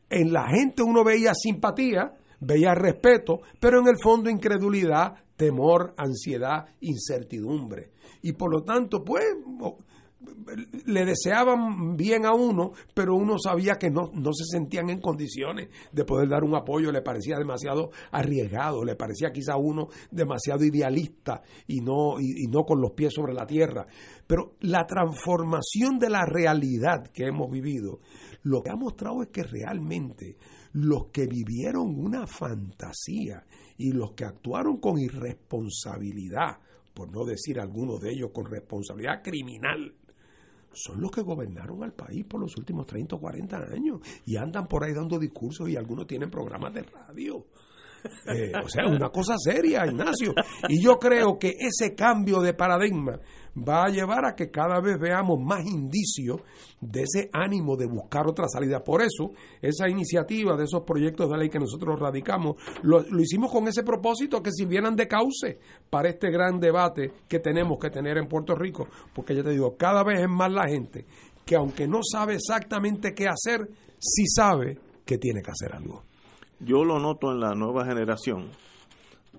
[0.09, 6.67] En la gente uno veía simpatía, veía respeto, pero en el fondo incredulidad, temor, ansiedad,
[6.81, 7.91] incertidumbre.
[8.23, 9.25] Y por lo tanto, pues
[10.87, 15.69] le deseaban bien a uno, pero uno sabía que no, no se sentían en condiciones
[15.93, 20.65] de poder dar un apoyo, le parecía demasiado arriesgado, le parecía quizá a uno demasiado
[20.65, 23.87] idealista y no, y no con los pies sobre la tierra.
[24.27, 28.01] Pero la transformación de la realidad que hemos vivido,
[28.43, 30.37] lo que ha mostrado es que realmente
[30.77, 33.43] los que vivieron una fantasía
[33.79, 36.59] y los que actuaron con irresponsabilidad,
[36.93, 39.95] por no decir algunos de ellos con responsabilidad criminal,
[40.73, 44.67] son los que gobernaron al país por los últimos 30 o 40 años y andan
[44.67, 47.47] por ahí dando discursos y algunos tienen programas de radio.
[48.27, 50.33] Eh, o sea, una cosa seria, Ignacio.
[50.69, 53.19] Y yo creo que ese cambio de paradigma
[53.57, 56.41] va a llevar a que cada vez veamos más indicios
[56.81, 58.85] de ese ánimo de buscar otra salida.
[58.85, 63.51] Por eso, esa iniciativa de esos proyectos de ley que nosotros radicamos, lo, lo hicimos
[63.51, 65.59] con ese propósito, que sirvieran de cauce
[65.89, 68.89] para este gran debate que tenemos que tener en Puerto Rico.
[69.15, 71.07] Porque ya te digo, cada vez es más la gente
[71.45, 73.69] que aunque no sabe exactamente qué hacer,
[73.99, 76.03] sí sabe que tiene que hacer algo.
[76.59, 78.51] Yo lo noto en la nueva generación.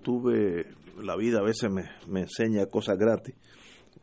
[0.02, 0.66] Tuve,
[1.02, 3.34] la vida a veces me, me enseña cosas gratis.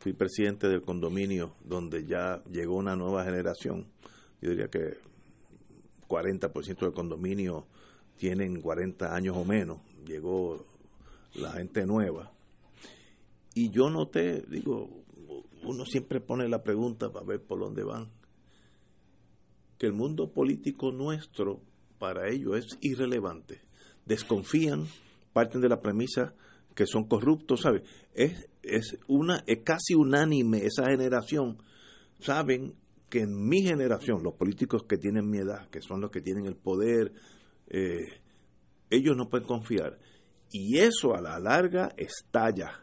[0.06, 3.88] Fui presidente del condominio donde ya llegó una nueva generación.
[4.40, 5.00] Yo diría que
[6.08, 7.66] 40% del condominio
[8.16, 9.80] tienen 40 años o menos.
[10.06, 10.64] Llegó
[11.34, 12.32] la gente nueva.
[13.56, 14.92] Y yo noté, digo,
[15.64, 18.12] uno siempre pone la pregunta para ver por dónde van,
[19.80, 21.62] que el mundo político nuestro
[21.98, 23.60] para ellos es irrelevante.
[24.06, 24.86] Desconfían,
[25.34, 26.36] parten de la premisa
[26.76, 27.82] que son corruptos, ¿sabes?
[28.14, 31.58] Es, es, una, es casi unánime esa generación.
[32.20, 32.76] Saben
[33.10, 36.46] que en mi generación, los políticos que tienen mi edad, que son los que tienen
[36.46, 37.14] el poder,
[37.68, 38.22] eh,
[38.90, 40.00] ellos no pueden confiar.
[40.52, 42.80] Y eso a la larga estalla.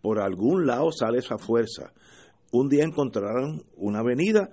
[0.00, 1.92] Por algún lado sale esa fuerza.
[2.52, 4.50] Un día encontrarán una avenida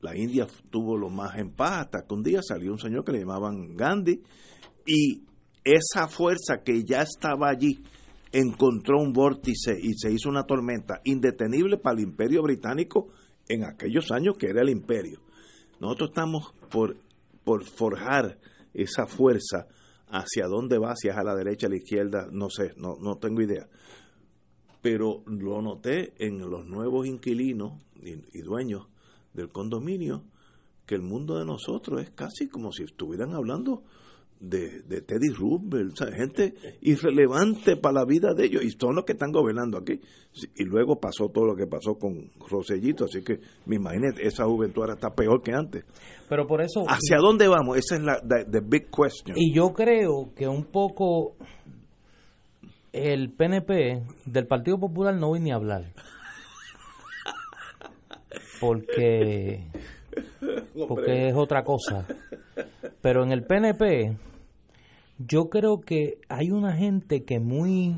[0.00, 3.12] la India tuvo lo más en paz hasta que un día salió un señor que
[3.12, 4.22] le llamaban Gandhi
[4.86, 5.24] y
[5.64, 7.82] esa fuerza que ya estaba allí
[8.32, 13.08] encontró un vórtice y se hizo una tormenta indetenible para el imperio británico
[13.48, 15.20] en aquellos años que era el imperio.
[15.80, 16.96] Nosotros estamos por,
[17.44, 18.38] por forjar
[18.74, 19.66] esa fuerza
[20.08, 23.16] hacia dónde va, si es a la derecha, a la izquierda, no sé, no, no
[23.16, 23.68] tengo idea.
[24.82, 28.86] Pero lo noté en los nuevos inquilinos y dueños
[29.34, 30.24] del condominio
[30.86, 33.82] que el mundo de nosotros es casi como si estuvieran hablando
[34.40, 39.32] de, Teddy Roosevelt, gente irrelevante para la vida de ellos, y son los que están
[39.32, 40.00] gobernando aquí.
[40.56, 44.82] Y luego pasó todo lo que pasó con Rosellito, así que me imagino esa juventud
[44.82, 45.84] ahora está peor que antes.
[46.28, 46.84] Pero por eso...
[46.86, 47.76] ¿Hacia dónde vamos?
[47.76, 49.36] Esa es la the big question.
[49.36, 51.36] Y yo creo que un poco
[52.92, 55.92] el PNP del Partido Popular no voy ni a hablar
[58.60, 59.64] porque
[60.88, 62.06] porque es otra cosa.
[63.00, 64.16] Pero en el PNP
[65.18, 67.96] yo creo que hay una gente que muy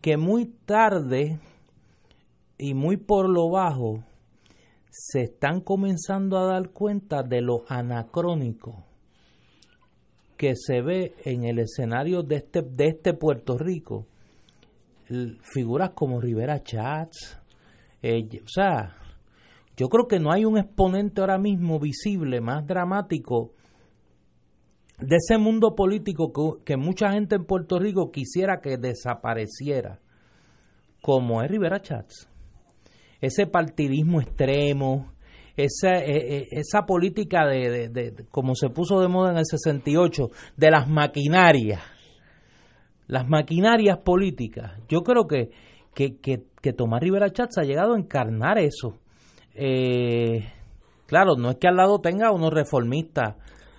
[0.00, 1.38] que muy tarde
[2.58, 4.02] y muy por lo bajo
[4.90, 8.84] se están comenzando a dar cuenta de lo anacrónico
[10.36, 14.06] que se ve en el escenario de este, de este Puerto Rico.
[15.42, 17.38] Figuras como Rivera Chats,
[18.00, 18.96] eh, o sea,
[19.80, 23.54] yo creo que no hay un exponente ahora mismo visible más dramático
[24.98, 29.98] de ese mundo político que, mucha gente en Puerto Rico quisiera que desapareciera,
[31.00, 32.28] como es Rivera Chats.
[33.22, 35.14] Ese partidismo extremo,
[35.56, 40.28] esa, e, e, esa política de, como se puso de moda en el 68,
[40.58, 41.80] de las maquinarias,
[43.06, 44.72] las maquinarias políticas.
[44.90, 45.48] Yo creo que,
[45.94, 48.99] que, que, que Tomás Rivera Chats ha llegado a encarnar eso
[49.54, 50.52] eh,
[51.06, 53.36] claro, no es que al lado tenga unos reformistas.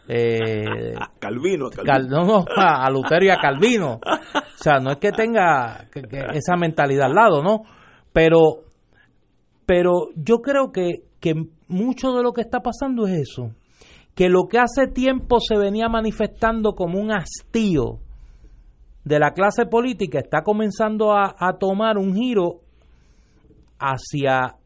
[0.08, 2.26] Eh, Calvino, Calvino.
[2.26, 3.94] no, a Lutero y a Calvino.
[3.94, 5.88] O sea, no es que tenga
[6.34, 7.64] esa mentalidad al lado, ¿no?
[8.14, 8.64] Pero,
[9.66, 11.34] pero yo creo que, que
[11.68, 13.52] mucho de lo que está pasando es eso.
[14.16, 18.00] Que lo que hace tiempo se venía manifestando como un hastío
[19.04, 22.60] de la clase política está comenzando a, a tomar un giro
[23.80, 24.58] hacia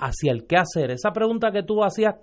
[0.00, 0.90] hacia el qué hacer.
[0.90, 2.14] Esa pregunta que tú hacías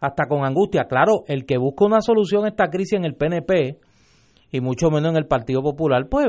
[0.00, 3.78] hasta con angustia, claro, el que busca una solución a esta crisis en el PNP
[4.52, 6.28] y mucho menos en el Partido Popular, pues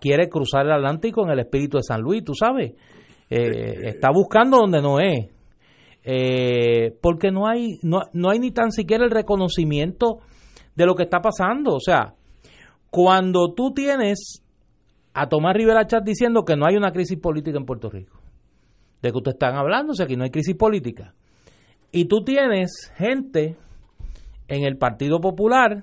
[0.00, 2.72] quiere cruzar el Atlántico en el espíritu de San Luis, tú sabes.
[3.28, 5.28] Eh, está buscando donde no es.
[6.04, 10.20] Eh, porque no hay, no, no hay ni tan siquiera el reconocimiento
[10.76, 11.74] de lo que está pasando.
[11.74, 12.14] O sea,
[12.90, 14.42] cuando tú tienes
[15.14, 18.15] a Tomás Rivera Chat diciendo que no hay una crisis política en Puerto Rico,
[19.06, 21.14] de que ustedes están hablando, o sea, que no hay crisis política,
[21.92, 23.56] y tú tienes gente
[24.48, 25.82] en el Partido Popular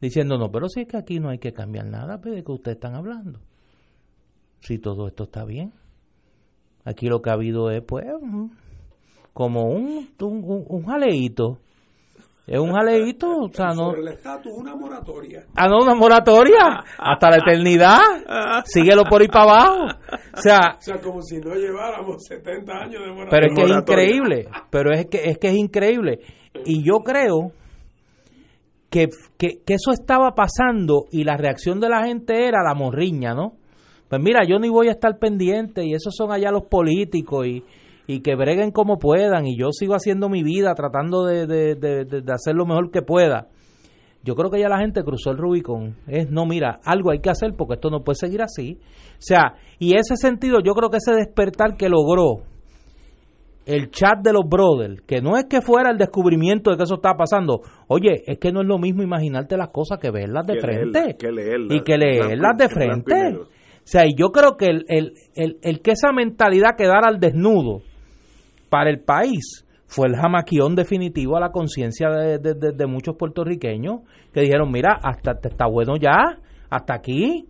[0.00, 2.52] diciendo, no, pero si es que aquí no hay que cambiar nada, pues, de que
[2.52, 3.40] ustedes están hablando.
[4.60, 5.72] Si todo esto está bien.
[6.84, 8.06] Aquí lo que ha habido es, pues,
[9.32, 11.58] como un, un, un jaleíto.
[12.46, 13.90] Es un jaleíto, o sea, no...
[13.90, 15.44] Sobre el estatus, una moratoria.
[15.56, 16.80] Ah, no, una moratoria.
[16.96, 17.98] Hasta la eternidad.
[18.64, 19.84] Síguelo por ahí para abajo.
[20.32, 23.30] O sea, O sea, como si no lleváramos 70 años de moratoria.
[23.30, 24.48] pero es que es increíble.
[24.70, 26.20] Pero es que es que es increíble.
[26.64, 27.50] Y yo creo
[28.90, 29.08] que,
[29.38, 33.54] que, que eso estaba pasando y la reacción de la gente era la morriña, ¿no?
[34.08, 37.64] Pues mira, yo ni voy a estar pendiente y esos son allá los políticos y,
[38.06, 42.04] y que breguen como puedan y yo sigo haciendo mi vida tratando de, de, de,
[42.04, 43.48] de- hacer lo mejor que pueda.
[44.24, 45.96] Yo creo que ya la gente cruzó el Rubicón.
[46.08, 48.78] Es, no, mira, algo hay que hacer porque esto no puede seguir así.
[48.80, 52.42] O sea, y ese sentido, yo creo que ese despertar que logró
[53.66, 56.94] el chat de los brothers, que no es que fuera el descubrimiento de que eso
[56.96, 57.62] estaba pasando.
[57.88, 60.98] Oye, es que no es lo mismo imaginarte las cosas que verlas de Que frente.
[61.00, 63.36] leerlas, que leerlas, y que leerlas de frente.
[63.38, 67.18] O sea, y yo creo que el, el, el, el que esa mentalidad quedara al
[67.20, 67.82] desnudo
[68.76, 73.16] para el país fue el jamaquión definitivo a la conciencia de, de- de- de muchos
[73.16, 74.00] puertorriqueños
[74.34, 76.18] que dijeron, mira, hasta está bueno ya,
[76.68, 77.46] hasta aquí.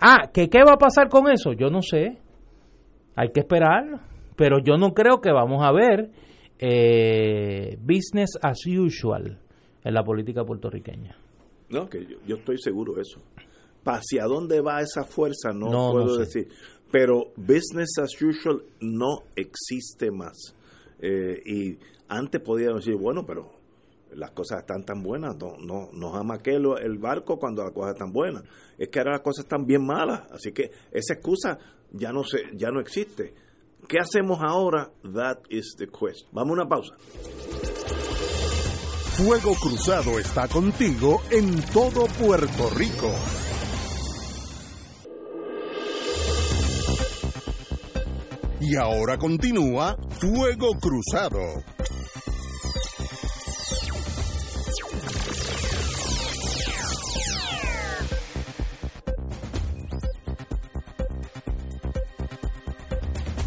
[0.00, 1.52] Ah, ¿que qué va a pasar con eso?
[1.52, 2.18] Yo no sé.
[3.16, 3.82] Hay que esperar.
[4.36, 6.10] Pero yo no creo que vamos a ver
[6.60, 9.38] eh, business as usual
[9.82, 11.16] en la política puertorriqueña.
[11.70, 13.20] No, que yo, yo estoy seguro de eso.
[13.84, 15.50] ¿Hacia dónde va esa fuerza?
[15.52, 16.20] No, No, no puedo sé.
[16.20, 16.48] decir.
[16.92, 20.54] Pero business as usual no existe más.
[21.00, 23.52] Eh, y antes podíamos decir, bueno, pero
[24.12, 27.92] las cosas están tan buenas, no, no, no jamaque lo- el barco cuando las cosas
[27.92, 28.42] están buenas.
[28.78, 30.22] Es que ahora las cosas están bien malas.
[30.32, 31.58] Así que esa excusa
[31.92, 33.34] ya no, se, ya no existe.
[33.86, 34.90] ¿Qué hacemos ahora?
[35.14, 36.28] That is the question.
[36.32, 36.94] Vamos a una pausa.
[39.16, 43.10] Fuego Cruzado está contigo en todo Puerto Rico.
[48.60, 51.38] Y ahora continúa Fuego Cruzado.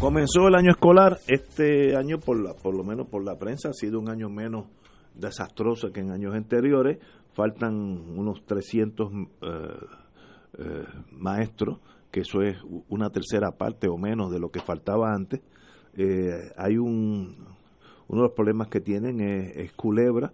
[0.00, 3.72] Comenzó el año escolar, este año por la, por lo menos por la prensa ha
[3.72, 4.66] sido un año menos
[5.14, 6.98] desastroso que en años anteriores.
[7.34, 7.74] Faltan
[8.18, 9.56] unos 300 eh,
[10.58, 11.78] eh, maestros,
[12.12, 12.56] que eso es
[12.88, 15.40] una tercera parte o menos de lo que faltaba antes.
[15.94, 17.48] Eh, hay un
[18.08, 20.32] uno de los problemas que tienen es, es Culebra,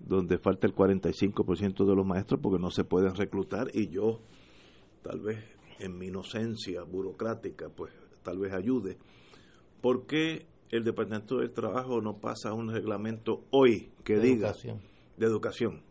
[0.00, 4.20] donde falta el 45% de los maestros porque no se pueden reclutar y yo
[5.02, 5.38] tal vez
[5.80, 7.92] en mi inocencia burocrática, pues
[8.22, 8.98] tal vez ayude.
[9.80, 14.80] ¿Por qué el Departamento del Trabajo no pasa un reglamento hoy que De diga educación.
[15.16, 15.82] de educación?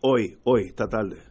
[0.00, 1.27] Hoy, hoy, esta tarde.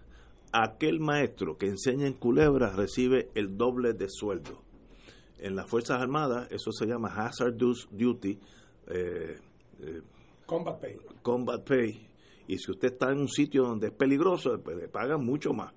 [0.59, 4.63] Aquel maestro que enseña en Culebra recibe el doble de sueldo.
[5.37, 8.39] En las Fuerzas Armadas eso se llama hazardous duty,
[8.87, 9.37] eh,
[9.79, 10.01] eh,
[10.47, 10.97] Combat Pay.
[11.21, 12.07] combat pay.
[12.47, 15.73] Y si usted está en un sitio donde es peligroso, pues le pagan mucho más.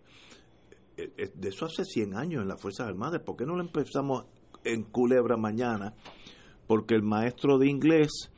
[0.96, 3.20] Eh, De eso hace 100 años en las Fuerzas Armadas.
[3.20, 4.24] ¿Por qué no lo empezamos
[4.64, 5.92] en Culebra mañana?
[6.66, 8.30] Porque el maestro de inglés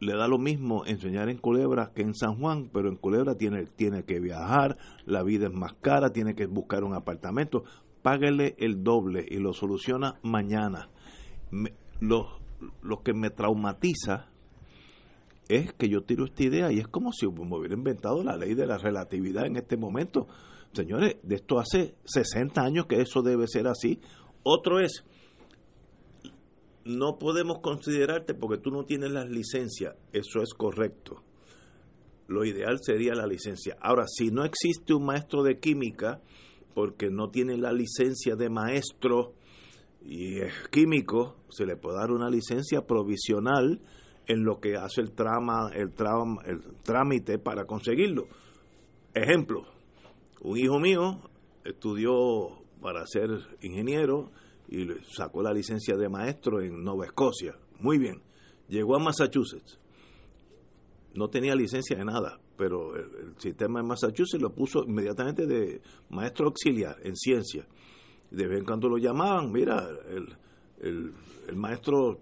[0.00, 3.64] le da lo mismo enseñar en Culebra que en San Juan, pero en Culebra tiene,
[3.64, 4.76] tiene que viajar,
[5.06, 7.64] la vida es más cara, tiene que buscar un apartamento.
[8.02, 10.88] Páguele el doble y lo soluciona mañana.
[11.50, 12.38] Me- lo,
[12.82, 14.26] lo que me traumatiza
[15.48, 18.54] es que yo tiro esta idea y es como si me hubiera inventado la ley
[18.54, 20.26] de la relatividad en este momento.
[20.72, 24.00] Señores, de esto hace 60 años que eso debe ser así.
[24.42, 25.04] Otro es,
[26.84, 29.96] no podemos considerarte porque tú no tienes las licencias.
[30.12, 31.22] Eso es correcto.
[32.26, 33.76] Lo ideal sería la licencia.
[33.80, 36.20] Ahora, si no existe un maestro de química
[36.74, 39.34] porque no tiene la licencia de maestro
[40.02, 43.80] y es químico, se le puede dar una licencia provisional
[44.26, 45.92] en lo que hace el trama, el
[46.46, 48.26] el trámite para conseguirlo.
[49.14, 49.66] Ejemplo,
[50.40, 51.20] un hijo mío
[51.64, 52.12] estudió
[52.80, 53.30] para ser
[53.60, 54.30] ingeniero
[54.68, 57.56] y sacó la licencia de maestro en Nueva Escocia.
[57.80, 58.22] Muy bien.
[58.68, 59.78] Llegó a Massachusetts.
[61.14, 62.40] No tenía licencia de nada.
[62.56, 67.66] pero el, sistema de Massachusetts lo puso inmediatamente de maestro auxiliar en ciencia.
[68.30, 70.36] De vez en cuando lo llamaban, mira, el,
[70.80, 71.12] el,
[71.48, 72.20] el maestro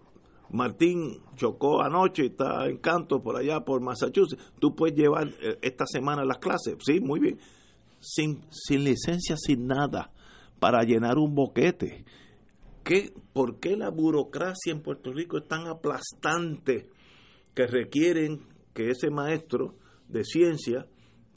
[0.52, 4.52] Martín chocó anoche está en canto por allá por Massachusetts.
[4.58, 6.76] Tú puedes llevar eh, esta semana las clases.
[6.80, 7.38] Sí, muy bien.
[8.00, 10.12] Sin, sin licencia, sin nada,
[10.60, 12.04] para llenar un boquete.
[12.84, 16.88] ¿Qué, ¿Por qué la burocracia en Puerto Rico es tan aplastante
[17.54, 19.76] que requieren que ese maestro
[20.08, 20.86] de ciencia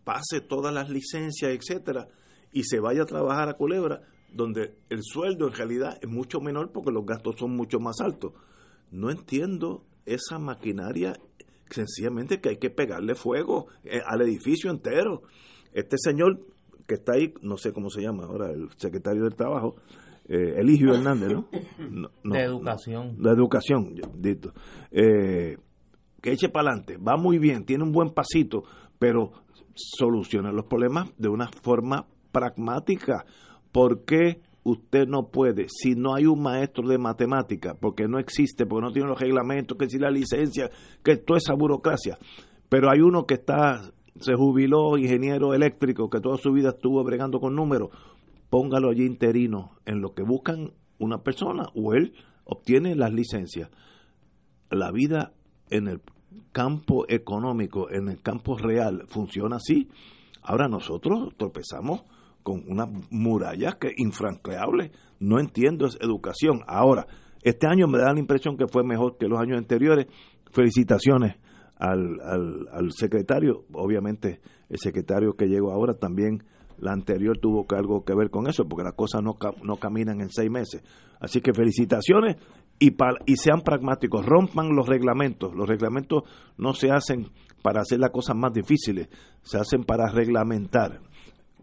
[0.04, 2.08] pase todas las licencias, etcétera,
[2.52, 4.02] y se vaya a trabajar a Culebra,
[4.32, 8.34] donde el sueldo en realidad es mucho menor porque los gastos son mucho más altos?
[8.92, 11.20] no entiendo esa maquinaria
[11.70, 15.24] sencillamente que hay que pegarle fuego eh, al edificio entero.
[15.74, 16.40] Este señor
[16.88, 19.76] que está ahí, no sé cómo se llama ahora, el secretario del Trabajo,
[20.28, 22.10] eh, Eligio Hernández, ¿no?
[22.24, 23.22] de educación.
[23.22, 24.54] de educación, dito.
[24.92, 25.58] Eh,
[26.22, 28.64] que eche para adelante, va muy bien, tiene un buen pasito,
[28.98, 29.32] pero
[29.76, 33.26] soluciona los problemas de una forma pragmática.
[33.72, 38.66] ¿Por qué usted no puede, si no hay un maestro de matemática, porque no existe,
[38.66, 40.72] porque no tiene los reglamentos, que si la licencia,
[41.04, 42.18] que toda esa burocracia,
[42.68, 47.40] pero hay uno que está, se jubiló ingeniero eléctrico, que toda su vida estuvo bregando
[47.40, 47.90] con números,
[48.56, 52.14] póngalo allí interino en lo que buscan una persona o él
[52.46, 53.70] obtiene las licencias.
[54.70, 55.34] La vida
[55.70, 56.00] en el
[56.54, 59.90] campo económico, en el campo real, funciona así.
[60.42, 62.06] Ahora nosotros tropezamos
[62.44, 64.94] con una muralla que infranqueable.
[65.20, 66.62] No entiendo es educación.
[66.66, 67.08] Ahora,
[67.44, 70.08] este año me da la impresión que fue mejor que los años anteriores.
[70.54, 71.36] Felicitaciones
[71.76, 72.22] al,
[72.72, 73.66] al, secretario.
[73.74, 76.46] Obviamente, el secretario que llegó ahora también,
[76.78, 80.30] la anterior tuvo algo que ver con eso, porque las cosas no, no caminan en
[80.30, 80.84] seis meses.
[81.20, 82.38] Así que felicitaciones
[82.80, 82.96] y,
[83.26, 85.54] y sean pragmáticos, rompan los reglamentos.
[85.56, 86.24] Los reglamentos
[86.58, 87.28] no se hacen
[87.62, 89.10] para hacer las cosas más difíciles,
[89.42, 91.02] se hacen para reglamentar.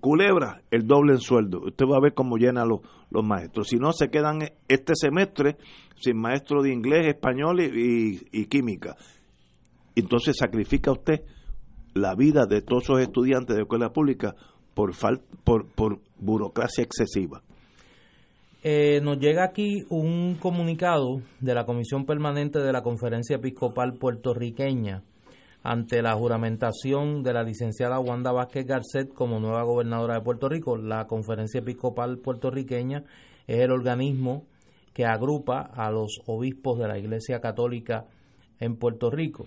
[0.00, 1.60] Culebra, el doble en sueldo.
[1.64, 2.80] Usted va a ver cómo llena los,
[3.10, 3.68] los maestros.
[3.68, 5.58] Si no, se quedan este semestre
[6.02, 8.96] sin maestro de inglés, español y, química.
[9.94, 11.22] Entonces sacrifica usted
[11.94, 14.34] la vida de todos esos estudiantes de escuela pública
[14.74, 14.92] por,
[15.44, 17.42] por, por burocracia excesiva.
[18.64, 25.02] Eh, nos llega aquí un comunicado de la Comisión Permanente de la Conferencia Episcopal Puertorriqueña
[25.64, 30.76] ante la juramentación de la licenciada Wanda Vázquez Garcet como nueva gobernadora de Puerto Rico.
[30.76, 33.04] La Conferencia Episcopal Puertorriqueña
[33.48, 34.46] es el organismo
[34.92, 38.06] que agrupa a los obispos de la Iglesia Católica
[38.60, 39.46] en Puerto Rico.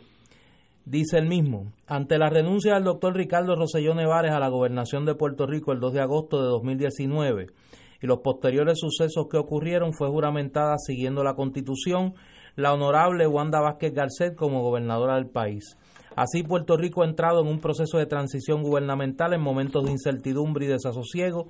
[0.86, 5.16] Dice el mismo, ante la renuncia del doctor Ricardo Rosselló Nevares a la gobernación de
[5.16, 7.48] Puerto Rico el 2 de agosto de 2019
[8.04, 12.14] y los posteriores sucesos que ocurrieron, fue juramentada siguiendo la Constitución
[12.56, 15.76] la honorable Wanda Vázquez Garcet como gobernadora del país.
[16.16, 20.66] Así, Puerto Rico ha entrado en un proceso de transición gubernamental en momentos de incertidumbre
[20.66, 21.48] y desasosiego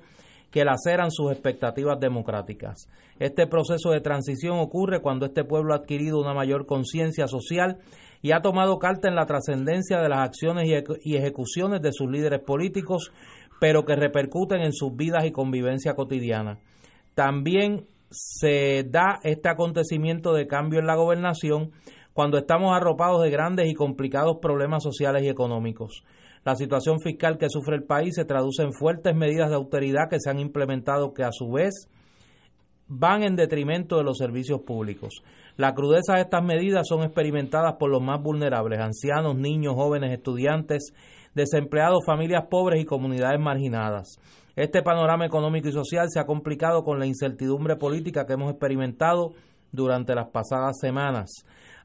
[0.50, 2.88] que laceran sus expectativas democráticas.
[3.18, 7.78] Este proceso de transición ocurre cuando este pueblo ha adquirido una mayor conciencia social
[8.22, 10.68] y ha tomado carta en la trascendencia de las acciones
[11.02, 13.12] y ejecuciones de sus líderes políticos,
[13.60, 16.58] pero que repercuten en sus vidas y convivencia cotidiana.
[17.14, 21.72] También se da este acontecimiento de cambio en la gobernación
[22.12, 26.02] cuando estamos arropados de grandes y complicados problemas sociales y económicos.
[26.44, 30.20] La situación fiscal que sufre el país se traduce en fuertes medidas de austeridad que
[30.20, 31.88] se han implementado que a su vez
[32.88, 35.22] van en detrimento de los servicios públicos.
[35.56, 40.92] La crudeza de estas medidas son experimentadas por los más vulnerables, ancianos, niños, jóvenes, estudiantes,
[41.34, 44.18] desempleados, familias pobres y comunidades marginadas.
[44.54, 49.32] Este panorama económico y social se ha complicado con la incertidumbre política que hemos experimentado
[49.72, 51.30] durante las pasadas semanas.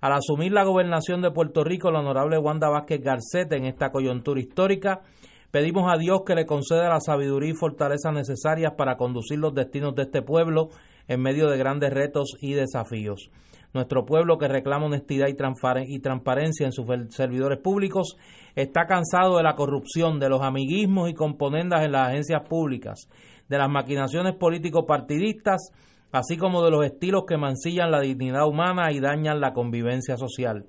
[0.02, 4.42] Al asumir la gobernación de Puerto Rico, la honorable Wanda Vázquez Garcete en esta coyuntura
[4.42, 5.02] histórica,
[5.50, 9.96] pedimos a Dios que le conceda la sabiduría y fortaleza necesarias para conducir los destinos
[9.96, 10.70] de este pueblo
[11.08, 13.30] en medio de grandes retos y desafíos.
[13.74, 18.18] Nuestro pueblo que reclama honestidad y transparencia en sus servidores públicos
[18.56, 23.08] está cansado de la corrupción, de los amiguismos y componendas en las agencias públicas,
[23.48, 25.72] de las maquinaciones político-partidistas
[26.12, 30.66] así como de los estilos que mancillan la dignidad humana y dañan la convivencia social.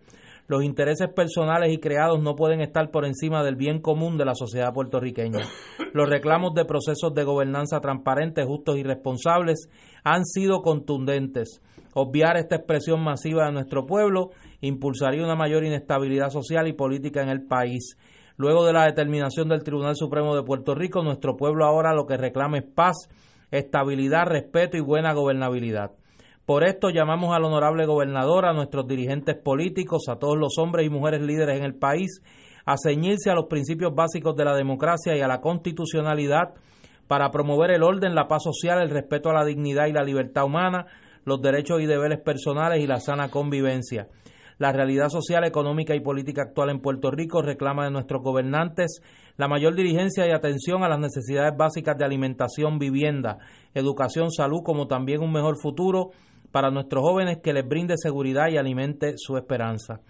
[0.48, 4.34] Los intereses personales y creados no pueden estar por encima del bien común de la
[4.34, 5.46] sociedad puertorriqueña.
[5.92, 9.68] Los reclamos de procesos de gobernanza transparentes, justos y responsables
[10.04, 11.62] han sido contundentes.
[11.94, 17.28] Obviar esta expresión masiva de nuestro pueblo impulsaría una mayor inestabilidad social y política en
[17.28, 17.98] el país.
[18.36, 22.16] Luego de la determinación del Tribunal Supremo de Puerto Rico, nuestro pueblo ahora lo que
[22.16, 23.08] reclama es paz
[23.52, 25.92] estabilidad, respeto y buena gobernabilidad.
[26.46, 30.90] Por esto llamamos al honorable gobernador, a nuestros dirigentes políticos, a todos los hombres y
[30.90, 32.20] mujeres líderes en el país,
[32.64, 36.54] a ceñirse a los principios básicos de la democracia y a la constitucionalidad
[37.06, 40.44] para promover el orden, la paz social, el respeto a la dignidad y la libertad
[40.44, 40.86] humana,
[41.24, 44.08] los derechos y deberes personales y la sana convivencia.
[44.58, 49.02] La realidad social, económica y política actual en Puerto Rico reclama de nuestros gobernantes
[49.36, 53.38] la mayor diligencia y atención a las necesidades básicas de alimentación, vivienda,
[53.74, 56.10] educación, salud, como también un mejor futuro
[56.50, 60.00] para nuestros jóvenes que les brinde seguridad y alimente su esperanza.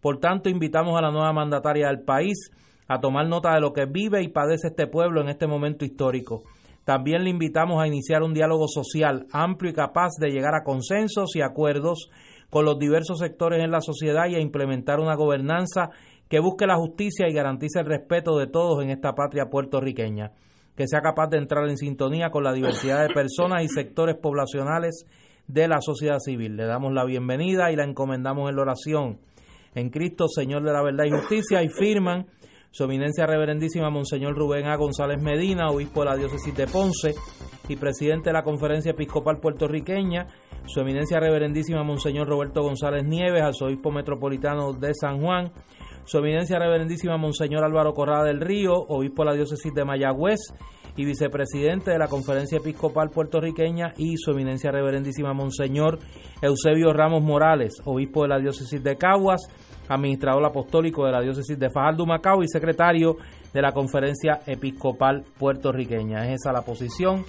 [0.00, 2.50] Por tanto, invitamos a la nueva mandataria del país
[2.88, 6.42] a tomar nota de lo que vive y padece este pueblo en este momento histórico.
[6.84, 11.36] También le invitamos a iniciar un diálogo social amplio y capaz de llegar a consensos
[11.36, 12.10] y acuerdos
[12.48, 15.90] con los diversos sectores en la sociedad y a implementar una gobernanza
[16.28, 20.32] que busque la justicia y garantice el respeto de todos en esta patria puertorriqueña,
[20.76, 25.06] que sea capaz de entrar en sintonía con la diversidad de personas y sectores poblacionales
[25.48, 26.56] de la sociedad civil.
[26.56, 29.18] Le damos la bienvenida y la encomendamos en la oración.
[29.74, 32.26] En Cristo, Señor de la verdad y justicia, y firman
[32.70, 34.76] su eminencia reverendísima Monseñor Rubén A.
[34.76, 37.14] González Medina, obispo de la diócesis de Ponce
[37.68, 40.28] y presidente de la Conferencia Episcopal Puertorriqueña,
[40.66, 45.52] su eminencia reverendísima Monseñor Roberto González Nieves, arzobispo metropolitano de San Juan,
[46.04, 50.38] su eminencia reverendísima Monseñor Álvaro Corrada del Río, obispo de la diócesis de Mayagüez
[50.96, 55.98] y vicepresidente de la Conferencia Episcopal Puertorriqueña, y su eminencia reverendísima Monseñor
[56.40, 59.40] Eusebio Ramos Morales, obispo de la diócesis de Caguas,
[59.90, 63.16] administrador apostólico de la diócesis de Fajardo Macao y secretario
[63.52, 66.26] de la Conferencia Episcopal Puertorriqueña.
[66.26, 67.24] Es esa la posición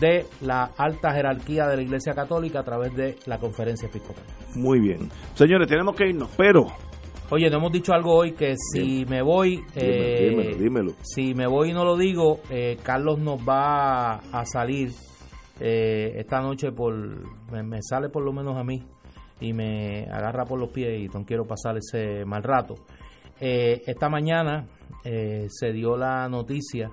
[0.00, 4.24] de la alta jerarquía de la Iglesia Católica a través de la Conferencia Episcopal.
[4.54, 5.10] Muy bien.
[5.34, 6.66] Señores, tenemos que irnos, pero
[7.30, 10.92] Oye, no hemos dicho algo hoy que si me voy, eh, dímelo, dímelo.
[11.02, 14.92] si me voy y no lo digo, eh, Carlos nos va a salir
[15.60, 16.94] eh, esta noche por,
[17.52, 18.82] me, me sale por lo menos a mí
[19.40, 22.74] y me agarra por los pies y no quiero pasar ese mal rato.
[23.40, 24.66] Eh, esta mañana
[25.04, 26.90] eh, se dio la noticia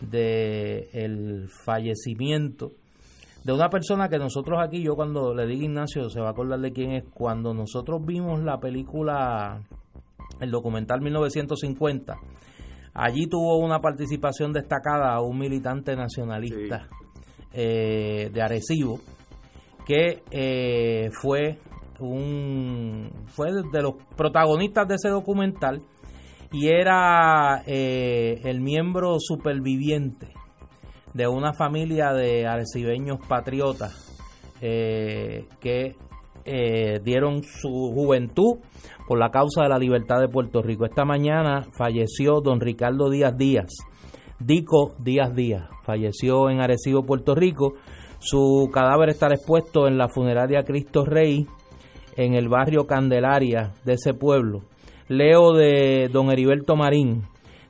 [0.00, 2.72] de el fallecimiento
[3.44, 6.60] de una persona que nosotros aquí, yo cuando le diga Ignacio se va a acordar
[6.60, 9.60] de quién es, cuando nosotros vimos la película,
[10.40, 12.16] el documental 1950,
[12.94, 16.88] allí tuvo una participación destacada un militante nacionalista
[17.52, 19.00] eh, de Arecibo,
[19.86, 21.58] que eh, fue
[22.00, 25.82] un fue de los protagonistas de ese documental
[26.52, 30.28] y era eh, el miembro superviviente
[31.14, 34.18] de una familia de arecibeños patriotas
[34.60, 35.96] eh, que
[37.04, 38.58] dieron su juventud
[39.06, 40.84] por la causa de la libertad de Puerto Rico.
[40.84, 43.70] Esta mañana falleció don Ricardo Díaz Díaz,
[44.40, 47.74] Dico Díaz Díaz, falleció en Arecibo, Puerto Rico.
[48.22, 51.46] Su cadáver estará expuesto en la funeraria Cristo Rey
[52.16, 54.60] en el barrio Candelaria de ese pueblo.
[55.08, 57.24] Leo de don Heriberto Marín,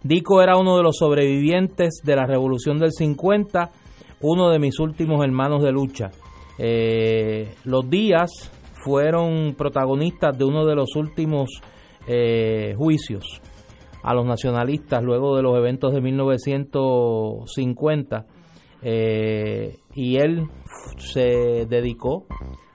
[0.04, 3.70] Dico era uno de los sobrevivientes de la Revolución del 50,
[4.20, 6.10] uno de mis últimos hermanos de lucha.
[6.58, 8.50] Eh, los días
[8.84, 11.50] fueron protagonistas de uno de los últimos
[12.08, 13.40] eh, juicios
[14.02, 18.26] a los nacionalistas luego de los eventos de 1950
[18.82, 20.48] eh, y él
[20.98, 22.26] se dedicó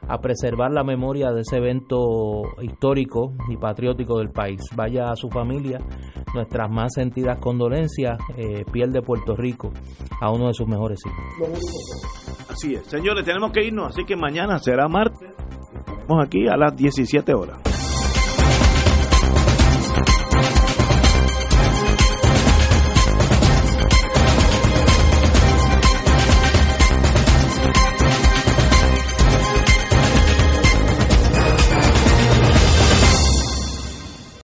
[0.08, 4.62] a preservar la memoria de ese evento histórico y patriótico del país.
[4.76, 5.80] Vaya a su familia,
[6.34, 9.72] nuestras más sentidas condolencias, eh, piel de Puerto Rico,
[10.22, 12.50] a uno de sus mejores hijos.
[12.50, 12.86] Así es.
[12.86, 15.36] Señores, tenemos que irnos, así que mañana será martes.
[16.00, 17.87] Estamos aquí a las 17 horas.